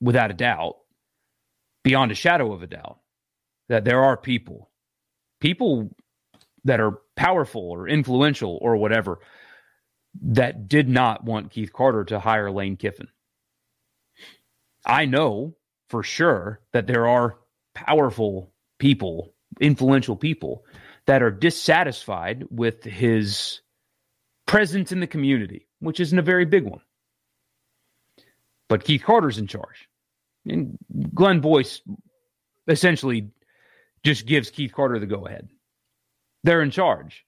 without 0.00 0.30
a 0.30 0.34
doubt, 0.34 0.76
beyond 1.84 2.10
a 2.10 2.14
shadow 2.14 2.52
of 2.52 2.62
a 2.62 2.66
doubt, 2.66 2.98
that 3.68 3.84
there 3.84 4.02
are 4.02 4.16
people, 4.16 4.70
people 5.40 5.94
that 6.68 6.80
are 6.80 6.98
powerful 7.16 7.70
or 7.70 7.88
influential 7.88 8.58
or 8.60 8.76
whatever, 8.76 9.18
that 10.22 10.68
did 10.68 10.88
not 10.88 11.24
want 11.24 11.50
Keith 11.50 11.72
Carter 11.72 12.04
to 12.04 12.20
hire 12.20 12.50
Lane 12.50 12.76
Kiffin. 12.76 13.08
I 14.84 15.06
know 15.06 15.56
for 15.88 16.02
sure 16.02 16.60
that 16.72 16.86
there 16.86 17.06
are 17.08 17.38
powerful 17.74 18.52
people, 18.78 19.34
influential 19.60 20.16
people 20.16 20.64
that 21.06 21.22
are 21.22 21.30
dissatisfied 21.30 22.44
with 22.50 22.84
his 22.84 23.60
presence 24.46 24.92
in 24.92 25.00
the 25.00 25.06
community, 25.06 25.66
which 25.80 26.00
isn't 26.00 26.18
a 26.18 26.22
very 26.22 26.44
big 26.44 26.64
one. 26.64 26.80
But 28.68 28.84
Keith 28.84 29.02
Carter's 29.02 29.38
in 29.38 29.46
charge. 29.46 29.88
And 30.46 30.78
Glenn 31.14 31.40
Boyce 31.40 31.80
essentially 32.66 33.30
just 34.04 34.26
gives 34.26 34.50
Keith 34.50 34.72
Carter 34.72 34.98
the 34.98 35.06
go 35.06 35.26
ahead. 35.26 35.48
They're 36.44 36.62
in 36.62 36.70
charge. 36.70 37.24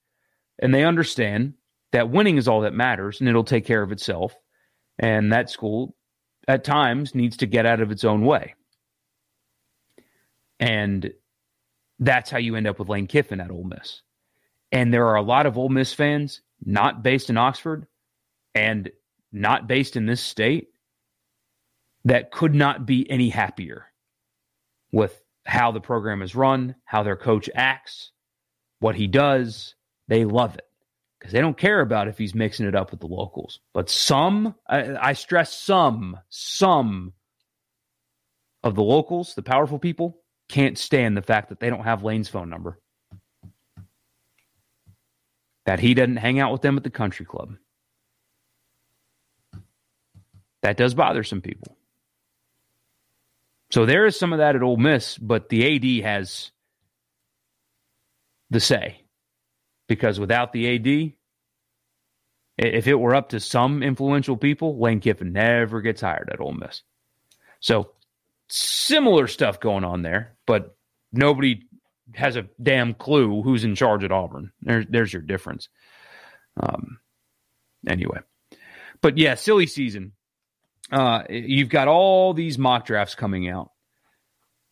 And 0.58 0.74
they 0.74 0.84
understand 0.84 1.54
that 1.92 2.10
winning 2.10 2.36
is 2.36 2.48
all 2.48 2.60
that 2.62 2.74
matters 2.74 3.20
and 3.20 3.28
it'll 3.28 3.44
take 3.44 3.66
care 3.66 3.82
of 3.82 3.92
itself. 3.92 4.34
And 4.98 5.32
that 5.32 5.50
school 5.50 5.96
at 6.46 6.64
times 6.64 7.14
needs 7.14 7.38
to 7.38 7.46
get 7.46 7.66
out 7.66 7.80
of 7.80 7.90
its 7.90 8.04
own 8.04 8.24
way. 8.24 8.54
And 10.58 11.12
that's 11.98 12.30
how 12.30 12.38
you 12.38 12.56
end 12.56 12.66
up 12.66 12.78
with 12.78 12.88
Lane 12.88 13.06
Kiffin 13.06 13.40
at 13.40 13.50
Ole 13.50 13.64
Miss. 13.64 14.02
And 14.72 14.92
there 14.92 15.06
are 15.08 15.16
a 15.16 15.22
lot 15.22 15.46
of 15.46 15.58
Ole 15.58 15.68
Miss 15.68 15.92
fans 15.92 16.42
not 16.64 17.02
based 17.02 17.30
in 17.30 17.38
Oxford 17.38 17.86
and 18.54 18.90
not 19.32 19.66
based 19.66 19.96
in 19.96 20.06
this 20.06 20.20
state 20.20 20.68
that 22.04 22.30
could 22.30 22.54
not 22.54 22.86
be 22.86 23.10
any 23.10 23.28
happier 23.28 23.86
with 24.92 25.22
how 25.44 25.72
the 25.72 25.80
program 25.80 26.22
is 26.22 26.34
run, 26.34 26.74
how 26.84 27.02
their 27.02 27.16
coach 27.16 27.48
acts, 27.54 28.12
what 28.80 28.96
he 28.96 29.06
does. 29.06 29.74
They 30.08 30.24
love 30.24 30.56
it 30.56 30.66
because 31.18 31.32
they 31.32 31.40
don't 31.40 31.56
care 31.56 31.80
about 31.80 32.08
if 32.08 32.18
he's 32.18 32.34
mixing 32.34 32.66
it 32.66 32.74
up 32.74 32.90
with 32.90 33.00
the 33.00 33.06
locals. 33.06 33.60
But 33.72 33.88
some, 33.88 34.54
I, 34.66 34.96
I 34.96 35.12
stress 35.12 35.56
some, 35.56 36.18
some 36.30 37.12
of 38.64 38.74
the 38.74 38.82
locals, 38.82 39.34
the 39.34 39.42
powerful 39.42 39.78
people, 39.78 40.18
can't 40.48 40.76
stand 40.76 41.16
the 41.16 41.22
fact 41.22 41.50
that 41.50 41.60
they 41.60 41.70
don't 41.70 41.84
have 41.84 42.02
Lane's 42.02 42.28
phone 42.28 42.50
number. 42.50 42.80
That 45.66 45.78
he 45.78 45.94
doesn't 45.94 46.16
hang 46.16 46.40
out 46.40 46.50
with 46.50 46.62
them 46.62 46.76
at 46.76 46.82
the 46.82 46.90
country 46.90 47.24
club. 47.24 47.56
That 50.62 50.76
does 50.76 50.94
bother 50.94 51.22
some 51.22 51.40
people. 51.40 51.76
So 53.70 53.86
there 53.86 54.06
is 54.06 54.18
some 54.18 54.32
of 54.32 54.40
that 54.40 54.56
at 54.56 54.62
Ole 54.62 54.76
Miss, 54.76 55.16
but 55.16 55.48
the 55.48 56.00
AD 56.00 56.04
has 56.04 56.50
the 58.50 58.60
say 58.60 59.02
because 59.88 60.20
without 60.20 60.52
the 60.52 60.76
AD, 60.76 61.12
if 62.58 62.86
it 62.86 62.94
were 62.94 63.14
up 63.14 63.30
to 63.30 63.40
some 63.40 63.82
influential 63.82 64.36
people, 64.36 64.78
Lane 64.78 65.00
Kiffin 65.00 65.32
never 65.32 65.80
gets 65.80 66.00
hired 66.00 66.30
at 66.32 66.40
Ole 66.40 66.52
Miss. 66.52 66.82
So 67.60 67.92
similar 68.48 69.26
stuff 69.26 69.60
going 69.60 69.84
on 69.84 70.02
there, 70.02 70.36
but 70.46 70.76
nobody 71.12 71.62
has 72.14 72.36
a 72.36 72.48
damn 72.62 72.94
clue 72.94 73.42
who's 73.42 73.64
in 73.64 73.74
charge 73.74 74.04
at 74.04 74.12
Auburn. 74.12 74.52
There's 74.60 74.86
there's 74.88 75.12
your 75.12 75.22
difference. 75.22 75.68
Um, 76.56 76.98
anyway, 77.86 78.18
but 79.00 79.16
yeah, 79.16 79.34
silly 79.36 79.66
season 79.66 80.12
uh, 80.92 81.22
you've 81.28 81.68
got 81.68 81.88
all 81.88 82.34
these 82.34 82.58
mock 82.58 82.86
drafts 82.86 83.14
coming 83.14 83.48
out. 83.48 83.70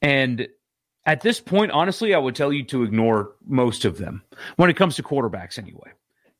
And 0.03 0.49
at 1.09 1.23
this 1.23 1.41
point, 1.41 1.73
honestly, 1.73 2.13
I 2.13 2.19
would 2.19 2.37
tell 2.37 2.53
you 2.53 2.63
to 2.65 2.83
ignore 2.83 3.33
most 3.47 3.87
of 3.87 3.97
them 3.97 4.23
when 4.57 4.69
it 4.69 4.77
comes 4.77 4.97
to 4.97 5.03
quarterbacks, 5.03 5.59
anyway, 5.59 5.91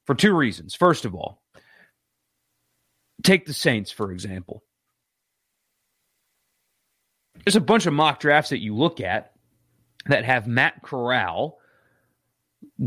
for 0.05 0.15
two 0.15 0.35
reasons. 0.35 0.75
First 0.75 1.07
of 1.07 1.15
all, 1.15 1.41
take 3.23 3.47
the 3.47 3.55
Saints, 3.55 3.91
for 3.91 4.13
example. 4.13 4.63
There's 7.47 7.57
a 7.57 7.63
bunch 7.63 7.87
of 7.87 7.95
mock 7.95 8.21
drafts 8.21 8.51
that 8.51 8.61
you 8.61 8.77
look 8.77 9.01
at 9.01 9.33
that 10.05 10.27
have 10.27 10.47
Matt 10.47 10.83
Corral 10.83 11.59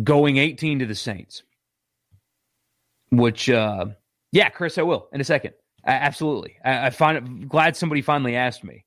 going 0.04 0.38
18 0.38 0.80
to 0.80 0.86
the 0.86 0.94
Saints, 0.94 1.42
which, 3.10 3.50
uh, 3.50 3.88
yeah, 4.32 4.50
Chris, 4.50 4.78
I 4.78 4.84
will 4.84 5.10
in 5.12 5.20
a 5.20 5.24
second 5.24 5.54
absolutely. 5.84 6.58
I, 6.64 6.88
I 6.88 6.90
find 6.92 7.18
it 7.18 7.50
glad 7.50 7.76
somebody 7.76 8.04
finally 8.04 8.36
asked 8.36 8.64
me 8.64 8.86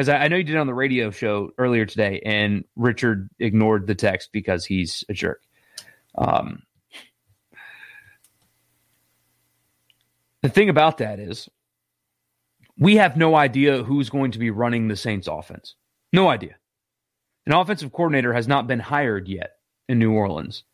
because 0.00 0.08
I, 0.08 0.24
I, 0.24 0.28
know 0.28 0.36
you 0.36 0.44
did 0.44 0.56
on 0.56 0.66
the 0.66 0.72
radio 0.72 1.10
show 1.10 1.50
earlier 1.58 1.84
today, 1.84 2.22
and 2.24 2.64
Richard 2.74 3.28
ignored 3.38 3.86
the 3.86 3.94
text 3.94 4.30
because 4.32 4.64
he's 4.64 5.04
a 5.10 5.12
jerk. 5.12 5.42
Um, 6.14 6.62
the 10.40 10.48
thing 10.48 10.70
about 10.70 10.96
that 10.98 11.20
is, 11.20 11.50
we 12.78 12.96
have 12.96 13.18
no 13.18 13.34
idea 13.34 13.82
who's 13.82 14.08
going 14.08 14.30
to 14.30 14.38
be 14.38 14.48
running 14.48 14.88
the 14.88 14.96
Saints 14.96 15.28
offense. 15.28 15.74
No 16.14 16.30
idea. 16.30 16.56
An 17.44 17.52
offensive 17.52 17.92
coordinator 17.92 18.32
has 18.32 18.48
not 18.48 18.66
been 18.66 18.80
hired 18.80 19.28
yet 19.28 19.56
in 19.86 19.98
New 19.98 20.14
Orleans. 20.14 20.64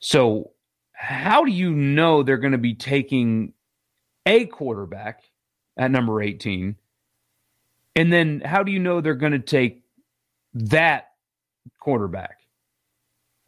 So, 0.00 0.52
how 0.92 1.44
do 1.44 1.50
you 1.50 1.72
know 1.72 2.22
they're 2.22 2.36
going 2.36 2.52
to 2.52 2.58
be 2.58 2.74
taking 2.74 3.54
a 4.24 4.46
quarterback 4.46 5.24
at 5.76 5.90
number 5.90 6.22
18? 6.22 6.76
And 7.96 8.12
then 8.12 8.42
how 8.44 8.62
do 8.62 8.70
you 8.70 8.78
know 8.78 9.00
they're 9.00 9.14
going 9.14 9.32
to 9.32 9.40
take 9.40 9.82
that 10.54 11.08
quarterback 11.80 12.38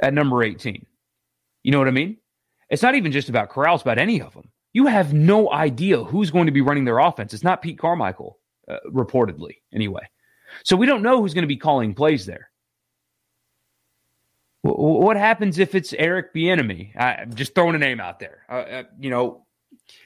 at 0.02 0.14
number 0.14 0.42
18? 0.42 0.84
You 1.62 1.72
know 1.72 1.78
what 1.78 1.88
I 1.88 1.92
mean? 1.92 2.16
It's 2.70 2.82
not 2.82 2.94
even 2.96 3.12
just 3.12 3.28
about 3.28 3.50
Corral, 3.50 3.76
it's 3.76 3.82
about 3.82 3.98
any 3.98 4.20
of 4.22 4.34
them. 4.34 4.50
you 4.72 4.86
have 4.86 5.12
no 5.14 5.52
idea 5.52 6.02
who's 6.04 6.30
going 6.30 6.46
to 6.46 6.52
be 6.52 6.60
running 6.62 6.84
their 6.84 6.98
offense. 6.98 7.34
It's 7.34 7.44
not 7.44 7.62
Pete 7.62 7.78
Carmichael, 7.78 8.38
uh, 8.68 8.78
reportedly, 8.92 9.56
anyway. 9.72 10.02
So 10.64 10.76
we 10.76 10.86
don't 10.86 11.02
know 11.02 11.20
who's 11.20 11.34
going 11.34 11.42
to 11.42 11.48
be 11.48 11.56
calling 11.56 11.94
plays 11.94 12.26
there. 12.26 12.50
W- 14.64 15.00
what 15.04 15.16
happens 15.16 15.58
if 15.58 15.74
it's 15.74 15.92
Eric 15.94 16.34
Bieniemy? 16.34 16.96
I'm 16.96 17.34
just 17.34 17.54
throwing 17.54 17.74
a 17.74 17.78
name 17.78 18.00
out 18.00 18.18
there. 18.20 18.44
Uh, 18.48 18.52
uh, 18.52 18.82
you 18.98 19.10
know, 19.10 19.46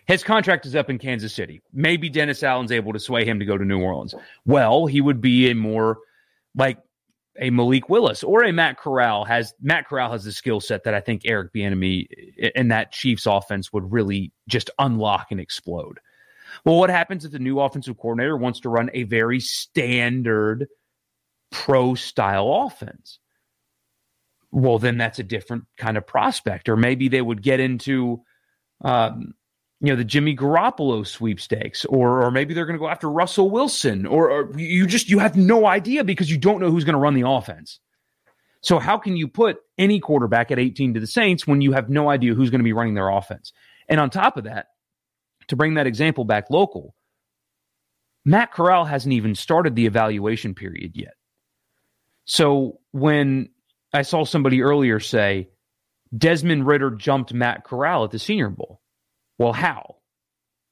his 0.07 0.23
contract 0.23 0.67
is 0.67 0.75
up 0.75 0.91
in 0.91 0.99
Kansas 0.99 1.35
City. 1.35 1.63
Maybe 1.73 2.09
Dennis 2.09 2.43
Allen's 2.43 2.73
able 2.73 2.93
to 2.93 3.01
sway 3.01 3.25
him 3.25 3.39
to 3.39 3.45
go 3.45 3.57
to 3.57 3.65
New 3.65 3.81
Orleans. 3.81 4.15
Well, 4.45 4.87
he 4.87 5.01
would 5.01 5.21
be 5.21 5.51
a 5.51 5.55
more 5.55 5.99
like 6.55 6.79
a 7.39 7.51
Malik 7.51 7.89
Willis 7.89 8.23
or 8.23 8.45
a 8.45 8.53
Matt 8.53 8.79
Corral 8.79 9.25
has 9.25 9.55
Matt 9.61 9.89
Corral 9.89 10.13
has 10.13 10.25
the 10.25 10.33
skill 10.33 10.61
set 10.61 10.85
that 10.85 10.95
I 10.95 11.01
think 11.01 11.23
Eric 11.25 11.53
Bieniemy 11.53 12.53
and 12.55 12.71
that 12.71 12.93
Chiefs 12.93 13.27
offense 13.27 13.73
would 13.73 13.91
really 13.91 14.33
just 14.49 14.71
unlock 14.79 15.29
and 15.31 15.41
explode. 15.41 15.99
Well, 16.65 16.77
what 16.77 16.91
happens 16.91 17.25
if 17.25 17.33
the 17.33 17.39
new 17.39 17.59
offensive 17.61 17.97
coordinator 17.97 18.37
wants 18.37 18.61
to 18.61 18.69
run 18.69 18.91
a 18.93 19.05
very 19.05 19.41
standard 19.41 20.69
pro 21.51 21.95
style 21.95 22.67
offense? 22.67 23.19
Well, 24.51 24.79
then 24.79 24.99
that's 24.99 25.19
a 25.19 25.25
different 25.25 25.65
kind 25.79 25.97
of 25.97 26.07
prospect. 26.07 26.69
Or 26.69 26.77
maybe 26.77 27.09
they 27.09 27.23
would 27.23 27.43
get 27.43 27.59
into 27.59 28.23
um, 28.83 29.33
you 29.83 29.89
know 29.89 29.97
the 29.97 30.05
Jimmy 30.05 30.37
Garoppolo 30.37 31.05
sweepstakes, 31.05 31.85
or 31.85 32.25
or 32.25 32.31
maybe 32.31 32.55
they're 32.55 32.67
going 32.67 32.79
to 32.79 32.83
go 32.83 32.89
after 32.89 33.11
Russell 33.11 33.51
Wilson, 33.51 34.07
or, 34.07 34.31
or 34.31 34.59
you 34.59 34.87
just 34.87 35.11
you 35.11 35.19
have 35.19 35.37
no 35.37 35.67
idea 35.67 36.05
because 36.05 36.31
you 36.31 36.39
don't 36.39 36.61
know 36.61 36.71
who's 36.71 36.85
going 36.85 36.95
to 36.95 37.01
run 37.01 37.15
the 37.15 37.29
offense. 37.29 37.81
So 38.61 38.79
how 38.79 38.97
can 38.97 39.17
you 39.17 39.27
put 39.27 39.59
any 39.77 39.99
quarterback 39.99 40.53
at 40.53 40.61
18 40.61 40.95
to 40.95 41.01
the 41.01 41.07
Saints 41.09 41.49
when 41.49 41.61
you 41.61 41.73
have 41.73 41.91
no 41.91 42.09
idea 42.09 42.33
who's 42.33 42.51
going 42.51 42.61
to 42.61 42.65
be 42.65 42.73
running 42.73 42.95
their 42.95 43.09
offense? 43.09 43.53
And 43.89 43.99
on 43.99 44.09
top 44.09 44.37
of 44.37 44.45
that, 44.45 44.67
to 45.49 45.57
bring 45.57 45.75
that 45.75 45.89
example 45.89 46.25
back 46.25 46.49
local, 46.49 46.95
Matt 48.25 48.53
Corral 48.53 48.85
hasn't 48.85 49.13
even 49.13 49.35
started 49.35 49.75
the 49.75 49.87
evaluation 49.87 50.55
period 50.55 50.93
yet. 50.95 51.15
So 52.25 52.79
when 52.93 53.49
I 53.93 54.03
saw 54.03 54.25
somebody 54.25 54.63
earlier 54.63 55.01
say 55.01 55.49
Desmond 56.17 56.69
Ridder 56.69 56.93
jumped 56.93 57.35
Matt 57.35 57.65
Corral 57.65 58.05
at 58.05 58.13
the 58.13 58.21
Senior 58.21 58.51
Bowl, 58.51 58.82
well, 59.43 59.53
how? 59.53 59.97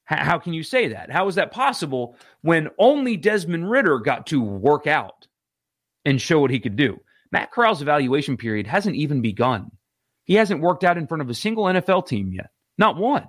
How 0.04 0.38
can 0.38 0.52
you 0.52 0.62
say 0.62 0.88
that? 0.88 1.10
How 1.10 1.26
is 1.28 1.34
that 1.34 1.50
possible 1.50 2.16
when 2.42 2.68
only 2.78 3.16
Desmond 3.16 3.68
Ridder 3.68 3.98
got 3.98 4.28
to 4.28 4.40
work 4.40 4.86
out 4.86 5.26
and 6.04 6.20
show 6.20 6.40
what 6.40 6.50
he 6.50 6.60
could 6.60 6.76
do? 6.76 6.98
Matt 7.32 7.50
Corral's 7.50 7.82
evaluation 7.82 8.36
period 8.36 8.66
hasn't 8.66 8.96
even 8.96 9.22
begun. 9.22 9.70
He 10.24 10.34
hasn't 10.34 10.60
worked 10.60 10.84
out 10.84 10.98
in 10.98 11.06
front 11.08 11.22
of 11.22 11.30
a 11.30 11.34
single 11.34 11.64
NFL 11.64 12.06
team 12.06 12.32
yet, 12.32 12.50
not 12.78 12.96
one. 12.96 13.26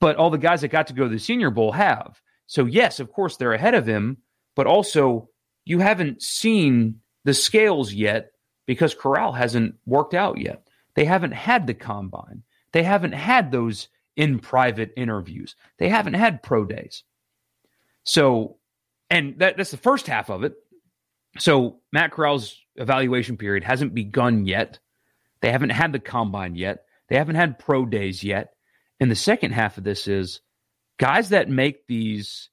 But 0.00 0.16
all 0.16 0.30
the 0.30 0.38
guys 0.38 0.62
that 0.62 0.68
got 0.68 0.88
to 0.88 0.92
go 0.92 1.04
to 1.04 1.10
the 1.10 1.18
Senior 1.18 1.50
Bowl 1.50 1.70
have. 1.70 2.20
So, 2.46 2.64
yes, 2.64 2.98
of 2.98 3.12
course, 3.12 3.36
they're 3.36 3.52
ahead 3.52 3.74
of 3.74 3.86
him, 3.86 4.18
but 4.56 4.66
also 4.66 5.28
you 5.64 5.78
haven't 5.78 6.20
seen 6.20 7.00
the 7.24 7.34
scales 7.34 7.92
yet 7.92 8.32
because 8.66 8.94
Corral 8.94 9.32
hasn't 9.32 9.76
worked 9.86 10.14
out 10.14 10.40
yet. 10.40 10.66
They 10.96 11.04
haven't 11.04 11.32
had 11.32 11.66
the 11.66 11.74
combine. 11.74 12.42
They 12.74 12.82
haven't 12.82 13.12
had 13.12 13.52
those 13.52 13.86
in 14.16 14.40
private 14.40 14.92
interviews. 14.96 15.54
They 15.78 15.88
haven't 15.88 16.14
had 16.14 16.42
pro 16.42 16.64
days. 16.64 17.04
So, 18.02 18.56
and 19.08 19.38
that, 19.38 19.56
that's 19.56 19.70
the 19.70 19.76
first 19.76 20.08
half 20.08 20.28
of 20.28 20.42
it. 20.42 20.54
So, 21.38 21.78
Matt 21.92 22.10
Corral's 22.10 22.60
evaluation 22.74 23.36
period 23.36 23.62
hasn't 23.62 23.94
begun 23.94 24.44
yet. 24.44 24.80
They 25.40 25.52
haven't 25.52 25.70
had 25.70 25.92
the 25.92 26.00
combine 26.00 26.56
yet. 26.56 26.84
They 27.08 27.16
haven't 27.16 27.36
had 27.36 27.60
pro 27.60 27.86
days 27.86 28.24
yet. 28.24 28.54
And 28.98 29.08
the 29.08 29.14
second 29.16 29.52
half 29.52 29.78
of 29.78 29.84
this 29.84 30.08
is 30.08 30.40
guys 30.98 31.28
that 31.28 31.48
make 31.48 31.86
these 31.86 32.50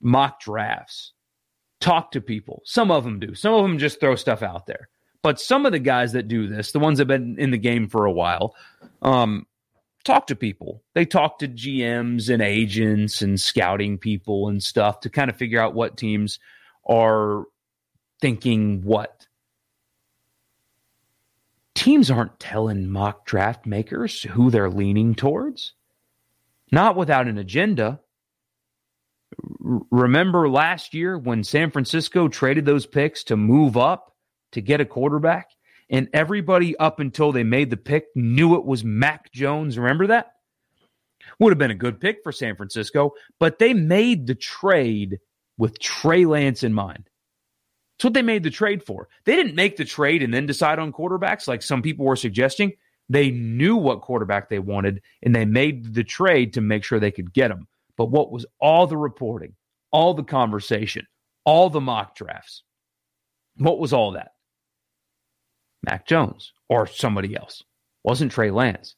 mock 0.00 0.40
drafts 0.40 1.12
talk 1.80 2.10
to 2.10 2.20
people. 2.20 2.62
Some 2.64 2.90
of 2.90 3.04
them 3.04 3.20
do. 3.20 3.36
Some 3.36 3.54
of 3.54 3.62
them 3.62 3.78
just 3.78 4.00
throw 4.00 4.16
stuff 4.16 4.42
out 4.42 4.66
there. 4.66 4.88
But 5.22 5.40
some 5.40 5.66
of 5.66 5.72
the 5.72 5.78
guys 5.78 6.12
that 6.12 6.28
do 6.28 6.46
this, 6.46 6.72
the 6.72 6.78
ones 6.78 6.98
that 6.98 7.08
have 7.10 7.20
been 7.20 7.38
in 7.38 7.50
the 7.50 7.58
game 7.58 7.88
for 7.88 8.04
a 8.04 8.12
while, 8.12 8.54
um, 9.02 9.46
talk 10.04 10.28
to 10.28 10.36
people. 10.36 10.82
They 10.94 11.04
talk 11.04 11.40
to 11.40 11.48
GMs 11.48 12.32
and 12.32 12.40
agents 12.40 13.20
and 13.20 13.40
scouting 13.40 13.98
people 13.98 14.48
and 14.48 14.62
stuff 14.62 15.00
to 15.00 15.10
kind 15.10 15.28
of 15.28 15.36
figure 15.36 15.60
out 15.60 15.74
what 15.74 15.96
teams 15.96 16.38
are 16.88 17.44
thinking 18.20 18.82
what. 18.82 19.26
Teams 21.74 22.10
aren't 22.10 22.40
telling 22.40 22.88
mock 22.88 23.24
draft 23.24 23.66
makers 23.66 24.22
who 24.22 24.50
they're 24.50 24.70
leaning 24.70 25.14
towards, 25.14 25.74
not 26.72 26.96
without 26.96 27.28
an 27.28 27.38
agenda. 27.38 28.00
Remember 29.60 30.48
last 30.48 30.94
year 30.94 31.16
when 31.18 31.44
San 31.44 31.70
Francisco 31.70 32.28
traded 32.28 32.66
those 32.66 32.86
picks 32.86 33.24
to 33.24 33.36
move 33.36 33.76
up 33.76 34.16
to 34.52 34.60
get 34.60 34.80
a 34.80 34.84
quarterback? 34.84 35.50
And 35.90 36.08
everybody 36.12 36.76
up 36.76 37.00
until 37.00 37.32
they 37.32 37.44
made 37.44 37.70
the 37.70 37.76
pick 37.76 38.06
knew 38.14 38.56
it 38.56 38.64
was 38.64 38.84
Mac 38.84 39.32
Jones. 39.32 39.78
Remember 39.78 40.08
that? 40.08 40.32
Would 41.38 41.50
have 41.50 41.58
been 41.58 41.70
a 41.70 41.74
good 41.74 42.00
pick 42.00 42.18
for 42.22 42.32
San 42.32 42.56
Francisco, 42.56 43.12
but 43.38 43.58
they 43.58 43.74
made 43.74 44.26
the 44.26 44.34
trade 44.34 45.18
with 45.56 45.78
Trey 45.78 46.24
Lance 46.24 46.62
in 46.62 46.72
mind. 46.72 47.08
That's 47.96 48.04
what 48.04 48.14
they 48.14 48.22
made 48.22 48.44
the 48.44 48.50
trade 48.50 48.84
for. 48.84 49.08
They 49.24 49.34
didn't 49.34 49.56
make 49.56 49.76
the 49.76 49.84
trade 49.84 50.22
and 50.22 50.32
then 50.32 50.46
decide 50.46 50.78
on 50.78 50.92
quarterbacks 50.92 51.48
like 51.48 51.62
some 51.62 51.82
people 51.82 52.06
were 52.06 52.16
suggesting. 52.16 52.72
They 53.08 53.30
knew 53.30 53.76
what 53.76 54.02
quarterback 54.02 54.48
they 54.48 54.58
wanted 54.58 55.02
and 55.22 55.34
they 55.34 55.44
made 55.44 55.94
the 55.94 56.04
trade 56.04 56.54
to 56.54 56.60
make 56.60 56.84
sure 56.84 57.00
they 57.00 57.10
could 57.10 57.32
get 57.32 57.50
him. 57.50 57.66
But 57.96 58.10
what 58.10 58.30
was 58.30 58.46
all 58.60 58.86
the 58.86 58.96
reporting, 58.96 59.54
all 59.90 60.14
the 60.14 60.22
conversation, 60.22 61.06
all 61.44 61.70
the 61.70 61.80
mock 61.80 62.14
drafts? 62.14 62.62
What 63.56 63.80
was 63.80 63.92
all 63.92 64.12
that? 64.12 64.32
Mac 65.82 66.06
Jones 66.06 66.52
or 66.68 66.86
somebody 66.86 67.36
else. 67.36 67.62
Wasn't 68.04 68.32
Trey 68.32 68.50
Lance. 68.50 68.94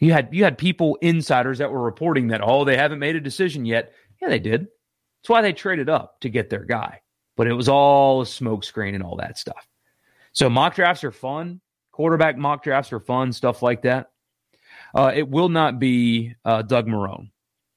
You 0.00 0.12
had 0.12 0.30
you 0.32 0.44
had 0.44 0.58
people 0.58 0.98
insiders 1.00 1.58
that 1.58 1.70
were 1.70 1.82
reporting 1.82 2.28
that 2.28 2.40
oh 2.42 2.64
they 2.64 2.76
haven't 2.76 2.98
made 2.98 3.16
a 3.16 3.20
decision 3.20 3.64
yet. 3.64 3.92
Yeah, 4.20 4.28
they 4.28 4.40
did. 4.40 4.62
That's 4.62 5.28
why 5.28 5.42
they 5.42 5.52
traded 5.52 5.88
up 5.88 6.20
to 6.20 6.28
get 6.28 6.50
their 6.50 6.64
guy. 6.64 7.02
But 7.36 7.46
it 7.46 7.52
was 7.52 7.68
all 7.68 8.22
a 8.22 8.24
smokescreen 8.24 8.94
and 8.94 9.02
all 9.02 9.16
that 9.16 9.38
stuff. 9.38 9.66
So 10.32 10.50
mock 10.50 10.74
drafts 10.74 11.04
are 11.04 11.12
fun. 11.12 11.60
Quarterback 11.92 12.36
mock 12.36 12.62
drafts 12.62 12.92
are 12.92 13.00
fun, 13.00 13.32
stuff 13.32 13.62
like 13.62 13.82
that. 13.82 14.10
Uh, 14.94 15.12
it 15.14 15.28
will 15.28 15.48
not 15.48 15.78
be 15.78 16.34
uh, 16.44 16.62
Doug 16.62 16.86
Marrone. 16.86 17.30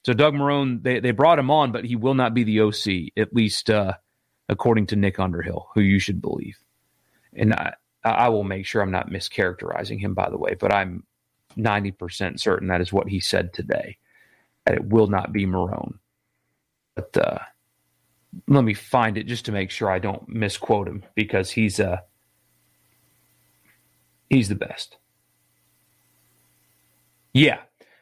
So 0.06 0.14
Doug 0.14 0.34
Marrone, 0.34 0.82
they, 0.82 1.00
they 1.00 1.12
brought 1.12 1.40
him 1.40 1.52
on, 1.52 1.72
but 1.72 1.86
he 1.86 1.96
will 1.96 2.14
not 2.14 2.34
be 2.34 2.44
the 2.44 2.62
OC, 2.62 3.12
at 3.18 3.34
least 3.34 3.70
uh, 3.70 3.94
according 4.50 4.88
to 4.88 4.96
Nick 4.96 5.20
Underhill, 5.20 5.68
who 5.74 5.82
you 5.82 6.00
should 6.00 6.22
believe 6.22 6.58
and 7.36 7.54
I, 7.54 7.74
I 8.04 8.30
will 8.30 8.44
make 8.44 8.66
sure 8.66 8.82
I'm 8.82 8.92
not 8.92 9.10
mischaracterizing 9.10 10.00
him, 10.00 10.14
by 10.14 10.30
the 10.30 10.38
way, 10.38 10.56
but 10.60 10.74
I'm 10.74 11.04
90% 11.58 12.40
certain 12.40 12.68
that 12.68 12.82
is 12.82 12.94
what 12.94 13.10
he 13.10 13.20
said 13.20 13.54
today, 13.54 13.98
that 14.66 14.76
it 14.76 14.86
will 14.86 15.08
not 15.08 15.34
be 15.34 15.46
Marrone. 15.46 16.00
But 16.96 17.18
uh, 17.18 17.40
let 18.48 18.64
me 18.64 18.74
find 18.74 19.18
it 19.18 19.28
just 19.28 19.46
to 19.46 19.52
make 19.52 19.72
sure 19.72 19.90
I 19.90 20.00
don't 20.00 20.28
misquote 20.30 20.88
him 20.88 21.04
because 21.16 21.52
he's 21.52 21.80
uh, 21.80 21.98
he's 24.30 24.50
the 24.50 24.56
best. 24.56 24.98
Yeah. 27.34 27.60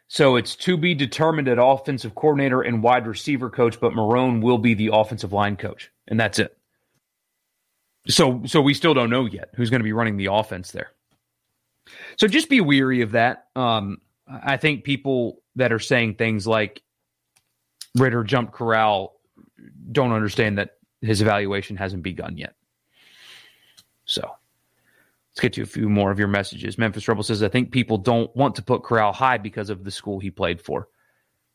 So 0.08 0.36
it's 0.36 0.56
to 0.58 0.78
be 0.78 0.94
determined 0.94 1.48
at 1.48 1.58
offensive 1.60 2.14
coordinator 2.14 2.62
and 2.62 2.84
wide 2.84 3.08
receiver 3.08 3.50
coach, 3.50 3.80
but 3.80 3.94
Marrone 3.94 4.42
will 4.42 4.60
be 4.60 4.76
the 4.76 4.92
offensive 4.94 5.34
line 5.34 5.56
coach. 5.56 5.90
And 6.08 6.20
that's 6.20 6.38
it. 6.38 6.56
So 8.08 8.42
so 8.46 8.62
we 8.62 8.74
still 8.74 8.94
don't 8.94 9.10
know 9.10 9.26
yet 9.26 9.50
who's 9.56 9.70
going 9.70 9.80
to 9.80 9.86
be 9.86 9.94
running 9.94 10.18
the 10.18 10.28
offense 10.28 10.72
there. 10.72 10.92
So 12.18 12.28
just 12.28 12.50
be 12.50 12.62
weary 12.62 13.02
of 13.02 13.12
that. 13.12 13.48
Um, 13.56 14.00
I 14.28 14.58
think 14.58 14.84
people 14.84 15.42
that 15.56 15.72
are 15.72 15.80
saying 15.80 16.16
things 16.16 16.48
like 16.48 16.82
Ridder 17.96 18.24
jumped 18.24 18.54
Corral 18.54 19.20
don't 19.92 20.12
understand 20.12 20.58
that 20.58 20.78
his 21.02 21.22
evaluation 21.22 21.76
hasn't 21.76 22.04
begun 22.04 22.38
yet. 22.38 22.56
So 24.06 24.22
let's 24.22 25.40
get 25.40 25.54
to 25.54 25.62
a 25.62 25.66
few 25.66 25.90
more 25.90 26.12
of 26.12 26.20
your 26.20 26.28
messages. 26.28 26.78
Memphis 26.78 27.08
Rebel 27.08 27.24
says, 27.24 27.44
I 27.44 27.50
think 27.50 27.72
people 27.72 27.98
don't 27.98 28.34
want 28.36 28.56
to 28.56 28.62
put 28.62 28.84
Corral 28.84 29.14
high 29.14 29.38
because 29.38 29.70
of 29.70 29.84
the 29.84 29.92
school 29.92 30.20
he 30.20 30.32
played 30.32 30.62
for. 30.62 30.88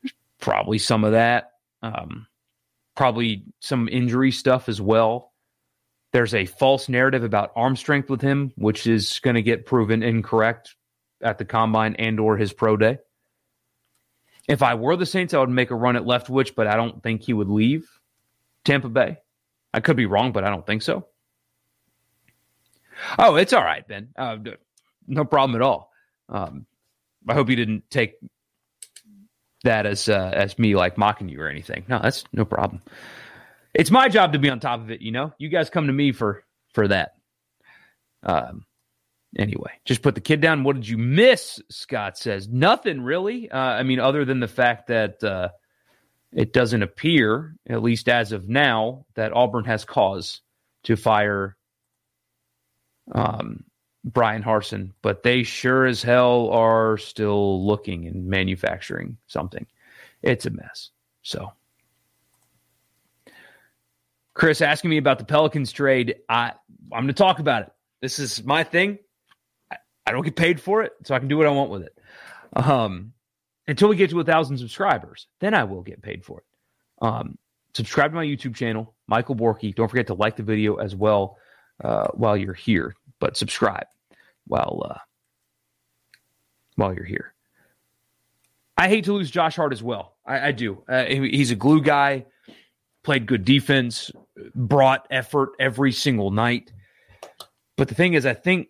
There's 0.02 0.14
probably 0.40 0.78
some 0.78 1.04
of 1.04 1.12
that. 1.12 1.52
Um, 1.82 2.26
probably 2.94 3.44
some 3.60 3.88
injury 3.88 4.32
stuff 4.32 4.68
as 4.68 4.80
well. 4.80 5.27
There's 6.12 6.34
a 6.34 6.46
false 6.46 6.88
narrative 6.88 7.22
about 7.22 7.52
arm 7.54 7.76
strength 7.76 8.08
with 8.08 8.20
him, 8.20 8.52
which 8.56 8.86
is 8.86 9.20
going 9.20 9.36
to 9.36 9.42
get 9.42 9.66
proven 9.66 10.02
incorrect 10.02 10.74
at 11.22 11.38
the 11.38 11.44
combine 11.44 11.96
and 11.96 12.18
or 12.18 12.36
his 12.36 12.52
pro 12.52 12.76
day. 12.76 12.98
If 14.48 14.62
I 14.62 14.74
were 14.74 14.96
the 14.96 15.04
Saints, 15.04 15.34
I 15.34 15.40
would 15.40 15.50
make 15.50 15.70
a 15.70 15.74
run 15.74 15.96
at 15.96 16.04
Leftwich, 16.04 16.54
but 16.54 16.66
I 16.66 16.76
don't 16.76 17.02
think 17.02 17.22
he 17.22 17.34
would 17.34 17.50
leave 17.50 17.86
Tampa 18.64 18.88
Bay. 18.88 19.18
I 19.74 19.80
could 19.80 19.96
be 19.96 20.06
wrong, 20.06 20.32
but 20.32 20.44
I 20.44 20.50
don't 20.50 20.66
think 20.66 20.80
so. 20.82 21.06
Oh, 23.18 23.36
it's 23.36 23.52
all 23.52 23.62
right, 23.62 23.86
Ben. 23.86 24.08
Uh, 24.16 24.38
no 25.06 25.24
problem 25.24 25.60
at 25.60 25.64
all. 25.64 25.92
Um, 26.30 26.66
I 27.28 27.34
hope 27.34 27.50
you 27.50 27.56
didn't 27.56 27.90
take 27.90 28.14
that 29.64 29.86
as 29.86 30.08
uh, 30.08 30.30
as 30.34 30.58
me 30.58 30.74
like 30.74 30.96
mocking 30.96 31.28
you 31.28 31.40
or 31.40 31.48
anything. 31.48 31.84
No, 31.88 31.98
that's 32.00 32.24
no 32.32 32.44
problem. 32.44 32.80
It's 33.74 33.90
my 33.90 34.08
job 34.08 34.32
to 34.32 34.38
be 34.38 34.50
on 34.50 34.60
top 34.60 34.80
of 34.80 34.90
it. 34.90 35.00
You 35.00 35.12
know, 35.12 35.32
you 35.38 35.48
guys 35.48 35.70
come 35.70 35.86
to 35.86 35.92
me 35.92 36.12
for 36.12 36.44
for 36.74 36.88
that. 36.88 37.14
Um. 38.22 38.64
Anyway, 39.36 39.72
just 39.84 40.00
put 40.00 40.14
the 40.14 40.22
kid 40.22 40.40
down. 40.40 40.64
What 40.64 40.76
did 40.76 40.88
you 40.88 40.96
miss? 40.96 41.60
Scott 41.70 42.16
says 42.16 42.48
nothing 42.48 43.02
really. 43.02 43.50
Uh, 43.50 43.58
I 43.58 43.82
mean, 43.82 44.00
other 44.00 44.24
than 44.24 44.40
the 44.40 44.48
fact 44.48 44.86
that 44.86 45.22
uh, 45.22 45.50
it 46.32 46.54
doesn't 46.54 46.82
appear, 46.82 47.54
at 47.68 47.82
least 47.82 48.08
as 48.08 48.32
of 48.32 48.48
now, 48.48 49.04
that 49.16 49.34
Auburn 49.34 49.66
has 49.66 49.84
cause 49.84 50.40
to 50.84 50.96
fire 50.96 51.56
um, 53.12 53.64
Bryan 54.04 54.42
Harsin, 54.42 54.92
but 55.02 55.22
they 55.22 55.42
sure 55.42 55.84
as 55.84 56.02
hell 56.02 56.48
are 56.48 56.96
still 56.96 57.66
looking 57.66 58.06
and 58.06 58.26
manufacturing 58.26 59.18
something. 59.26 59.66
It's 60.22 60.46
a 60.46 60.50
mess. 60.50 60.90
So, 61.22 61.52
Chris 64.38 64.60
asking 64.60 64.88
me 64.88 64.98
about 64.98 65.18
the 65.18 65.24
Pelicans 65.24 65.72
trade. 65.72 66.14
I 66.28 66.52
I'm 66.92 67.02
going 67.02 67.08
to 67.08 67.12
talk 67.12 67.40
about 67.40 67.62
it. 67.62 67.72
This 68.00 68.20
is 68.20 68.44
my 68.44 68.62
thing. 68.62 68.98
I, 69.70 69.76
I 70.06 70.12
don't 70.12 70.24
get 70.24 70.36
paid 70.36 70.60
for 70.60 70.82
it, 70.82 70.92
so 71.04 71.14
I 71.14 71.18
can 71.18 71.26
do 71.26 71.36
what 71.36 71.46
I 71.46 71.50
want 71.50 71.70
with 71.70 71.82
it. 71.82 71.98
Um, 72.54 73.12
until 73.66 73.88
we 73.88 73.96
get 73.96 74.10
to 74.10 74.20
a 74.20 74.24
thousand 74.24 74.58
subscribers, 74.58 75.26
then 75.40 75.54
I 75.54 75.64
will 75.64 75.82
get 75.82 76.00
paid 76.02 76.24
for 76.24 76.38
it. 76.38 77.04
Um, 77.04 77.36
subscribe 77.74 78.12
to 78.12 78.14
my 78.14 78.24
YouTube 78.24 78.54
channel, 78.54 78.94
Michael 79.08 79.34
Borky. 79.34 79.74
Don't 79.74 79.88
forget 79.88 80.06
to 80.06 80.14
like 80.14 80.36
the 80.36 80.44
video 80.44 80.76
as 80.76 80.94
well 80.94 81.36
uh, 81.82 82.06
while 82.14 82.36
you're 82.36 82.54
here, 82.54 82.94
but 83.18 83.36
subscribe 83.36 83.86
while 84.46 84.86
uh, 84.88 84.98
while 86.76 86.94
you're 86.94 87.04
here. 87.04 87.34
I 88.76 88.88
hate 88.88 89.06
to 89.06 89.12
lose 89.12 89.32
Josh 89.32 89.56
Hart 89.56 89.72
as 89.72 89.82
well. 89.82 90.14
I, 90.24 90.48
I 90.48 90.52
do. 90.52 90.84
Uh, 90.88 91.06
he's 91.06 91.50
a 91.50 91.56
glue 91.56 91.82
guy, 91.82 92.26
played 93.02 93.26
good 93.26 93.44
defense, 93.44 94.12
brought 94.54 95.06
effort 95.10 95.50
every 95.58 95.92
single 95.92 96.30
night. 96.30 96.72
But 97.76 97.88
the 97.88 97.94
thing 97.94 98.14
is, 98.14 98.26
I 98.26 98.34
think 98.34 98.68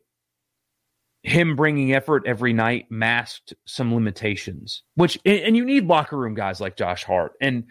him 1.23 1.57
bringing 1.57 1.95
effort 1.95 2.25
every 2.27 2.53
night 2.53 2.87
masked 2.91 3.55
some 3.65 3.95
limitations, 3.95 4.83
which, 4.95 5.19
and 5.25 5.57
you 5.57 5.65
need 5.65 5.87
locker 5.87 6.17
room 6.17 6.35
guys 6.35 6.61
like 6.61 6.77
Josh 6.77 7.05
Hart. 7.05 7.33
And 7.41 7.65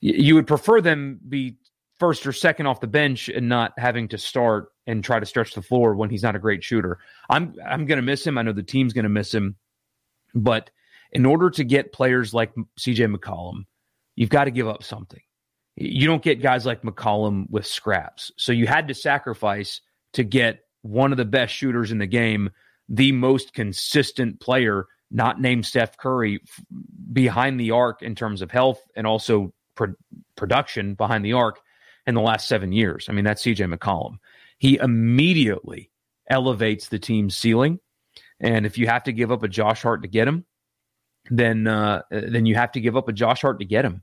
you 0.00 0.34
would 0.34 0.46
prefer 0.46 0.80
them 0.80 1.20
be 1.28 1.56
first 1.98 2.26
or 2.26 2.32
second 2.32 2.66
off 2.66 2.80
the 2.80 2.86
bench 2.86 3.28
and 3.28 3.48
not 3.48 3.72
having 3.78 4.08
to 4.08 4.18
start 4.18 4.68
and 4.86 5.02
try 5.02 5.18
to 5.18 5.26
stretch 5.26 5.54
the 5.54 5.62
floor 5.62 5.94
when 5.94 6.10
he's 6.10 6.22
not 6.22 6.36
a 6.36 6.40
great 6.40 6.62
shooter. 6.62 6.98
I'm 7.30 7.54
I'm 7.66 7.86
going 7.86 7.96
to 7.96 8.02
miss 8.02 8.26
him. 8.26 8.36
I 8.36 8.42
know 8.42 8.52
the 8.52 8.62
team's 8.62 8.92
going 8.92 9.04
to 9.04 9.08
miss 9.08 9.32
him, 9.32 9.56
but 10.34 10.70
in 11.12 11.24
order 11.24 11.48
to 11.50 11.64
get 11.64 11.92
players 11.92 12.34
like 12.34 12.52
CJ 12.78 13.14
McCollum, 13.14 13.64
you've 14.16 14.30
got 14.30 14.44
to 14.44 14.50
give 14.50 14.68
up 14.68 14.82
something. 14.82 15.22
You 15.76 16.06
don't 16.06 16.22
get 16.22 16.42
guys 16.42 16.66
like 16.66 16.82
McCollum 16.82 17.50
with 17.50 17.66
scraps. 17.66 18.30
So 18.36 18.52
you 18.52 18.66
had 18.66 18.88
to 18.88 18.94
sacrifice 18.94 19.80
to 20.12 20.22
get 20.22 20.60
one 20.82 21.12
of 21.12 21.18
the 21.18 21.24
best 21.24 21.52
shooters 21.52 21.90
in 21.90 21.98
the 21.98 22.06
game, 22.06 22.50
the 22.88 23.12
most 23.12 23.54
consistent 23.54 24.40
player, 24.40 24.86
not 25.10 25.40
named 25.40 25.66
Steph 25.66 25.96
Curry, 25.96 26.40
behind 27.12 27.58
the 27.58 27.72
arc 27.72 28.02
in 28.02 28.14
terms 28.14 28.42
of 28.42 28.50
health 28.50 28.80
and 28.94 29.06
also 29.06 29.52
pro- 29.74 29.94
production 30.36 30.94
behind 30.94 31.24
the 31.24 31.32
arc 31.32 31.60
in 32.06 32.14
the 32.14 32.20
last 32.20 32.46
seven 32.46 32.72
years. 32.72 33.06
I 33.08 33.12
mean, 33.12 33.24
that's 33.24 33.42
CJ 33.42 33.72
McCollum. 33.74 34.18
He 34.58 34.76
immediately 34.76 35.90
elevates 36.28 36.88
the 36.88 36.98
team's 36.98 37.36
ceiling. 37.36 37.80
And 38.40 38.66
if 38.66 38.78
you 38.78 38.86
have 38.86 39.04
to 39.04 39.12
give 39.12 39.32
up 39.32 39.42
a 39.42 39.48
Josh 39.48 39.82
Hart 39.82 40.02
to 40.02 40.08
get 40.08 40.28
him, 40.28 40.44
then 41.30 41.66
uh, 41.66 42.02
then 42.10 42.46
you 42.46 42.54
have 42.54 42.72
to 42.72 42.80
give 42.80 42.96
up 42.96 43.08
a 43.08 43.12
Josh 43.12 43.40
Hart 43.40 43.60
to 43.60 43.64
get 43.64 43.84
him. 43.84 44.02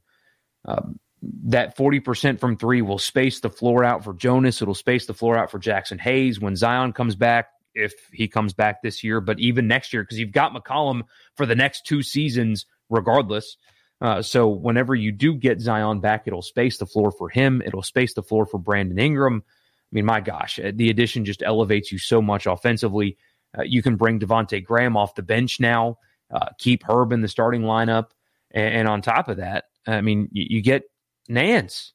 Um, 0.65 0.99
that 1.21 1.77
40% 1.77 2.39
from 2.39 2.57
three 2.57 2.81
will 2.81 2.97
space 2.97 3.39
the 3.39 3.49
floor 3.49 3.83
out 3.83 4.03
for 4.03 4.13
Jonas. 4.13 4.61
It'll 4.61 4.73
space 4.73 5.05
the 5.05 5.13
floor 5.13 5.37
out 5.37 5.51
for 5.51 5.59
Jaxson 5.59 5.99
Hayes 5.99 6.39
when 6.39 6.55
Zion 6.55 6.93
comes 6.93 7.15
back, 7.15 7.49
if 7.75 7.93
he 8.11 8.27
comes 8.27 8.53
back 8.53 8.81
this 8.81 9.03
year, 9.03 9.21
but 9.21 9.39
even 9.39 9.67
next 9.67 9.93
year, 9.93 10.03
because 10.03 10.19
you've 10.19 10.31
got 10.31 10.53
McCollum 10.53 11.03
for 11.35 11.45
the 11.45 11.55
next 11.55 11.85
two 11.85 12.01
seasons, 12.01 12.65
regardless. 12.89 13.57
Uh, 14.01 14.21
so 14.21 14.47
whenever 14.47 14.95
you 14.95 15.11
do 15.11 15.35
get 15.35 15.61
Zion 15.61 15.99
back, 15.99 16.23
it'll 16.25 16.41
space 16.41 16.77
the 16.77 16.87
floor 16.87 17.11
for 17.11 17.29
him. 17.29 17.61
It'll 17.63 17.83
space 17.83 18.15
the 18.15 18.23
floor 18.23 18.47
for 18.47 18.57
Brandon 18.57 18.97
Ingram. 18.97 19.43
I 19.45 19.89
mean, 19.91 20.05
my 20.05 20.21
gosh, 20.21 20.59
uh, 20.59 20.71
the 20.73 20.89
addition 20.89 21.23
just 21.23 21.43
elevates 21.43 21.91
you 21.91 21.99
so 21.99 22.21
much 22.21 22.47
offensively. 22.47 23.17
Uh, 23.57 23.63
you 23.63 23.83
can 23.83 23.97
bring 23.97 24.19
Devonte 24.19 24.63
Graham 24.63 24.97
off 24.97 25.13
the 25.13 25.21
bench 25.21 25.59
now, 25.59 25.97
uh, 26.33 26.47
keep 26.57 26.83
Herb 26.83 27.11
in 27.11 27.21
the 27.21 27.27
starting 27.27 27.61
lineup, 27.61 28.07
and, 28.49 28.73
and, 28.73 28.87
on 28.87 29.01
top 29.01 29.27
of 29.27 29.37
that, 29.37 29.65
I 29.85 30.01
mean, 30.01 30.29
you, 30.31 30.45
you 30.49 30.61
get 30.61 30.83
Nance. 31.31 31.93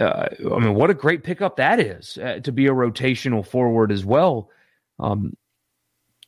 Uh, 0.00 0.28
I 0.52 0.58
mean, 0.58 0.74
what 0.74 0.90
a 0.90 0.94
great 0.94 1.24
pickup 1.24 1.56
that 1.56 1.80
is 1.80 2.18
uh, 2.18 2.38
to 2.40 2.52
be 2.52 2.66
a 2.66 2.72
rotational 2.72 3.46
forward 3.46 3.90
as 3.90 4.04
well. 4.04 4.50
Um, 4.98 5.36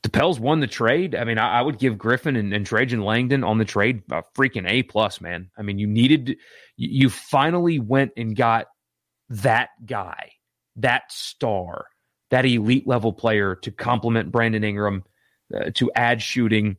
the 0.02 0.10
Pels 0.10 0.40
won 0.40 0.60
the 0.60 0.66
trade. 0.66 1.14
I 1.14 1.24
mean, 1.24 1.38
I, 1.38 1.58
I 1.58 1.62
would 1.62 1.78
give 1.78 1.98
Griffin 1.98 2.36
and, 2.36 2.52
and, 2.54 2.64
Trajan 2.64 3.02
Langdon 3.02 3.44
on 3.44 3.58
the 3.58 3.64
trade 3.64 4.02
a 4.10 4.22
freaking 4.34 4.68
A 4.68 4.82
plus, 4.82 5.20
man. 5.20 5.50
I 5.58 5.62
mean, 5.62 5.78
you 5.78 5.86
needed, 5.86 6.36
you 6.76 7.10
finally 7.10 7.78
went 7.78 8.12
and 8.16 8.34
got 8.34 8.66
that 9.28 9.70
guy, 9.84 10.32
that 10.76 11.12
star, 11.12 11.86
that 12.30 12.46
elite 12.46 12.88
level 12.88 13.12
player 13.12 13.56
to 13.56 13.70
complement 13.70 14.32
Brandon 14.32 14.64
Ingram, 14.64 15.04
uh, 15.54 15.70
to 15.74 15.90
add 15.94 16.22
shooting, 16.22 16.76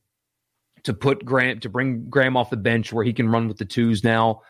to 0.84 0.94
put 0.94 1.24
Graham, 1.24 1.60
to 1.60 1.70
bring 1.70 2.10
Graham 2.10 2.36
off 2.36 2.50
the 2.50 2.58
bench 2.58 2.92
where 2.92 3.06
he 3.06 3.14
can 3.14 3.30
run 3.30 3.48
with 3.48 3.58
the 3.58 3.66
twos 3.66 4.04
now. 4.04 4.42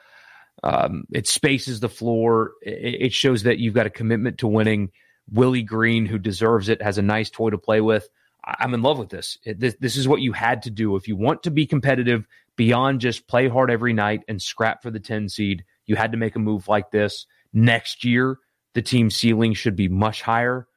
Um, 0.63 1.05
it 1.11 1.27
spaces 1.27 1.79
the 1.79 1.89
floor. 1.89 2.51
It, 2.61 3.01
it 3.01 3.13
shows 3.13 3.43
that 3.43 3.59
you've 3.59 3.73
got 3.73 3.87
a 3.87 3.91
commitment 3.91 4.39
to 4.39 4.47
winning. 4.47 4.91
Willie 5.31 5.63
Green, 5.63 6.05
who 6.05 6.19
deserves 6.19 6.69
it, 6.69 6.81
has 6.81 6.97
a 6.97 7.01
nice 7.03 7.29
toy 7.29 7.49
to 7.49 7.57
play 7.57 7.81
with. 7.81 8.07
I'm 8.43 8.73
in 8.73 8.81
love 8.81 8.97
with 8.97 9.09
this. 9.09 9.37
this. 9.45 9.75
This 9.79 9.95
is 9.95 10.07
what 10.07 10.21
you 10.21 10.33
had 10.33 10.63
to 10.63 10.71
do 10.71 10.95
if 10.95 11.07
you 11.07 11.15
want 11.15 11.43
to 11.43 11.51
be 11.51 11.65
competitive 11.65 12.25
beyond 12.55 13.01
just 13.01 13.27
play 13.27 13.47
hard 13.47 13.71
every 13.71 13.93
night 13.93 14.21
and 14.27 14.41
scrap 14.41 14.81
for 14.81 14.91
the 14.91 14.99
10 14.99 15.29
seed. 15.29 15.63
You 15.85 15.95
had 15.95 16.11
to 16.11 16.17
make 16.17 16.35
a 16.35 16.39
move 16.39 16.67
like 16.67 16.91
this. 16.91 17.25
Next 17.53 18.03
year, 18.03 18.37
the 18.73 18.81
team 18.81 19.09
ceiling 19.09 19.53
should 19.53 19.75
be 19.75 19.87
much 19.87 20.21
higher. 20.21 20.67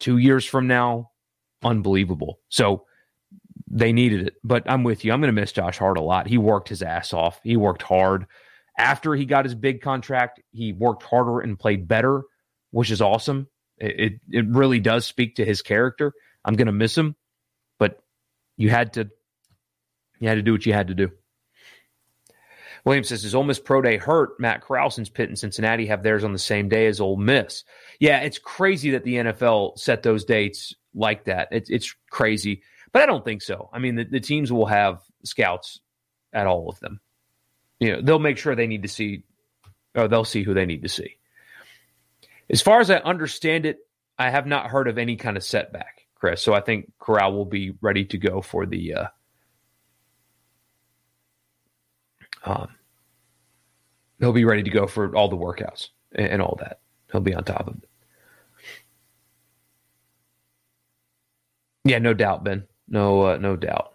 Two 0.00 0.18
years 0.18 0.44
from 0.44 0.66
now, 0.66 1.10
unbelievable. 1.62 2.40
So 2.48 2.84
they 3.70 3.92
needed 3.92 4.26
it. 4.26 4.34
But 4.44 4.64
I'm 4.66 4.84
with 4.84 5.04
you. 5.04 5.12
I'm 5.12 5.20
going 5.20 5.34
to 5.34 5.40
miss 5.40 5.52
Josh 5.52 5.78
Hart 5.78 5.98
a 5.98 6.02
lot. 6.02 6.26
He 6.26 6.38
worked 6.38 6.68
his 6.68 6.82
ass 6.82 7.12
off. 7.12 7.40
He 7.42 7.56
worked 7.56 7.82
hard. 7.82 8.26
After 8.76 9.14
he 9.14 9.24
got 9.24 9.44
his 9.44 9.54
big 9.54 9.82
contract, 9.82 10.40
he 10.52 10.72
worked 10.72 11.02
harder 11.02 11.40
and 11.40 11.58
played 11.58 11.86
better, 11.86 12.22
which 12.70 12.90
is 12.90 13.00
awesome. 13.00 13.48
It, 13.78 14.20
it, 14.30 14.46
really 14.48 14.80
does 14.80 15.04
speak 15.04 15.36
to 15.36 15.44
his 15.44 15.62
character. 15.62 16.12
I'm 16.44 16.54
going 16.54 16.66
to 16.66 16.72
miss 16.72 16.96
him, 16.96 17.16
but 17.78 18.02
you 18.56 18.70
had 18.70 18.94
to 18.94 19.10
you 20.20 20.28
had 20.28 20.36
to 20.36 20.42
do 20.42 20.52
what 20.52 20.64
you 20.64 20.72
had 20.72 20.88
to 20.88 20.94
do. 20.94 21.10
Williams 22.84 23.08
says, 23.08 23.24
"Is 23.24 23.34
Ole 23.34 23.44
Miss 23.44 23.58
pro 23.58 23.80
day 23.82 23.96
hurt? 23.96 24.38
Matt 24.38 24.60
Corralson's 24.60 25.08
Pitt 25.08 25.28
and 25.28 25.38
Cincinnati 25.38 25.86
have 25.86 26.02
theirs 26.02 26.22
on 26.22 26.32
the 26.32 26.38
same 26.38 26.68
day 26.68 26.86
as 26.86 27.00
Ole 27.00 27.16
Miss. 27.16 27.64
Yeah, 27.98 28.20
it's 28.20 28.38
crazy 28.38 28.90
that 28.90 29.04
the 29.04 29.16
NFL 29.16 29.78
set 29.78 30.02
those 30.02 30.24
dates 30.24 30.74
like 30.94 31.24
that. 31.24 31.48
It's 31.50 31.70
it's 31.70 31.94
crazy, 32.10 32.62
but 32.92 33.02
I 33.02 33.06
don't 33.06 33.24
think 33.24 33.42
so. 33.42 33.70
I 33.72 33.78
mean, 33.78 33.96
the, 33.96 34.04
the 34.04 34.20
teams 34.20 34.52
will 34.52 34.66
have 34.66 35.00
scouts 35.24 35.80
at 36.32 36.46
all 36.46 36.68
of 36.68 36.78
them. 36.80 37.00
You 37.80 37.92
know, 37.92 38.02
they'll 38.02 38.18
make 38.18 38.38
sure 38.38 38.54
they 38.54 38.66
need 38.66 38.82
to 38.82 38.88
see, 38.88 39.24
or 39.94 40.08
they'll 40.08 40.24
see 40.24 40.42
who 40.42 40.54
they 40.54 40.66
need 40.66 40.82
to 40.82 40.88
see. 40.88 41.16
As 42.50 42.62
far 42.62 42.80
as 42.80 42.90
I 42.90 42.96
understand 42.96 43.66
it, 43.66 43.78
I 44.18 44.30
have 44.30 44.46
not 44.46 44.70
heard 44.70 44.88
of 44.88 44.98
any 44.98 45.16
kind 45.16 45.36
of 45.36 45.42
setback. 45.42 46.04
Chris. 46.24 46.40
So 46.40 46.54
I 46.54 46.60
think 46.60 46.90
Corral 46.98 47.34
will 47.34 47.44
be 47.44 47.74
ready 47.82 48.06
to 48.06 48.16
go 48.16 48.40
for 48.40 48.64
the 48.64 48.94
uh, 48.94 49.06
um, 52.44 52.68
he'll 54.18 54.32
be 54.32 54.46
ready 54.46 54.62
to 54.62 54.70
go 54.70 54.86
for 54.86 55.14
all 55.14 55.28
the 55.28 55.36
workouts 55.36 55.88
and, 56.12 56.28
and 56.28 56.42
all 56.42 56.56
that. 56.60 56.80
He'll 57.12 57.20
be 57.20 57.34
on 57.34 57.44
top 57.44 57.68
of 57.68 57.76
it. 57.76 57.88
Yeah, 61.84 61.98
no 61.98 62.14
doubt, 62.14 62.44
Ben. 62.44 62.64
No, 62.88 63.22
uh, 63.22 63.36
no 63.36 63.56
doubt. 63.56 63.92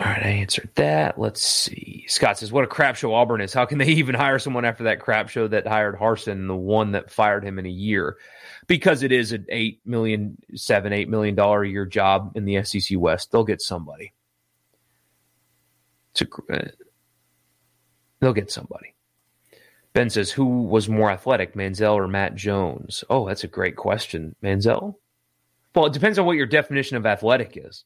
All 0.00 0.06
right, 0.06 0.26
I 0.26 0.28
answered 0.28 0.70
that. 0.74 1.20
Let's 1.20 1.40
see. 1.40 2.04
Scott 2.08 2.38
says, 2.38 2.50
"What 2.50 2.64
a 2.64 2.68
crap 2.68 2.96
show 2.96 3.14
Auburn 3.14 3.40
is. 3.40 3.54
How 3.54 3.64
can 3.64 3.78
they 3.78 3.86
even 3.90 4.16
hire 4.16 4.40
someone 4.40 4.64
after 4.64 4.84
that 4.84 5.00
crap 5.00 5.28
show 5.28 5.46
that 5.48 5.68
hired 5.68 5.96
Harsin, 5.96 6.48
the 6.48 6.56
one 6.56 6.92
that 6.92 7.12
fired 7.12 7.44
him 7.44 7.60
in 7.60 7.66
a 7.66 7.70
year? 7.70 8.16
Because 8.66 9.04
it 9.04 9.12
is 9.12 9.30
an 9.30 9.46
eight 9.50 9.80
million, 9.84 10.36
seven, 10.54 10.92
eight 10.92 11.08
million 11.08 11.36
dollar 11.36 11.62
a 11.62 11.68
year 11.68 11.86
job 11.86 12.32
in 12.34 12.44
the 12.44 12.64
SEC 12.64 12.98
West. 12.98 13.30
They'll 13.30 13.44
get 13.44 13.62
somebody. 13.62 14.12
To, 16.14 16.28
uh, 16.52 16.58
they'll 18.18 18.32
get 18.32 18.50
somebody." 18.50 18.94
Ben 19.92 20.10
says, 20.10 20.32
"Who 20.32 20.64
was 20.64 20.88
more 20.88 21.12
athletic, 21.12 21.54
Manziel 21.54 21.94
or 21.94 22.08
Matt 22.08 22.34
Jones?" 22.34 23.04
Oh, 23.08 23.28
that's 23.28 23.44
a 23.44 23.48
great 23.48 23.76
question. 23.76 24.34
Manziel. 24.42 24.96
Well, 25.72 25.86
it 25.86 25.92
depends 25.92 26.18
on 26.18 26.26
what 26.26 26.36
your 26.36 26.46
definition 26.46 26.96
of 26.96 27.06
athletic 27.06 27.56
is. 27.56 27.84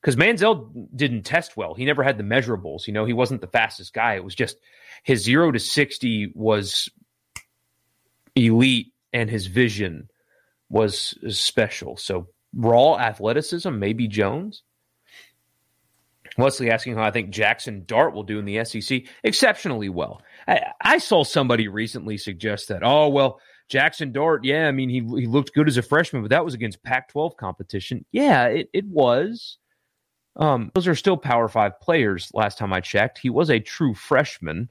Because 0.00 0.16
Manziel 0.16 0.70
didn't 0.94 1.22
test 1.22 1.56
well. 1.56 1.74
He 1.74 1.84
never 1.84 2.02
had 2.02 2.18
the 2.18 2.24
measurables. 2.24 2.86
You 2.86 2.92
know, 2.92 3.04
he 3.04 3.12
wasn't 3.12 3.40
the 3.40 3.48
fastest 3.48 3.92
guy. 3.92 4.14
It 4.14 4.24
was 4.24 4.34
just 4.34 4.56
his 5.02 5.22
zero 5.22 5.50
to 5.50 5.58
60 5.58 6.32
was 6.34 6.88
elite 8.36 8.92
and 9.12 9.28
his 9.28 9.46
vision 9.46 10.08
was 10.68 11.16
special. 11.28 11.96
So 11.96 12.28
raw 12.54 12.96
athleticism, 12.98 13.76
maybe 13.78 14.06
Jones. 14.06 14.62
Wesley 16.36 16.70
asking 16.70 16.94
how 16.94 17.02
I 17.02 17.10
think 17.10 17.30
Jackson 17.30 17.84
Dart 17.84 18.14
will 18.14 18.22
do 18.22 18.38
in 18.38 18.44
the 18.44 18.64
SEC. 18.64 19.02
Exceptionally 19.24 19.88
well. 19.88 20.22
I, 20.46 20.72
I, 20.80 20.98
saw 20.98 21.24
somebody 21.24 21.66
recently 21.66 22.16
suggest 22.16 22.68
that, 22.68 22.82
oh, 22.84 23.08
well, 23.08 23.40
Jackson 23.68 24.12
Dart, 24.12 24.44
yeah, 24.44 24.68
I 24.68 24.72
mean, 24.72 24.88
he, 24.88 25.00
he 25.00 25.26
looked 25.26 25.52
good 25.52 25.68
as 25.68 25.76
a 25.76 25.82
freshman, 25.82 26.22
but 26.22 26.30
that 26.30 26.44
was 26.44 26.54
against 26.54 26.82
Pac 26.82 27.08
12 27.08 27.36
competition. 27.36 28.04
Yeah, 28.12 28.46
it, 28.46 28.70
it 28.72 28.84
was. 28.86 29.58
Um, 30.38 30.70
those 30.74 30.86
are 30.86 30.94
still 30.94 31.16
Power 31.16 31.48
Five 31.48 31.80
players 31.80 32.30
last 32.32 32.58
time 32.58 32.72
I 32.72 32.80
checked. 32.80 33.18
He 33.18 33.30
was 33.30 33.50
a 33.50 33.60
true 33.60 33.94
freshman. 33.94 34.70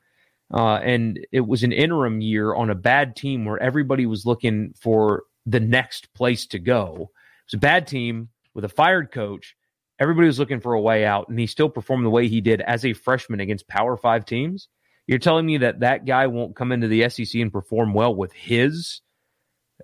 Uh, 0.54 0.76
and 0.78 1.20
it 1.34 1.46
was 1.46 1.64
an 1.64 1.74
interim 1.74 2.22
year 2.22 2.56
on 2.56 2.70
a 2.70 2.76
bad 2.76 3.18
team 3.18 3.44
where 3.44 3.62
everybody 3.62 4.06
was 4.06 4.26
looking 4.26 4.74
for 4.80 5.24
the 5.46 5.60
next 5.60 6.14
place 6.14 6.46
to 6.48 6.58
go. 6.58 6.94
It 6.94 7.48
was 7.48 7.54
a 7.56 7.58
bad 7.58 7.86
team 7.86 8.30
with 8.54 8.64
a 8.64 8.70
fired 8.70 9.12
coach 9.12 9.58
Everybody 10.00 10.28
was 10.28 10.38
looking 10.38 10.60
for 10.60 10.74
a 10.74 10.82
way 10.82 11.06
out, 11.06 11.28
and 11.28 11.40
he 11.40 11.48
still 11.48 11.70
performed 11.70 12.06
the 12.06 12.12
way 12.12 12.28
he 12.28 12.40
did 12.40 12.62
as 12.62 12.86
a 12.86 12.94
freshman 12.94 13.40
against 13.40 13.68
Power 13.68 13.98
Five 13.98 14.26
teams. 14.26 14.68
You're 15.08 15.18
telling 15.18 15.46
me 15.46 15.58
that 15.58 15.80
that 15.80 16.06
guy 16.06 16.28
won't 16.28 16.56
come 16.56 16.72
into 16.72 16.88
the 16.88 17.10
SEC 17.10 17.42
and 17.42 17.52
perform 17.52 17.94
well 17.94 18.14
with 18.14 18.32
his 18.34 19.02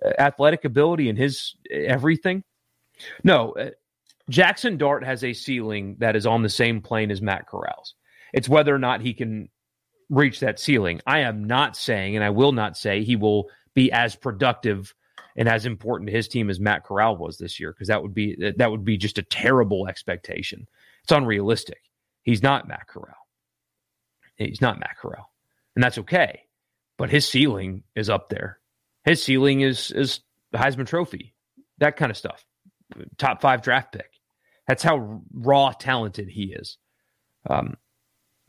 uh, 0.04 0.12
athletic 0.18 0.64
ability 0.64 1.08
and 1.08 1.18
his 1.18 1.56
uh, 1.72 1.78
everything? 1.78 2.44
No, 3.24 3.52
uh, 3.52 3.70
Jackson 4.30 4.78
Dart 4.78 5.04
has 5.04 5.22
a 5.22 5.32
ceiling 5.32 5.96
that 5.98 6.16
is 6.16 6.26
on 6.26 6.42
the 6.42 6.48
same 6.48 6.80
plane 6.80 7.10
as 7.10 7.20
Matt 7.20 7.46
Corral's. 7.46 7.94
It's 8.32 8.48
whether 8.48 8.74
or 8.74 8.78
not 8.78 9.00
he 9.00 9.14
can 9.14 9.48
reach 10.08 10.40
that 10.40 10.58
ceiling. 10.58 11.00
I 11.06 11.20
am 11.20 11.44
not 11.44 11.76
saying, 11.76 12.16
and 12.16 12.24
I 12.24 12.30
will 12.30 12.52
not 12.52 12.76
say, 12.76 13.04
he 13.04 13.16
will 13.16 13.48
be 13.74 13.92
as 13.92 14.16
productive 14.16 14.94
and 15.36 15.48
as 15.48 15.66
important 15.66 16.08
to 16.08 16.16
his 16.16 16.28
team 16.28 16.48
as 16.48 16.60
Matt 16.60 16.84
Corral 16.84 17.16
was 17.16 17.38
this 17.38 17.58
year, 17.58 17.72
because 17.72 17.88
that 17.88 18.02
would 18.02 18.14
be 18.14 18.52
that 18.56 18.70
would 18.70 18.84
be 18.84 18.96
just 18.96 19.18
a 19.18 19.22
terrible 19.22 19.88
expectation. 19.88 20.66
It's 21.02 21.12
unrealistic. 21.12 21.80
He's 22.22 22.42
not 22.42 22.68
Matt 22.68 22.86
Corral. 22.86 23.16
He's 24.36 24.60
not 24.60 24.78
Matt 24.78 24.96
Corral, 25.00 25.30
and 25.74 25.82
that's 25.82 25.98
okay. 25.98 26.42
But 26.96 27.10
his 27.10 27.28
ceiling 27.28 27.82
is 27.96 28.08
up 28.08 28.28
there. 28.28 28.60
His 29.04 29.22
ceiling 29.22 29.60
is 29.60 29.90
is 29.90 30.20
the 30.52 30.58
Heisman 30.58 30.86
Trophy, 30.86 31.34
that 31.78 31.96
kind 31.96 32.10
of 32.10 32.16
stuff. 32.16 32.44
Top 33.18 33.40
five 33.40 33.62
draft 33.62 33.92
pick. 33.92 34.10
That's 34.66 34.82
how 34.82 35.22
raw 35.32 35.72
talented 35.72 36.28
he 36.28 36.54
is. 36.54 36.78
Um, 37.48 37.76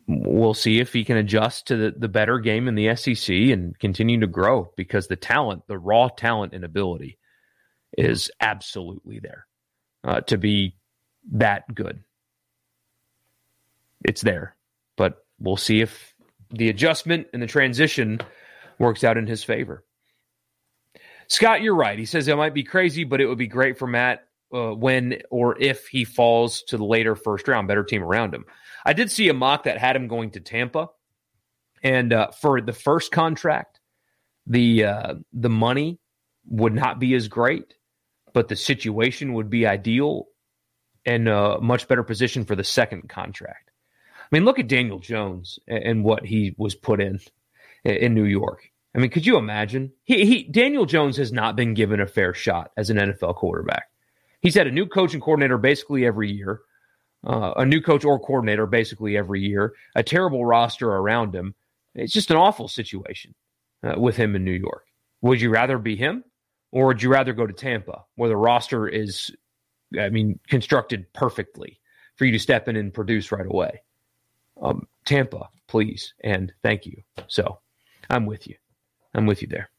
we'll 0.07 0.53
see 0.53 0.79
if 0.79 0.93
he 0.93 1.03
can 1.03 1.17
adjust 1.17 1.67
to 1.67 1.77
the, 1.77 1.93
the 1.97 2.07
better 2.07 2.39
game 2.39 2.67
in 2.67 2.75
the 2.75 2.95
SEC 2.95 3.35
and 3.35 3.77
continue 3.79 4.19
to 4.19 4.27
grow 4.27 4.71
because 4.77 5.07
the 5.07 5.15
talent, 5.15 5.63
the 5.67 5.77
raw 5.77 6.07
talent 6.07 6.53
and 6.53 6.63
ability 6.63 7.17
is 7.97 8.31
absolutely 8.39 9.19
there 9.19 9.47
uh, 10.03 10.21
to 10.21 10.37
be 10.37 10.75
that 11.31 11.73
good. 11.73 12.03
It's 14.03 14.21
there, 14.21 14.55
but 14.95 15.25
we'll 15.39 15.57
see 15.57 15.81
if 15.81 16.13
the 16.51 16.69
adjustment 16.69 17.27
and 17.33 17.41
the 17.41 17.47
transition 17.47 18.21
works 18.77 19.03
out 19.03 19.17
in 19.17 19.25
his 19.25 19.43
favor. 19.43 19.83
Scott, 21.27 21.61
you're 21.61 21.75
right. 21.75 21.97
He 21.97 22.05
says 22.05 22.27
it 22.27 22.37
might 22.37 22.53
be 22.53 22.63
crazy, 22.63 23.03
but 23.03 23.19
it 23.19 23.25
would 23.25 23.39
be 23.39 23.47
great 23.47 23.79
for 23.79 23.87
Matt 23.87 24.27
uh, 24.53 24.73
when 24.73 25.21
or 25.29 25.61
if 25.61 25.87
he 25.87 26.03
falls 26.03 26.63
to 26.63 26.77
the 26.77 26.85
later 26.85 27.15
first 27.15 27.47
round, 27.47 27.67
better 27.67 27.83
team 27.83 28.03
around 28.03 28.33
him. 28.33 28.45
I 28.85 28.93
did 28.93 29.11
see 29.11 29.29
a 29.29 29.33
mock 29.33 29.63
that 29.63 29.77
had 29.77 29.95
him 29.95 30.07
going 30.07 30.31
to 30.31 30.39
Tampa, 30.39 30.89
and 31.83 32.13
uh, 32.13 32.31
for 32.31 32.61
the 32.61 32.73
first 32.73 33.11
contract, 33.11 33.79
the 34.47 34.85
uh, 34.85 35.13
the 35.33 35.49
money 35.49 35.99
would 36.47 36.73
not 36.73 36.99
be 36.99 37.13
as 37.15 37.27
great, 37.27 37.73
but 38.33 38.47
the 38.47 38.55
situation 38.55 39.33
would 39.33 39.49
be 39.49 39.65
ideal 39.65 40.27
and 41.05 41.27
a 41.27 41.59
much 41.61 41.87
better 41.87 42.03
position 42.03 42.45
for 42.45 42.55
the 42.55 42.63
second 42.63 43.09
contract. 43.09 43.71
I 44.19 44.27
mean, 44.31 44.45
look 44.45 44.59
at 44.59 44.67
Daniel 44.67 44.99
Jones 44.99 45.59
and 45.67 46.03
what 46.03 46.25
he 46.25 46.55
was 46.57 46.73
put 46.75 46.99
in 46.99 47.19
in 47.83 48.13
New 48.13 48.25
York. 48.25 48.71
I 48.95 48.99
mean, 48.99 49.11
could 49.11 49.25
you 49.25 49.37
imagine? 49.37 49.91
He, 50.03 50.25
he 50.25 50.43
Daniel 50.43 50.85
Jones 50.85 51.17
has 51.17 51.31
not 51.31 51.55
been 51.55 51.73
given 51.73 51.99
a 51.99 52.07
fair 52.07 52.33
shot 52.33 52.71
as 52.77 52.89
an 52.89 52.97
NFL 52.97 53.35
quarterback. 53.35 53.87
He's 54.45 54.55
had 54.55 54.67
a 54.67 54.71
new 54.71 54.85
coach 54.85 55.13
and 55.13 55.21
coordinator 55.21 55.57
basically 55.57 56.05
every 56.05 56.31
year 56.31 56.61
uh, 57.25 57.53
a 57.57 57.65
new 57.65 57.81
coach 57.81 58.05
or 58.05 58.19
coordinator 58.19 58.65
basically 58.65 59.17
every 59.17 59.41
year, 59.41 59.73
a 59.95 60.03
terrible 60.03 60.45
roster 60.45 60.89
around 60.89 61.33
him. 61.33 61.55
It's 61.95 62.13
just 62.13 62.31
an 62.31 62.37
awful 62.37 62.67
situation 62.67 63.33
uh, 63.83 63.99
with 63.99 64.15
him 64.15 64.35
in 64.35 64.43
New 64.43 64.51
York. 64.51 64.85
Would 65.21 65.41
you 65.41 65.49
rather 65.49 65.77
be 65.77 65.95
him 65.95 66.23
or 66.71 66.87
would 66.87 67.01
you 67.01 67.09
rather 67.09 67.33
go 67.33 67.47
to 67.47 67.53
Tampa 67.53 68.03
where 68.15 68.29
the 68.29 68.37
roster 68.37 68.87
is, 68.87 69.31
I 69.99 70.09
mean, 70.09 70.39
constructed 70.47 71.11
perfectly 71.13 71.79
for 72.15 72.25
you 72.25 72.31
to 72.31 72.39
step 72.39 72.67
in 72.67 72.75
and 72.75 72.93
produce 72.93 73.31
right 73.31 73.45
away? 73.45 73.81
Um, 74.61 74.87
Tampa, 75.05 75.49
please, 75.67 76.13
and 76.23 76.53
thank 76.63 76.85
you. 76.85 77.01
So 77.27 77.59
I'm 78.09 78.25
with 78.25 78.47
you. 78.47 78.55
I'm 79.13 79.25
with 79.25 79.41
you 79.41 79.47
there. 79.47 79.69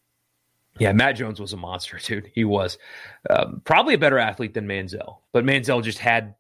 Yeah, 0.79 0.93
Matt 0.93 1.17
Jones 1.17 1.41
was 1.41 1.53
a 1.53 1.57
monster, 1.57 1.99
dude. 2.03 2.31
He 2.35 2.45
was 2.45 2.79
um, 3.29 3.63
probably 3.65 3.95
a 3.95 3.99
better 3.99 4.19
athlete 4.19 4.55
than 4.55 4.67
Manziel, 4.67 5.19
but 5.33 5.45
Manziel 5.45 5.83
just 5.83 5.99
had 5.99 6.35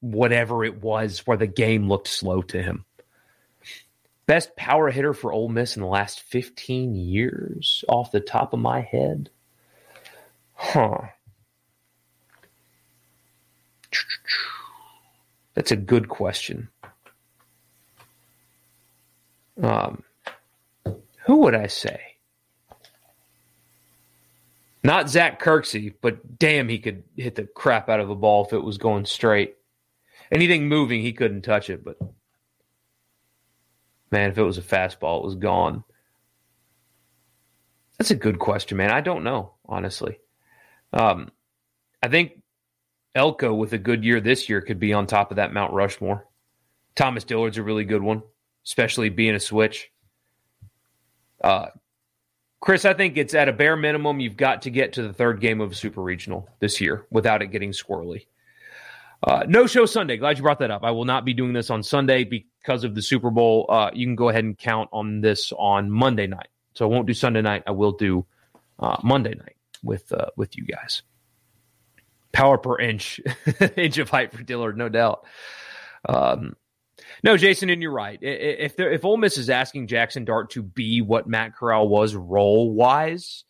whatever 0.00 0.64
it 0.64 0.82
was 0.82 1.26
where 1.26 1.36
the 1.36 1.46
game 1.46 1.88
looked 1.88 2.08
slow 2.08 2.42
to 2.42 2.62
him. 2.62 2.84
Best 4.26 4.54
power 4.56 4.90
hitter 4.90 5.14
for 5.14 5.32
Ole 5.32 5.48
Miss 5.48 5.76
in 5.76 5.82
the 5.82 5.88
last 5.88 6.20
15 6.20 6.94
years 6.94 7.82
off 7.88 8.12
the 8.12 8.20
top 8.20 8.52
of 8.52 8.60
my 8.60 8.80
head. 8.82 9.30
Huh. 10.54 10.98
That's 15.54 15.72
a 15.72 15.76
good 15.76 16.08
question. 16.08 16.68
Um, 19.62 20.04
who 21.26 21.36
would 21.38 21.54
I 21.54 21.66
say? 21.66 22.07
Not 24.88 25.10
Zach 25.10 25.40
Kirksey, 25.40 25.94
but 26.00 26.38
damn, 26.38 26.68
he 26.68 26.78
could 26.78 27.04
hit 27.16 27.34
the 27.34 27.44
crap 27.44 27.88
out 27.88 28.00
of 28.00 28.10
a 28.10 28.14
ball 28.14 28.44
if 28.46 28.52
it 28.52 28.64
was 28.64 28.78
going 28.78 29.04
straight 29.04 29.54
anything 30.30 30.68
moving, 30.68 31.02
he 31.02 31.12
couldn't 31.12 31.42
touch 31.42 31.70
it. 31.70 31.84
But 31.84 31.98
man, 34.10 34.30
if 34.30 34.38
it 34.38 34.42
was 34.42 34.58
a 34.58 34.62
fastball, 34.62 35.18
it 35.18 35.24
was 35.24 35.34
gone. 35.34 35.84
That's 37.98 38.10
a 38.10 38.16
good 38.16 38.38
question, 38.38 38.76
man. 38.76 38.90
I 38.90 39.00
don't 39.00 39.24
know, 39.24 39.54
honestly. 39.66 40.20
Um, 40.92 41.30
I 42.02 42.08
think 42.08 42.40
Elko 43.14 43.54
with 43.54 43.72
a 43.72 43.78
good 43.78 44.04
year 44.04 44.20
this 44.20 44.48
year 44.48 44.60
could 44.60 44.78
be 44.78 44.92
on 44.92 45.06
top 45.06 45.30
of 45.30 45.36
that 45.36 45.52
Mount 45.52 45.72
Rushmore. 45.72 46.26
Thomas 46.94 47.24
Dillard's 47.24 47.58
a 47.58 47.62
really 47.62 47.84
good 47.84 48.02
one, 48.02 48.22
especially 48.64 49.08
being 49.08 49.34
a 49.34 49.40
switch. 49.40 49.90
Uh, 51.42 51.66
Chris, 52.60 52.84
I 52.84 52.92
think 52.94 53.16
it's 53.16 53.34
at 53.34 53.48
a 53.48 53.52
bare 53.52 53.76
minimum, 53.76 54.20
you've 54.20 54.36
got 54.36 54.62
to 54.62 54.70
get 54.70 54.94
to 54.94 55.02
the 55.02 55.12
third 55.12 55.40
game 55.40 55.60
of 55.60 55.72
a 55.72 55.74
super 55.74 56.02
regional 56.02 56.48
this 56.58 56.80
year 56.80 57.06
without 57.10 57.40
it 57.40 57.48
getting 57.48 57.70
squirrely. 57.70 58.26
Uh, 59.22 59.44
no 59.48 59.66
show 59.66 59.86
Sunday. 59.86 60.16
Glad 60.16 60.38
you 60.38 60.42
brought 60.42 60.60
that 60.60 60.70
up. 60.70 60.84
I 60.84 60.92
will 60.92 61.04
not 61.04 61.24
be 61.24 61.34
doing 61.34 61.52
this 61.52 61.70
on 61.70 61.82
Sunday 61.82 62.24
because 62.24 62.84
of 62.84 62.94
the 62.94 63.02
Super 63.02 63.30
Bowl. 63.30 63.66
Uh, 63.68 63.90
you 63.92 64.06
can 64.06 64.14
go 64.14 64.28
ahead 64.28 64.44
and 64.44 64.56
count 64.56 64.88
on 64.92 65.20
this 65.20 65.52
on 65.58 65.90
Monday 65.90 66.26
night. 66.26 66.48
So 66.74 66.84
I 66.84 66.88
won't 66.88 67.06
do 67.06 67.14
Sunday 67.14 67.42
night. 67.42 67.64
I 67.66 67.72
will 67.72 67.92
do 67.92 68.26
uh, 68.78 68.96
Monday 69.02 69.34
night 69.34 69.56
with 69.82 70.12
uh, 70.12 70.26
with 70.36 70.56
you 70.56 70.64
guys. 70.64 71.02
Power 72.30 72.58
per 72.58 72.78
inch, 72.78 73.20
inch 73.76 73.98
of 73.98 74.10
height 74.10 74.32
for 74.32 74.42
Dillard, 74.42 74.76
no 74.76 74.88
doubt. 74.88 75.24
Um, 76.08 76.54
no, 77.22 77.36
Jason, 77.36 77.70
and 77.70 77.82
you're 77.82 77.92
right. 77.92 78.18
If 78.22 78.78
if 78.78 79.04
Ole 79.04 79.16
Miss 79.16 79.38
is 79.38 79.50
asking 79.50 79.86
Jackson 79.86 80.24
Dart 80.24 80.50
to 80.50 80.62
be 80.62 81.00
what 81.00 81.26
Matt 81.26 81.54
Corral 81.54 81.88
was 81.88 82.14
role 82.14 82.72
wise 82.72 83.44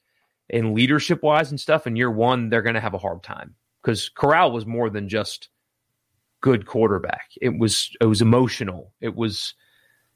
and 0.50 0.74
leadership 0.74 1.22
wise 1.22 1.50
and 1.50 1.60
stuff 1.60 1.86
in 1.86 1.96
year 1.96 2.10
one, 2.10 2.48
they're 2.48 2.62
going 2.62 2.74
to 2.74 2.80
have 2.80 2.94
a 2.94 2.98
hard 2.98 3.22
time 3.22 3.54
because 3.82 4.08
Corral 4.08 4.52
was 4.52 4.66
more 4.66 4.90
than 4.90 5.08
just 5.08 5.48
good 6.40 6.66
quarterback. 6.66 7.30
It 7.40 7.58
was 7.58 7.90
it 8.00 8.06
was 8.06 8.22
emotional. 8.22 8.92
It 9.00 9.14
was 9.14 9.54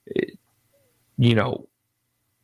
it, 0.06 0.38
you 1.18 1.34
know 1.34 1.68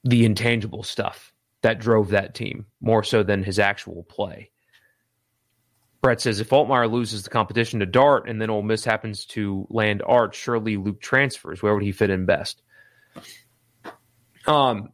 the 0.04 0.24
intangible 0.24 0.82
stuff 0.82 1.32
that 1.62 1.80
drove 1.80 2.10
that 2.10 2.34
team 2.34 2.66
more 2.80 3.02
so 3.02 3.22
than 3.22 3.42
his 3.42 3.58
actual 3.58 4.04
play. 4.04 4.50
Brett 6.00 6.20
says 6.20 6.40
if 6.40 6.50
Altmyer 6.50 6.90
loses 6.90 7.24
the 7.24 7.30
competition 7.30 7.80
to 7.80 7.86
Dart 7.86 8.28
and 8.28 8.40
then 8.40 8.50
Ole 8.50 8.62
Miss 8.62 8.84
happens 8.84 9.24
to 9.26 9.66
land 9.68 10.02
Art, 10.06 10.34
surely 10.34 10.76
Luke 10.76 11.00
transfers. 11.00 11.62
Where 11.62 11.74
would 11.74 11.82
he 11.82 11.92
fit 11.92 12.10
in 12.10 12.24
best? 12.24 12.62
Um, 14.46 14.92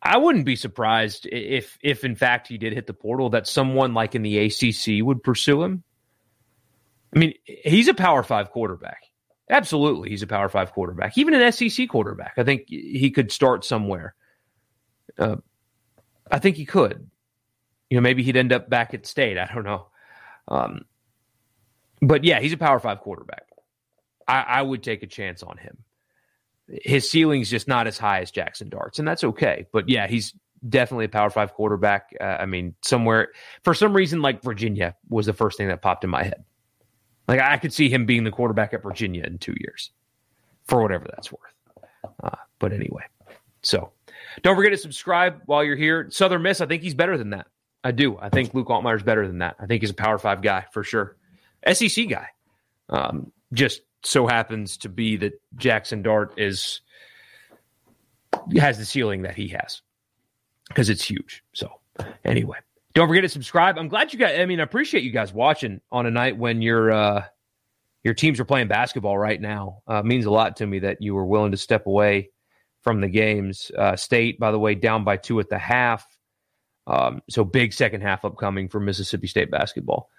I 0.00 0.18
wouldn't 0.18 0.44
be 0.44 0.56
surprised 0.56 1.26
if, 1.26 1.78
if 1.82 2.04
in 2.04 2.14
fact 2.14 2.46
he 2.46 2.58
did 2.58 2.74
hit 2.74 2.86
the 2.86 2.94
portal, 2.94 3.30
that 3.30 3.48
someone 3.48 3.94
like 3.94 4.14
in 4.14 4.22
the 4.22 4.38
ACC 4.38 5.04
would 5.04 5.22
pursue 5.22 5.62
him. 5.62 5.82
I 7.14 7.18
mean, 7.18 7.34
he's 7.44 7.88
a 7.88 7.94
Power 7.94 8.22
Five 8.22 8.50
quarterback. 8.50 9.02
Absolutely, 9.48 10.10
he's 10.10 10.22
a 10.22 10.26
Power 10.26 10.48
Five 10.48 10.72
quarterback. 10.72 11.16
Even 11.16 11.34
an 11.34 11.52
SEC 11.52 11.88
quarterback, 11.88 12.34
I 12.36 12.44
think 12.44 12.64
he 12.68 13.10
could 13.10 13.32
start 13.32 13.64
somewhere. 13.64 14.14
Uh, 15.18 15.36
I 16.30 16.38
think 16.38 16.56
he 16.56 16.64
could. 16.64 17.08
You 17.90 17.96
know, 17.96 18.02
maybe 18.02 18.22
he'd 18.22 18.36
end 18.36 18.52
up 18.52 18.68
back 18.68 18.94
at 18.94 19.06
State. 19.06 19.38
I 19.38 19.48
don't 19.52 19.64
know. 19.64 19.88
Um, 20.48 20.84
but 22.00 22.24
yeah, 22.24 22.40
he's 22.40 22.52
a 22.52 22.56
Power 22.56 22.78
Five 22.78 23.00
quarterback. 23.00 23.46
I, 24.26 24.40
I 24.42 24.62
would 24.62 24.82
take 24.82 25.02
a 25.02 25.06
chance 25.06 25.42
on 25.42 25.58
him 25.58 25.78
his 26.68 27.10
ceiling's 27.10 27.50
just 27.50 27.68
not 27.68 27.86
as 27.86 27.98
high 27.98 28.20
as 28.20 28.30
Jackson 28.30 28.68
Dart's, 28.68 28.98
and 28.98 29.06
that's 29.06 29.24
okay. 29.24 29.66
But 29.72 29.88
yeah, 29.88 30.06
he's 30.06 30.34
definitely 30.68 31.06
a 31.06 31.10
Power 31.10 31.30
Five 31.30 31.52
quarterback. 31.52 32.14
Uh, 32.20 32.24
I 32.40 32.46
mean, 32.46 32.74
somewhere 32.82 33.28
for 33.62 33.74
some 33.74 33.94
reason, 33.94 34.22
like 34.22 34.42
Virginia 34.42 34.96
was 35.08 35.26
the 35.26 35.32
first 35.32 35.58
thing 35.58 35.68
that 35.68 35.82
popped 35.82 36.04
in 36.04 36.10
my 36.10 36.24
head. 36.24 36.44
Like 37.28 37.40
I 37.40 37.58
could 37.58 37.72
see 37.72 37.88
him 37.88 38.06
being 38.06 38.24
the 38.24 38.30
quarterback 38.30 38.74
at 38.74 38.82
Virginia 38.82 39.24
in 39.24 39.38
two 39.38 39.54
years, 39.58 39.90
for 40.66 40.82
whatever 40.82 41.06
that's 41.08 41.30
worth. 41.30 41.40
Uh, 42.22 42.36
but 42.58 42.72
anyway, 42.72 43.04
so 43.62 43.92
don't 44.42 44.56
forget 44.56 44.72
to 44.72 44.78
subscribe 44.78 45.40
while 45.46 45.64
you're 45.64 45.76
here. 45.76 46.08
Southern 46.10 46.42
Miss, 46.42 46.60
I 46.60 46.66
think 46.66 46.82
he's 46.82 46.94
better 46.94 47.16
than 47.16 47.30
that. 47.30 47.46
I 47.84 47.92
do. 47.92 48.18
I 48.18 48.30
think 48.30 48.54
Luke 48.54 48.68
Altmyer's 48.68 49.02
better 49.02 49.26
than 49.26 49.38
that. 49.38 49.56
I 49.60 49.66
think 49.66 49.82
he's 49.82 49.90
a 49.90 49.94
Power 49.94 50.18
Five 50.18 50.42
guy 50.42 50.64
for 50.72 50.82
sure. 50.82 51.16
SEC 51.70 52.08
guy. 52.08 52.28
Um, 52.88 53.30
just 53.52 53.82
so 54.02 54.26
happens 54.26 54.78
to 54.78 54.88
be 54.88 55.16
that 55.18 55.40
Jackson 55.56 56.02
Dart 56.02 56.34
is 56.38 56.80
has 58.56 58.78
the 58.78 58.84
ceiling 58.84 59.22
that 59.22 59.36
he 59.36 59.48
has 59.48 59.82
because 60.68 60.88
it's 60.88 61.04
huge. 61.04 61.44
So 61.52 61.68
anyway, 62.24 62.58
don't 62.94 63.08
forget 63.08 63.22
to 63.22 63.28
subscribe. 63.28 63.78
I'm 63.78 63.88
glad 63.88 64.12
you 64.12 64.18
guys. 64.18 64.38
I 64.38 64.46
mean, 64.46 64.60
I 64.60 64.62
appreciate 64.64 65.04
you 65.04 65.10
guys 65.10 65.32
watching 65.32 65.80
on 65.92 66.06
a 66.06 66.10
night 66.10 66.36
when 66.36 66.62
your 66.62 66.90
uh, 66.90 67.24
your 68.02 68.14
teams 68.14 68.40
are 68.40 68.44
playing 68.44 68.68
basketball 68.68 69.18
right 69.18 69.40
now. 69.40 69.82
Uh, 69.86 70.02
means 70.02 70.24
a 70.24 70.30
lot 70.30 70.56
to 70.56 70.66
me 70.66 70.78
that 70.80 71.02
you 71.02 71.14
were 71.14 71.26
willing 71.26 71.52
to 71.52 71.58
step 71.58 71.86
away 71.86 72.30
from 72.82 73.00
the 73.00 73.08
games. 73.08 73.70
Uh, 73.76 73.96
State, 73.96 74.38
by 74.38 74.50
the 74.50 74.58
way, 74.58 74.74
down 74.74 75.04
by 75.04 75.16
two 75.16 75.40
at 75.40 75.48
the 75.48 75.58
half. 75.58 76.06
Um, 76.86 77.22
so 77.30 77.44
big 77.44 77.72
second 77.72 78.02
half 78.02 78.24
upcoming 78.24 78.68
for 78.68 78.80
Mississippi 78.80 79.26
State 79.26 79.50
basketball, 79.50 80.10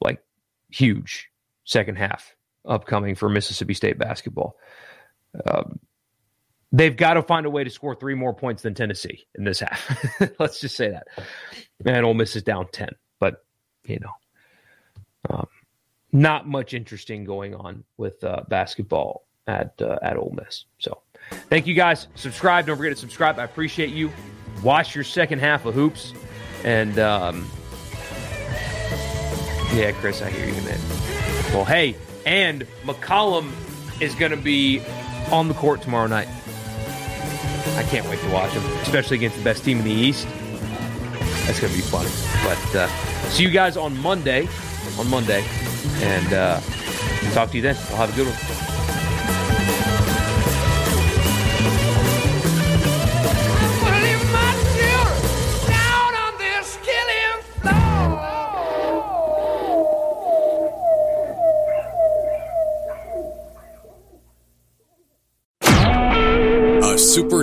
like 0.00 0.22
huge 0.70 1.30
second 1.64 1.96
half 1.96 2.34
upcoming 2.64 3.14
for 3.14 3.28
Mississippi 3.28 3.74
State 3.74 3.98
basketball. 3.98 4.56
Um, 5.46 5.78
they've 6.72 6.96
got 6.96 7.14
to 7.14 7.22
find 7.22 7.46
a 7.46 7.50
way 7.50 7.64
to 7.64 7.70
score 7.70 7.94
three 7.94 8.14
more 8.14 8.34
points 8.34 8.62
than 8.62 8.74
Tennessee 8.74 9.26
in 9.36 9.44
this 9.44 9.60
half. 9.60 10.30
Let's 10.38 10.60
just 10.60 10.76
say 10.76 10.90
that. 10.90 11.06
And 11.84 12.04
Ole 12.04 12.14
Miss 12.14 12.36
is 12.36 12.42
down 12.42 12.66
10, 12.72 12.90
but, 13.18 13.44
you 13.84 14.00
know, 14.00 14.12
um, 15.30 15.46
not 16.12 16.48
much 16.48 16.74
interesting 16.74 17.24
going 17.24 17.54
on 17.54 17.84
with 17.96 18.22
uh, 18.24 18.42
basketball 18.48 19.26
at 19.46 19.80
uh, 19.80 19.98
at 20.02 20.16
Ole 20.16 20.34
Miss. 20.36 20.64
So, 20.78 21.02
thank 21.48 21.66
you 21.66 21.74
guys. 21.74 22.08
Subscribe. 22.14 22.66
Don't 22.66 22.76
forget 22.76 22.92
to 22.92 23.00
subscribe. 23.00 23.38
I 23.38 23.44
appreciate 23.44 23.90
you. 23.90 24.10
Watch 24.62 24.94
your 24.94 25.04
second 25.04 25.38
half 25.38 25.64
of 25.64 25.74
hoops, 25.74 26.12
and 26.64 26.98
um, 26.98 27.48
yeah, 29.72 29.92
Chris, 29.92 30.20
I 30.20 30.30
hear 30.30 30.46
you, 30.46 30.60
man. 30.62 30.78
Well, 31.52 31.64
hey, 31.64 31.96
and 32.26 32.66
McCollum 32.84 33.52
is 34.00 34.14
going 34.14 34.32
to 34.32 34.36
be 34.36 34.82
on 35.30 35.48
the 35.48 35.54
court 35.54 35.82
tomorrow 35.82 36.06
night. 36.06 36.28
I 37.76 37.84
can't 37.84 38.08
wait 38.08 38.20
to 38.20 38.30
watch 38.30 38.52
him, 38.52 38.62
especially 38.82 39.16
against 39.16 39.36
the 39.38 39.44
best 39.44 39.64
team 39.64 39.78
in 39.78 39.84
the 39.84 39.90
East. 39.90 40.26
That's 41.46 41.60
going 41.60 41.72
to 41.72 41.78
be 41.78 41.84
fun. 41.84 42.06
But 42.44 42.76
uh, 42.76 42.88
see 43.30 43.42
you 43.42 43.50
guys 43.50 43.76
on 43.76 43.96
Monday. 43.98 44.48
On 44.98 45.08
Monday. 45.08 45.44
And 46.02 46.32
uh, 46.32 46.60
talk 47.32 47.50
to 47.50 47.56
you 47.56 47.62
then. 47.62 47.76
I'll 47.90 47.96
have 47.96 48.12
a 48.12 48.16
good 48.16 48.26
one. 48.26 48.79